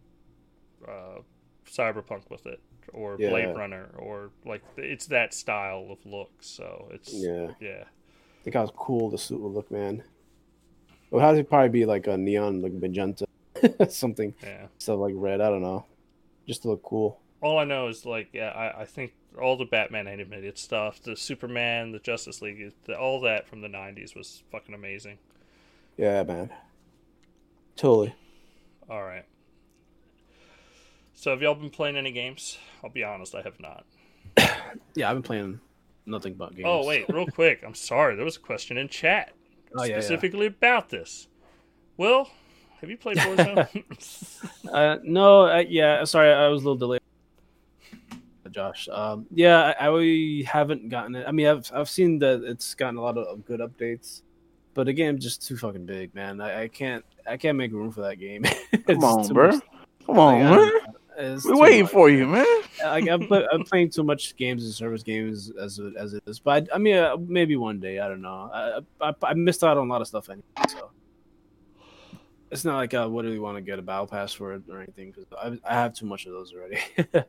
[0.87, 1.21] uh,
[1.67, 2.61] cyberpunk with it,
[2.93, 6.31] or Blade Runner, or like it's that style of look.
[6.41, 7.53] So it's Yeah.
[7.61, 7.85] yeah.
[8.43, 10.03] Think how cool the suit would look, man.
[11.11, 13.27] Well, how does it probably be like a neon, like magenta,
[13.89, 14.67] something yeah.
[14.79, 15.41] stuff like red?
[15.41, 15.85] I don't know,
[16.47, 17.21] just to look cool.
[17.41, 21.17] All I know is like yeah, I, I think all the Batman animated stuff, the
[21.17, 25.19] Superman, the Justice League, the, all that from the '90s was fucking amazing.
[25.97, 26.51] Yeah, man.
[27.79, 28.13] Totally.
[28.91, 29.25] All right.
[31.15, 32.59] So have y'all been playing any games?
[32.83, 33.87] I'll be honest, I have not.
[34.95, 35.61] Yeah, I've been playing
[36.07, 36.67] nothing but games.
[36.67, 37.63] Oh wait, real quick.
[37.65, 38.17] I'm sorry.
[38.17, 39.33] There was a question in chat
[39.77, 40.01] Oh, yeah, yeah.
[40.01, 41.29] specifically about this.
[41.97, 42.29] Will,
[42.81, 43.85] have you played Warzone?
[44.73, 46.05] Uh, no, uh, yeah.
[46.05, 47.01] Sorry, I was a little delayed.
[48.51, 48.89] Josh.
[48.89, 51.25] Um, yeah, I, I haven't gotten it.
[51.29, 54.23] I mean, I've I've seen that it's gotten a lot of, of good updates,
[54.75, 56.41] but the game's just too fucking big, man.
[56.41, 58.45] I, I can't I can't make room for that game.
[58.87, 59.51] Come on, bro.
[59.53, 59.63] much-
[60.07, 60.53] Come on, like, man.
[60.55, 60.95] don't know.
[61.21, 62.47] It's We're waiting much, for you, man.
[62.83, 66.39] Like, I'm, I'm playing too much games and service games as it, as it is.
[66.39, 67.99] But I, I mean, uh, maybe one day.
[67.99, 68.51] I don't know.
[68.53, 70.45] I, I I missed out on a lot of stuff anyway.
[70.69, 70.91] So
[72.51, 75.11] it's not like I really want to get a battle pass for it or anything
[75.11, 76.79] because I, I have too much of those already.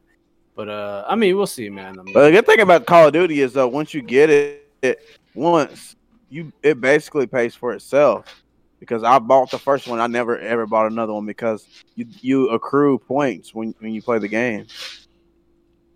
[0.56, 2.00] but uh, I mean, we'll see, man.
[2.00, 4.30] I mean, But the good thing about Call of Duty is though, once you get
[4.30, 5.00] it, it
[5.34, 5.96] once
[6.30, 8.44] you it basically pays for itself.
[8.80, 12.50] Because I bought the first one, I never ever bought another one because you you
[12.50, 14.68] accrue points when when you play the game.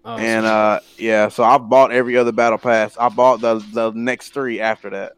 [0.06, 2.98] oh, and uh yeah, so I bought every other battle pass.
[2.98, 5.14] I bought the the next three after that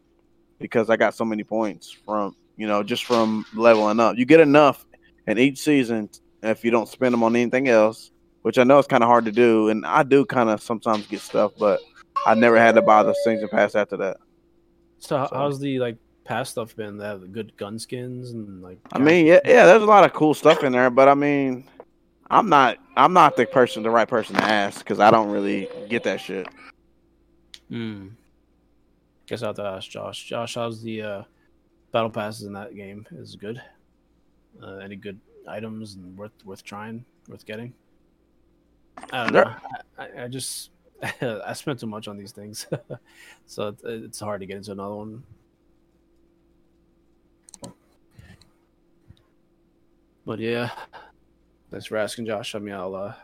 [0.58, 4.16] because I got so many points from you know just from leveling up.
[4.16, 4.86] You get enough
[5.26, 6.08] in each season
[6.42, 8.12] if you don't spend them on anything else,
[8.42, 11.06] which I know is kind of hard to do, and I do kind of sometimes
[11.08, 11.80] get stuff, but
[12.24, 14.18] I never had to buy the season pass after that.
[14.98, 15.96] so, so- how's the like
[16.26, 16.98] past stuff been?
[16.98, 18.78] They have the good gun skins and like.
[18.92, 21.64] I mean, yeah, yeah, there's a lot of cool stuff in there, but I mean,
[22.30, 25.68] I'm not I'm not the person, the right person to ask because I don't really
[25.88, 26.46] get that shit.
[27.68, 28.08] Hmm.
[29.26, 30.24] Guess I'll have to ask Josh.
[30.24, 31.22] Josh, how's the uh,
[31.92, 33.06] battle passes in that game?
[33.12, 33.62] Is it good?
[34.62, 37.72] Uh, any good items and worth worth trying, worth getting?
[39.12, 39.54] I don't know.
[39.98, 40.70] I, I, I just
[41.22, 42.66] I spent too much on these things,
[43.46, 45.22] so it's hard to get into another one.
[50.26, 50.70] But yeah,
[51.70, 52.56] thanks for asking, Josh.
[52.56, 53.14] I mean, I'll uh,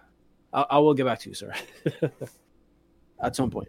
[0.52, 1.52] I, I will get back to you, sir,
[3.22, 3.68] at some point.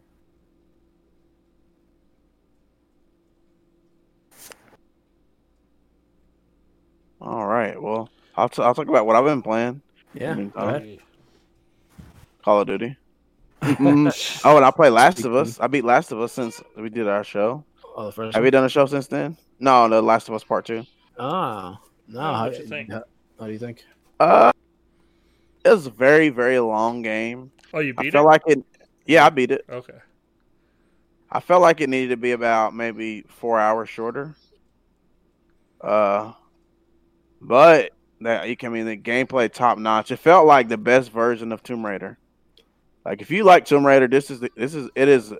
[7.20, 8.08] All right, well,
[8.38, 9.82] I'll t- I'll talk about what I've been playing.
[10.14, 11.00] Yeah, mean, go uh, ahead.
[12.46, 12.96] Call of Duty.
[13.64, 15.60] oh, and I play Last of Us.
[15.60, 17.64] I beat Last of Us since we did our show.
[17.96, 18.46] Oh, the first Have one?
[18.46, 19.38] you done a show since then?
[19.60, 20.86] No, the Last of Us Part Two.
[21.18, 22.20] Ah, no.
[22.20, 22.92] Oh, how, what'd you think?
[23.38, 23.84] How, how do you think?
[24.20, 24.52] Uh,
[25.64, 27.52] it was a very very long game.
[27.74, 28.28] Oh, you beat I beat felt it?
[28.28, 28.66] like it.
[29.06, 29.66] Yeah, I beat it.
[29.70, 29.98] Okay.
[31.32, 34.36] I felt like it needed to be about maybe four hours shorter.
[35.82, 36.34] Uh,
[37.42, 37.92] but
[38.22, 40.12] that you can I mean the gameplay top notch.
[40.12, 42.18] It felt like the best version of Tomb Raider.
[43.06, 45.34] Like if you like Tomb Raider, this is the, this is it is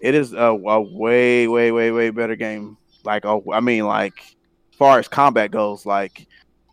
[0.00, 2.76] it is a, a way way way way better game.
[3.04, 4.18] Like oh, I mean like
[4.72, 6.26] as far as combat goes, like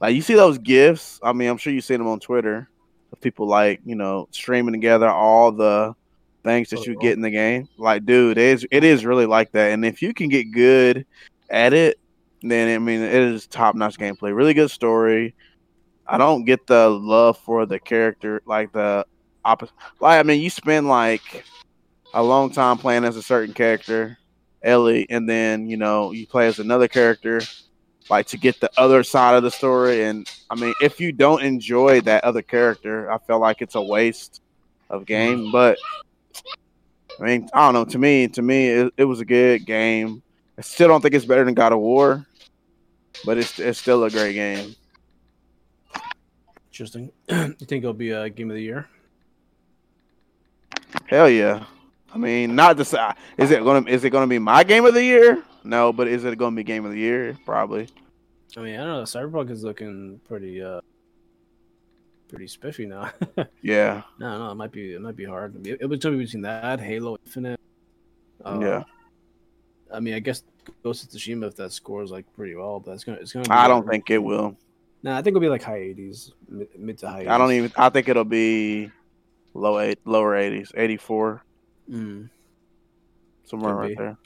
[0.05, 1.19] like you see those gifts.
[1.23, 2.69] I mean I'm sure you've seen them on Twitter
[3.11, 5.95] of people like you know streaming together all the
[6.43, 7.01] things that oh, you Oh.
[7.01, 7.67] get in the game.
[7.77, 9.71] Like, dude, it is it is really like that.
[9.71, 11.05] And if you can get good
[11.49, 11.99] at it,
[12.41, 14.33] then I mean, it is top notch gameplay.
[14.33, 15.33] Really good story.
[16.07, 19.05] I don't get the love for the character, like the
[19.43, 19.73] opposite.
[19.99, 21.43] Like, I mean, you spend like
[22.13, 24.17] a long time playing as a certain character,
[24.61, 27.41] Ellie, and then you know you play as another character,
[28.09, 30.03] like to get the other side of the story.
[30.03, 33.81] And I mean, if you don't enjoy that other character, I feel like it's a
[33.81, 34.41] waste
[34.89, 35.51] of game.
[35.51, 35.77] But
[37.19, 37.85] I mean, I don't know.
[37.85, 40.21] To me, to me, it, it was a good game.
[40.57, 42.25] I still don't think it's better than God of War,
[43.25, 44.75] but it's it's still a great game.
[46.71, 47.11] Interesting.
[47.29, 48.87] you think it'll be a game of the year?
[51.05, 51.65] Hell yeah!
[52.13, 54.93] I mean, not just uh, is it gonna is it gonna be my game of
[54.93, 55.43] the year?
[55.65, 57.37] No, but is it gonna be game of the year?
[57.45, 57.87] Probably.
[58.55, 59.03] I mean, I don't know.
[59.03, 60.81] Cyberpunk is looking pretty, uh,
[62.29, 63.11] pretty spiffy now.
[63.61, 65.65] Yeah, no, no, it might be, it might be hard.
[65.65, 67.59] It, gonna be between that, Halo Infinite.
[68.43, 68.83] Uh, yeah.
[69.91, 70.43] I mean, I guess
[70.83, 73.45] Ghost of Tsushima if that scores like pretty well, but it's gonna, it's gonna.
[73.45, 74.55] Be I don't think it will.
[75.03, 77.25] Nah, I think it'll be like high eighties, mid, mid to high.
[77.25, 77.29] 80s.
[77.29, 77.71] I don't even.
[77.75, 78.91] I think it'll be
[79.53, 81.43] low eight, lower eighties, eighty four.
[81.89, 82.29] Mm.
[83.45, 83.95] somewhere Could right be.
[83.95, 84.17] there.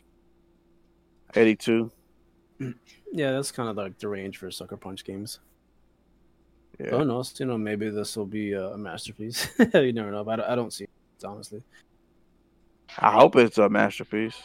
[1.35, 1.91] Eighty-two.
[3.11, 5.39] Yeah, that's kind of like the range for Sucker Punch games.
[6.79, 6.91] Yeah.
[6.91, 7.37] Who knows?
[7.39, 9.47] You know, maybe this will be a masterpiece.
[9.73, 10.23] you never know.
[10.23, 10.89] But I don't, see it
[11.25, 11.61] honestly.
[12.97, 14.37] I hope it's a masterpiece.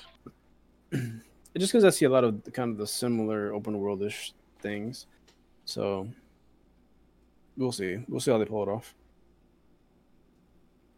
[0.92, 5.06] just because I see a lot of kind of the similar open worldish things.
[5.64, 6.08] So
[7.56, 7.98] we'll see.
[8.08, 8.94] We'll see how they pull it off.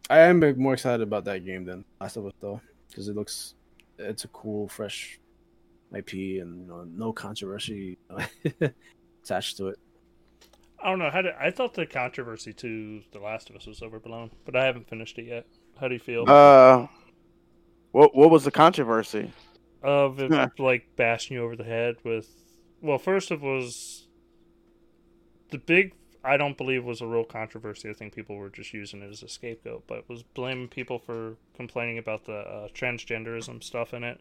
[0.08, 3.54] I am more excited about that game than Last of Us though, because it looks
[3.98, 5.18] it's a cool, fresh
[5.94, 7.98] IP and you know, no controversy
[9.24, 9.78] attached to it.
[10.82, 11.10] I don't know.
[11.10, 14.64] How did, I thought the controversy to The Last of Us was overblown, but I
[14.64, 15.46] haven't finished it yet.
[15.80, 16.28] How do you feel?
[16.28, 16.86] Uh,
[17.92, 19.32] what what was the controversy?
[19.86, 22.28] of it, like bashing you over the head with
[22.82, 24.06] well first it was
[25.50, 25.94] the big
[26.24, 29.22] i don't believe was a real controversy i think people were just using it as
[29.22, 34.20] a scapegoat but was blaming people for complaining about the uh, transgenderism stuff in it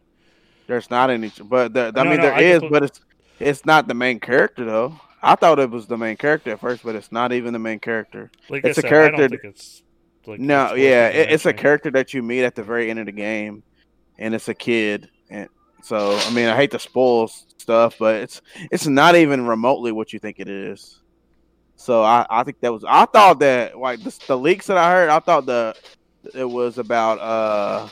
[0.67, 3.01] There's not any, but there, I mean no, there I is, but it's
[3.39, 4.99] it's not the main character though.
[5.21, 7.79] I thought it was the main character at first, but it's not even the main
[7.79, 8.31] character.
[8.49, 9.81] like It's a said, i character- it's
[10.25, 12.99] like no, it's yeah, it, it's a character that you meet at the very end
[12.99, 13.63] of the game,
[14.17, 15.49] and it's a kid, and
[15.83, 20.13] so I mean I hate to spoil stuff, but it's it's not even remotely what
[20.13, 21.01] you think it is.
[21.75, 24.91] So I, I think that was I thought that like the, the leaks that I
[24.91, 25.75] heard, I thought the
[26.33, 27.87] it was about uh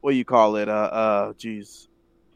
[0.00, 1.88] what do you call it uh uh geez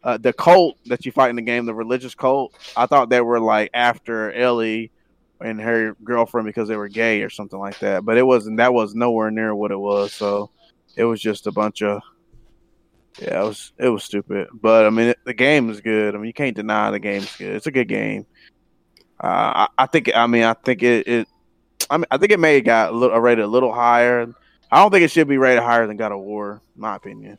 [0.03, 2.55] uh the cult that you fight in the game, the religious cult.
[2.77, 4.91] I thought they were like after Ellie
[5.43, 8.05] and her girlfriend because they were gay or something like that.
[8.05, 8.59] But it wasn't.
[8.59, 10.13] That was nowhere near what it was.
[10.13, 10.51] So
[10.97, 12.01] it was just a bunch of.
[13.21, 14.49] Yeah, it was it was stupid.
[14.53, 16.15] But I mean, it, the game is good.
[16.15, 17.55] I mean, you can't deny the game's good.
[17.55, 18.27] It's a good game.
[19.23, 20.11] Uh, I, I think.
[20.15, 21.07] I mean, I think it.
[21.07, 21.29] it
[21.91, 24.33] I mean, I think it may have got a little rated a little higher.
[24.71, 27.37] I don't think it should be rated higher than God of War, my opinion.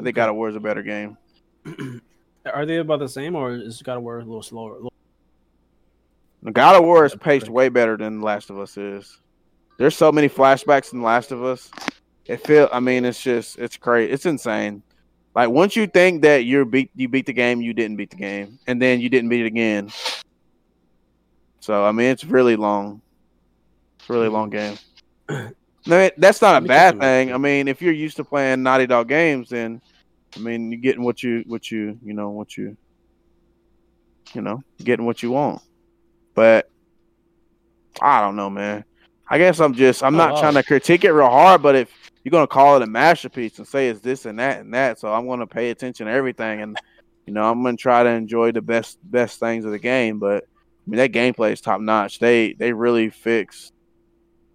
[0.00, 1.18] I think God of War is a better game.
[2.46, 4.78] Are they about the same, or is God of War a little slower?
[6.50, 9.20] God of War is paced way better than Last of Us is.
[9.76, 11.70] There's so many flashbacks in Last of Us.
[12.24, 14.10] It feel I mean it's just it's crazy.
[14.10, 14.82] It's insane.
[15.34, 18.16] Like once you think that you're beat you beat the game, you didn't beat the
[18.16, 18.58] game.
[18.66, 19.90] And then you didn't beat it again.
[21.60, 23.02] So I mean it's really long.
[23.98, 24.78] It's a really long mm.
[25.28, 25.54] game.
[25.86, 27.02] No, that's not a bad check them out.
[27.02, 27.32] thing.
[27.32, 29.80] I mean, if you're used to playing Naughty Dog games, then
[30.36, 32.76] I mean you're getting what you what you you know what you
[34.34, 35.62] you know getting what you want.
[36.34, 36.70] But
[38.00, 38.84] I don't know, man.
[39.28, 40.40] I guess I'm just I'm Oh, not wow.
[40.40, 41.90] trying to critique it real hard, but if
[42.22, 45.12] you're gonna call it a masterpiece and say it's this and that and that, so
[45.12, 46.78] I'm gonna pay attention to everything and
[47.26, 50.18] you know I'm gonna try to enjoy the best best things of the game.
[50.18, 52.18] But I mean that gameplay is top notch.
[52.18, 53.72] They they really fixed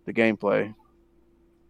[0.06, 0.74] the gameplay.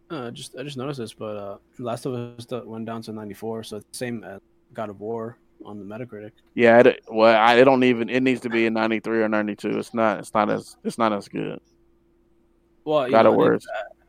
[0.08, 3.64] Uh, just I just noticed this, but uh, Last of Us went down to 94,
[3.64, 4.40] so it's the same as
[4.72, 6.32] God of War on the Metacritic.
[6.54, 8.08] Yeah, it, well, I, it don't even.
[8.08, 9.70] It needs to be a 93 or 92.
[9.70, 10.18] It's not.
[10.20, 10.76] It's not as.
[10.84, 11.60] It's not as good.
[12.84, 13.58] Well, God of War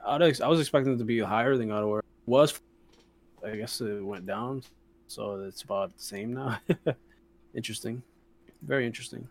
[0.05, 2.03] I'd I was expecting it to be higher than God of War.
[2.27, 2.59] Was
[3.45, 4.63] I guess it went down,
[5.07, 6.59] so it's about the same now.
[7.55, 8.01] interesting,
[8.61, 9.27] very interesting.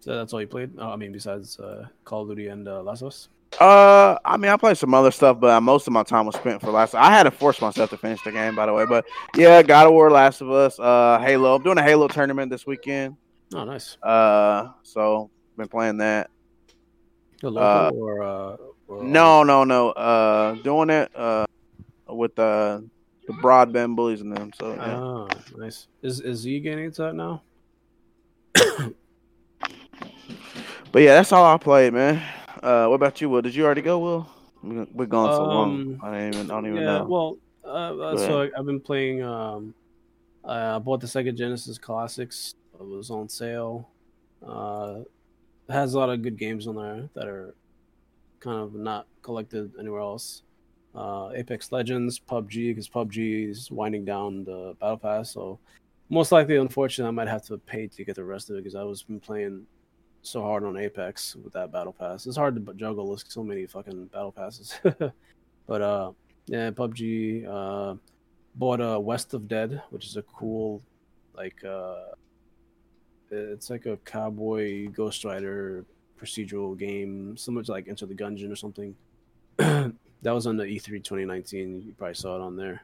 [0.00, 0.70] So that's all you played?
[0.78, 3.28] Oh, I mean, besides uh, Call of Duty and uh, Last of Us.
[3.58, 6.60] Uh, I mean, I played some other stuff, but most of my time was spent
[6.60, 6.94] for last.
[6.94, 8.86] I had to force myself to finish the game, by the way.
[8.86, 9.04] But
[9.36, 11.56] yeah, God of War, Last of Us, uh, Halo.
[11.56, 13.16] I'm doing a Halo tournament this weekend.
[13.54, 13.98] Oh, nice.
[14.02, 16.30] Uh, so been playing that.
[17.40, 18.56] The local Uh, or, uh,
[18.88, 19.90] or No, no, no.
[19.90, 21.46] Uh, doing it uh
[22.06, 22.80] with uh
[23.26, 24.52] the broadband bullies and them.
[24.58, 24.96] So yeah.
[24.96, 25.88] Oh, nice.
[26.02, 27.42] Is is Z getting into that now?
[30.92, 32.20] But yeah, that's all I played, man.
[32.62, 33.30] Uh, what about you?
[33.30, 33.42] Will?
[33.42, 33.98] Did you already go?
[33.98, 34.28] Will?
[34.62, 35.80] We- We're gone so long.
[35.80, 36.50] Um, I don't even.
[36.50, 36.98] I don't even yeah.
[36.98, 37.04] know.
[37.04, 39.22] Well, uh, uh, so I, I've been playing.
[39.22, 39.72] Um,
[40.44, 42.54] I bought the Sega Genesis Classics.
[42.74, 43.88] It was on sale.
[44.46, 45.00] Uh,
[45.68, 47.54] it has a lot of good games on there that are
[48.40, 50.42] kind of not collected anywhere else.
[50.94, 55.30] Uh, Apex Legends, PUBG, because PUBG is winding down the Battle Pass.
[55.30, 55.60] So
[56.08, 58.74] most likely, unfortunately, I might have to pay to get the rest of it because
[58.74, 59.66] I was been playing
[60.22, 62.26] so hard on Apex with that Battle Pass.
[62.26, 64.74] It's hard to juggle with so many fucking Battle Passes.
[65.66, 66.12] but uh,
[66.46, 67.46] yeah, PUBG.
[67.46, 67.96] Uh,
[68.54, 70.82] bought uh, West of Dead, which is a cool,
[71.34, 72.12] like uh,
[73.30, 75.84] it's like a cowboy Ghost Rider
[76.20, 78.94] procedural game, similar to like Enter the Gungeon or something.
[79.56, 79.94] that
[80.24, 81.82] was on the E E3 2019.
[81.86, 82.82] You probably saw it on there.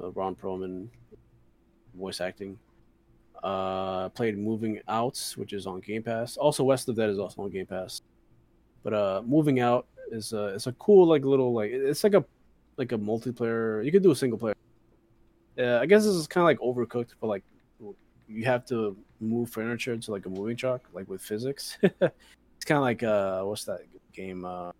[0.00, 0.88] Uh, Ron Perlman
[1.94, 2.58] voice acting.
[3.44, 6.38] Uh, played Moving Out, which is on Game Pass.
[6.38, 8.00] Also, West of Dead is also on Game Pass.
[8.82, 12.24] But uh, moving out is a it's a cool like little like it's like a
[12.78, 13.84] like a multiplayer.
[13.84, 14.54] You could do a single player.
[15.56, 17.44] Yeah, I guess this is kind of like overcooked, but like
[18.26, 21.76] you have to move furniture to like a moving truck, like with physics.
[21.82, 23.80] it's kind of like uh, what's that
[24.14, 24.46] game?
[24.46, 24.72] Uh,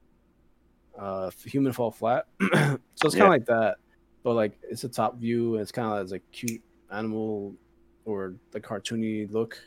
[0.98, 2.26] uh, Human Fall Flat.
[2.40, 3.28] so it's kind of Yeah.
[3.28, 3.76] like that,
[4.22, 5.54] but like it's a top view.
[5.54, 7.54] And it's kind of like cute animal
[8.04, 9.58] or the cartoony look.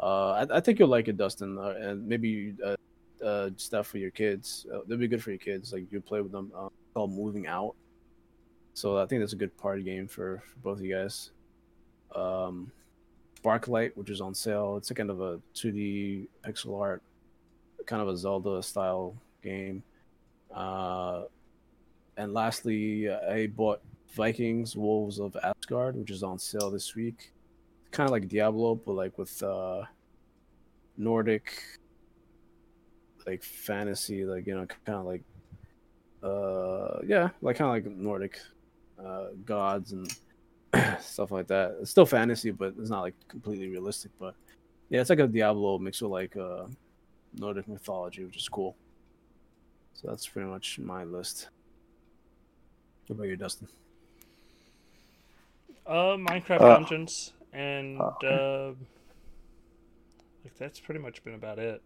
[0.00, 2.76] Uh, I, I think you'll like it, Dustin, uh, and maybe uh,
[3.24, 4.66] uh, stuff for your kids.
[4.72, 5.72] Uh, they'll be good for your kids.
[5.72, 6.50] Like you play with them.
[6.56, 7.74] Uh, called Moving Out.
[8.74, 11.30] So I think that's a good party game for, for both of you guys.
[12.14, 12.70] Um,
[13.42, 14.76] Sparklite, which is on sale.
[14.76, 17.02] It's a kind of a 2D pixel art,
[17.86, 19.82] kind of a Zelda style game.
[20.54, 21.22] Uh,
[22.16, 23.80] and lastly, I bought
[24.14, 27.32] Vikings Wolves of Asgard, which is on sale this week.
[27.92, 29.82] Kind of like Diablo, but like with uh,
[30.96, 31.52] Nordic,
[33.26, 35.22] like fantasy, like you know, kind of like,
[36.22, 38.40] uh, yeah, like kind of like Nordic
[39.04, 40.10] uh, gods and
[41.00, 41.76] stuff like that.
[41.82, 44.10] It's still fantasy, but it's not like completely realistic.
[44.18, 44.34] But
[44.88, 46.64] yeah, it's like a Diablo mixed with like uh,
[47.38, 48.74] Nordic mythology, which is cool.
[49.94, 51.48] So that's pretty much my list.
[53.06, 53.68] What about you, Dustin?
[55.86, 58.28] Uh, Minecraft Uh, Dungeons, and okay.
[58.28, 58.74] uh,
[60.44, 61.82] like that's pretty much been about it.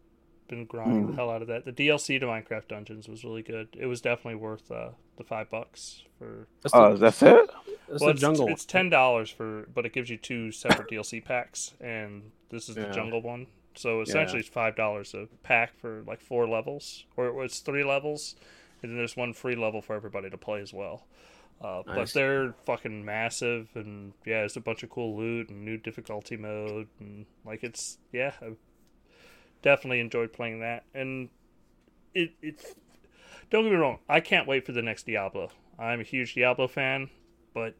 [0.48, 1.16] Been grinding the Hmm.
[1.18, 1.64] hell out of that.
[1.64, 3.68] The DLC to Minecraft Dungeons was really good.
[3.76, 6.46] It was definitely worth uh, the five bucks for.
[6.62, 7.50] That's Oh, the, that's it.
[7.88, 8.48] that's well, the it's, jungle.
[8.48, 12.76] it's ten dollars for, but it gives you two separate DLC packs, and this is
[12.76, 13.48] the jungle one.
[13.74, 18.36] So essentially, it's five dollars a pack for like four levels, or it's three levels,
[18.82, 21.06] and then there's one free level for everybody to play as well.
[21.60, 25.78] Uh, But they're fucking massive, and yeah, it's a bunch of cool loot and new
[25.78, 28.58] difficulty mode, and like it's yeah, I've
[29.62, 31.28] definitely enjoyed playing that, and
[32.14, 32.74] it it's
[33.50, 35.50] don't get me wrong, I can't wait for the next Diablo.
[35.78, 37.10] I'm a huge Diablo fan,
[37.54, 37.74] but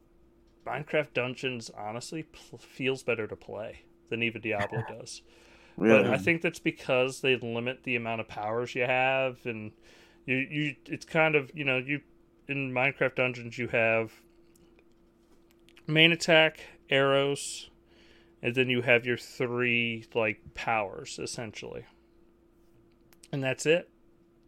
[0.66, 5.22] Minecraft Dungeons honestly pl- feels better to play than even Diablo does.
[5.86, 9.72] But I think that's because they limit the amount of powers you have, and
[10.26, 12.00] you you it's kind of you know you
[12.48, 14.12] in Minecraft Dungeons you have
[15.86, 16.60] main attack,
[16.90, 17.70] arrows,
[18.42, 21.84] and then you have your three like powers essentially,
[23.32, 23.88] and that's it.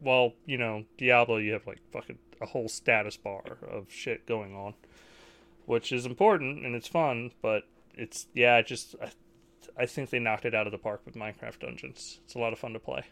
[0.01, 4.55] Well, you know Diablo, you have like fucking a whole status bar of shit going
[4.55, 4.75] on,
[5.67, 7.65] which is important and it's fun, but
[7.95, 9.11] it's yeah, I just I,
[9.77, 12.21] I think they knocked it out of the park with Minecraft Dungeons.
[12.25, 13.05] It's a lot of fun to play.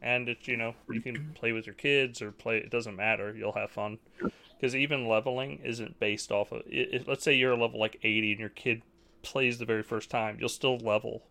[0.00, 3.34] And it's, you know, you can play with your kids or play, it doesn't matter.
[3.34, 3.98] You'll have fun.
[4.20, 6.62] Because even leveling isn't based off of,
[7.06, 8.82] let's say you're a level like 80 and your kid
[9.22, 11.22] plays the very first time, you'll still level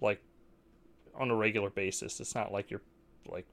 [0.00, 0.22] like
[1.14, 2.20] on a regular basis.
[2.20, 2.82] It's not like you're
[3.26, 3.46] like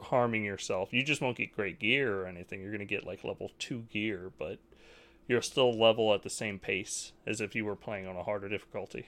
[0.00, 0.92] harming yourself.
[0.92, 2.60] You just won't get great gear or anything.
[2.60, 4.58] You're going to get like level 2 gear, but
[5.28, 8.48] you'll still level at the same pace as if you were playing on a harder
[8.48, 9.06] difficulty.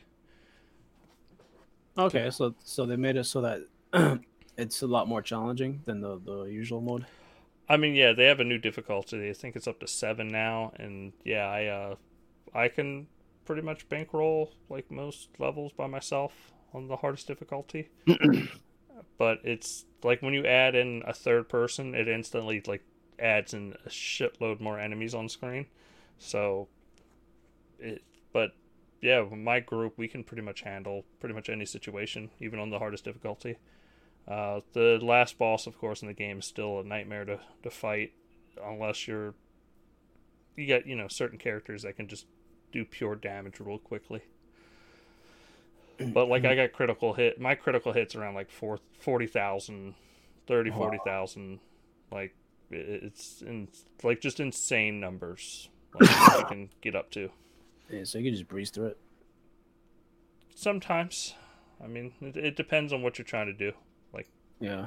[1.96, 3.60] Okay, so so they made it so that
[4.56, 7.06] it's a lot more challenging than the the usual mode.
[7.68, 9.30] I mean, yeah, they have a new difficulty.
[9.30, 11.94] I think it's up to seven now, and yeah, I uh,
[12.54, 13.06] I can
[13.44, 17.88] pretty much bankroll like most levels by myself on the hardest difficulty.
[19.18, 22.82] but it's like when you add in a third person, it instantly like
[23.18, 25.66] adds in a shitload more enemies on screen.
[26.18, 26.68] So
[27.78, 28.02] it,
[28.32, 28.52] but
[29.00, 32.78] yeah, my group we can pretty much handle pretty much any situation, even on the
[32.78, 33.56] hardest difficulty.
[34.26, 37.70] Uh, the last boss, of course, in the game is still a nightmare to, to
[37.70, 38.12] fight,
[38.64, 39.34] unless you're
[40.56, 42.26] you got you know certain characters that can just
[42.72, 44.22] do pure damage real quickly.
[45.98, 49.94] But like I got critical hit, my critical hits around like four, 40,000,
[50.46, 50.76] 30, Wow.
[50.76, 51.60] 40,000.
[52.10, 52.34] Like
[52.70, 53.68] it's in
[54.02, 57.30] like just insane numbers like, you can get up to.
[57.90, 58.98] Yeah, so you can just breeze through it.
[60.56, 61.34] Sometimes,
[61.82, 63.72] I mean, it, it depends on what you're trying to do.
[64.64, 64.86] Yeah.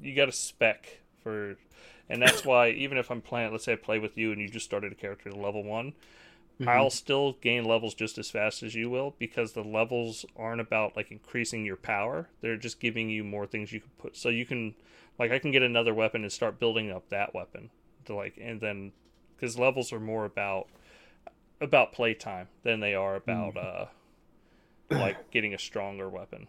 [0.00, 1.56] you got a spec for
[2.08, 4.48] and that's why even if i'm playing let's say i play with you and you
[4.48, 5.92] just started a character at level one
[6.60, 6.68] Mhm.
[6.68, 10.96] i'll still gain levels just as fast as you will because the levels aren't about
[10.96, 14.44] like increasing your power they're just giving you more things you can put so you
[14.44, 14.74] can
[15.18, 17.70] like i can get another weapon and start building up that weapon
[18.04, 18.92] to like and then
[19.34, 20.68] because levels are more about
[21.60, 23.86] about playtime than they are about uh
[24.90, 26.46] like getting a stronger weapon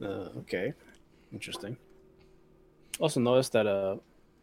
[0.00, 0.72] Uh, okay.
[1.32, 1.76] Interesting.
[3.00, 3.96] Also noticed that uh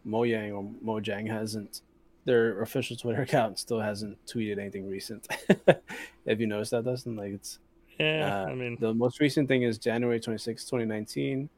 [0.06, 1.82] Mojang or Mojang hasn't
[2.26, 5.28] their official Twitter account still hasn't tweeted anything recent.
[6.28, 7.16] Have you noticed that, Dustin?
[7.16, 7.60] Like it's
[8.00, 11.50] yeah uh, i mean the most recent thing is January 26, 2019.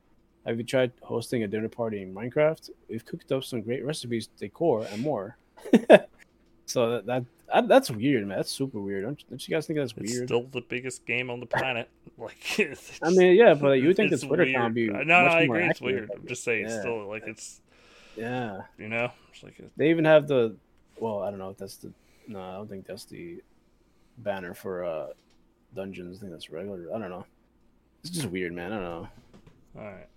[0.46, 2.70] Have you tried hosting a dinner party in Minecraft?
[2.90, 5.38] We've cooked up some great recipes, decor, and more.
[6.68, 8.38] so that, that that- that's weird, man.
[8.38, 9.04] That's super weird.
[9.06, 10.28] Don't, don't you guys think that's It's weird?
[10.28, 11.90] still the biggest game on the planet.
[12.20, 12.36] Like,
[13.04, 15.14] I mean, yeah, but you would think it's the Twitter account would be no, no,
[15.14, 15.66] I agree.
[15.70, 16.10] It's weird.
[16.12, 17.62] I'm just saying, it's still like it's
[18.16, 20.56] Yeah, you know, it's like a, they even have the.
[21.00, 21.92] Well, I don't know if that's the.
[22.28, 23.44] No, I don't think that's the
[24.18, 25.08] banner for uh
[25.76, 26.18] dungeons.
[26.18, 26.88] I think that's regular.
[26.92, 27.26] I don't know.
[28.02, 28.72] It's just weird, man.
[28.74, 29.08] I don't know.
[29.78, 30.08] all right.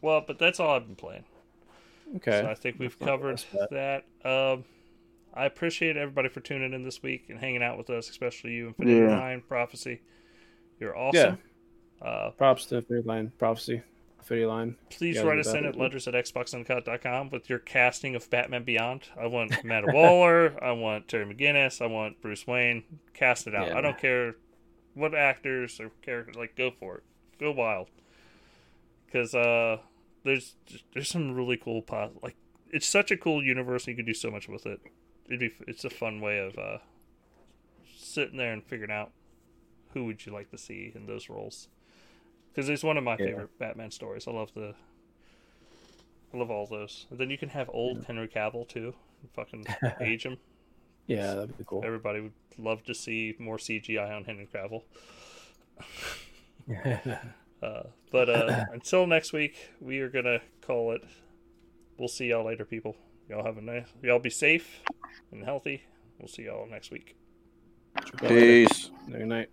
[0.00, 1.24] Well, but that's all I've been playing.
[2.16, 2.40] Okay.
[2.40, 4.04] So I think we've covered that.
[4.24, 4.64] Um,
[5.34, 8.68] I appreciate everybody for tuning in this week and hanging out with us, especially you,
[8.68, 9.18] Infinity Yeah.
[9.18, 10.00] Line Prophecy.
[10.78, 11.38] You're awesome.
[12.02, 13.82] Uh, Props to Infinity Line Prophecy,
[14.18, 14.76] Infinity Line.
[14.88, 19.02] please write us in got at letters at xboxuncut.com with your casting of Batman Beyond.
[19.20, 20.54] I want Matt Waller.
[20.62, 21.80] I want Terry McGinnis.
[21.82, 22.82] I want Bruce Wayne.
[23.12, 23.68] Cast it out.
[23.68, 23.78] Yeah.
[23.78, 24.34] I don't care
[24.94, 26.36] what actors or characters.
[26.36, 27.02] Like, go for it.
[27.38, 27.88] Go wild.
[29.06, 29.78] Because uh,
[30.24, 30.54] there's
[30.94, 32.36] there's some really cool pos- like
[32.72, 33.84] it's such a cool universe.
[33.86, 34.80] and You can do so much with it.
[35.30, 36.78] It'd be it's a fun way of uh,
[37.96, 39.12] sitting there and figuring out
[39.94, 41.68] who would you like to see in those roles.
[42.52, 43.26] Because it's one of my Yeah.
[43.26, 44.26] favorite Batman stories.
[44.28, 44.74] I love the
[46.34, 47.06] I love all those.
[47.10, 48.94] And then you can have old Henry Cavill too.
[49.34, 49.64] Fucking
[50.00, 50.36] age him.
[51.06, 51.82] Yeah, that'd be cool.
[51.84, 54.82] Everybody would love to see more CGI on Henry Cavill.
[57.62, 61.02] Uh, but uh, until next week, we are gonna call it.
[61.98, 62.96] We'll see y'all later, people.
[63.30, 63.86] Y'all have a nice.
[64.02, 64.80] Y'all be safe
[65.30, 65.84] and healthy.
[66.18, 67.14] We'll see y'all next week.
[68.26, 68.90] Peace.
[69.08, 69.50] Good night.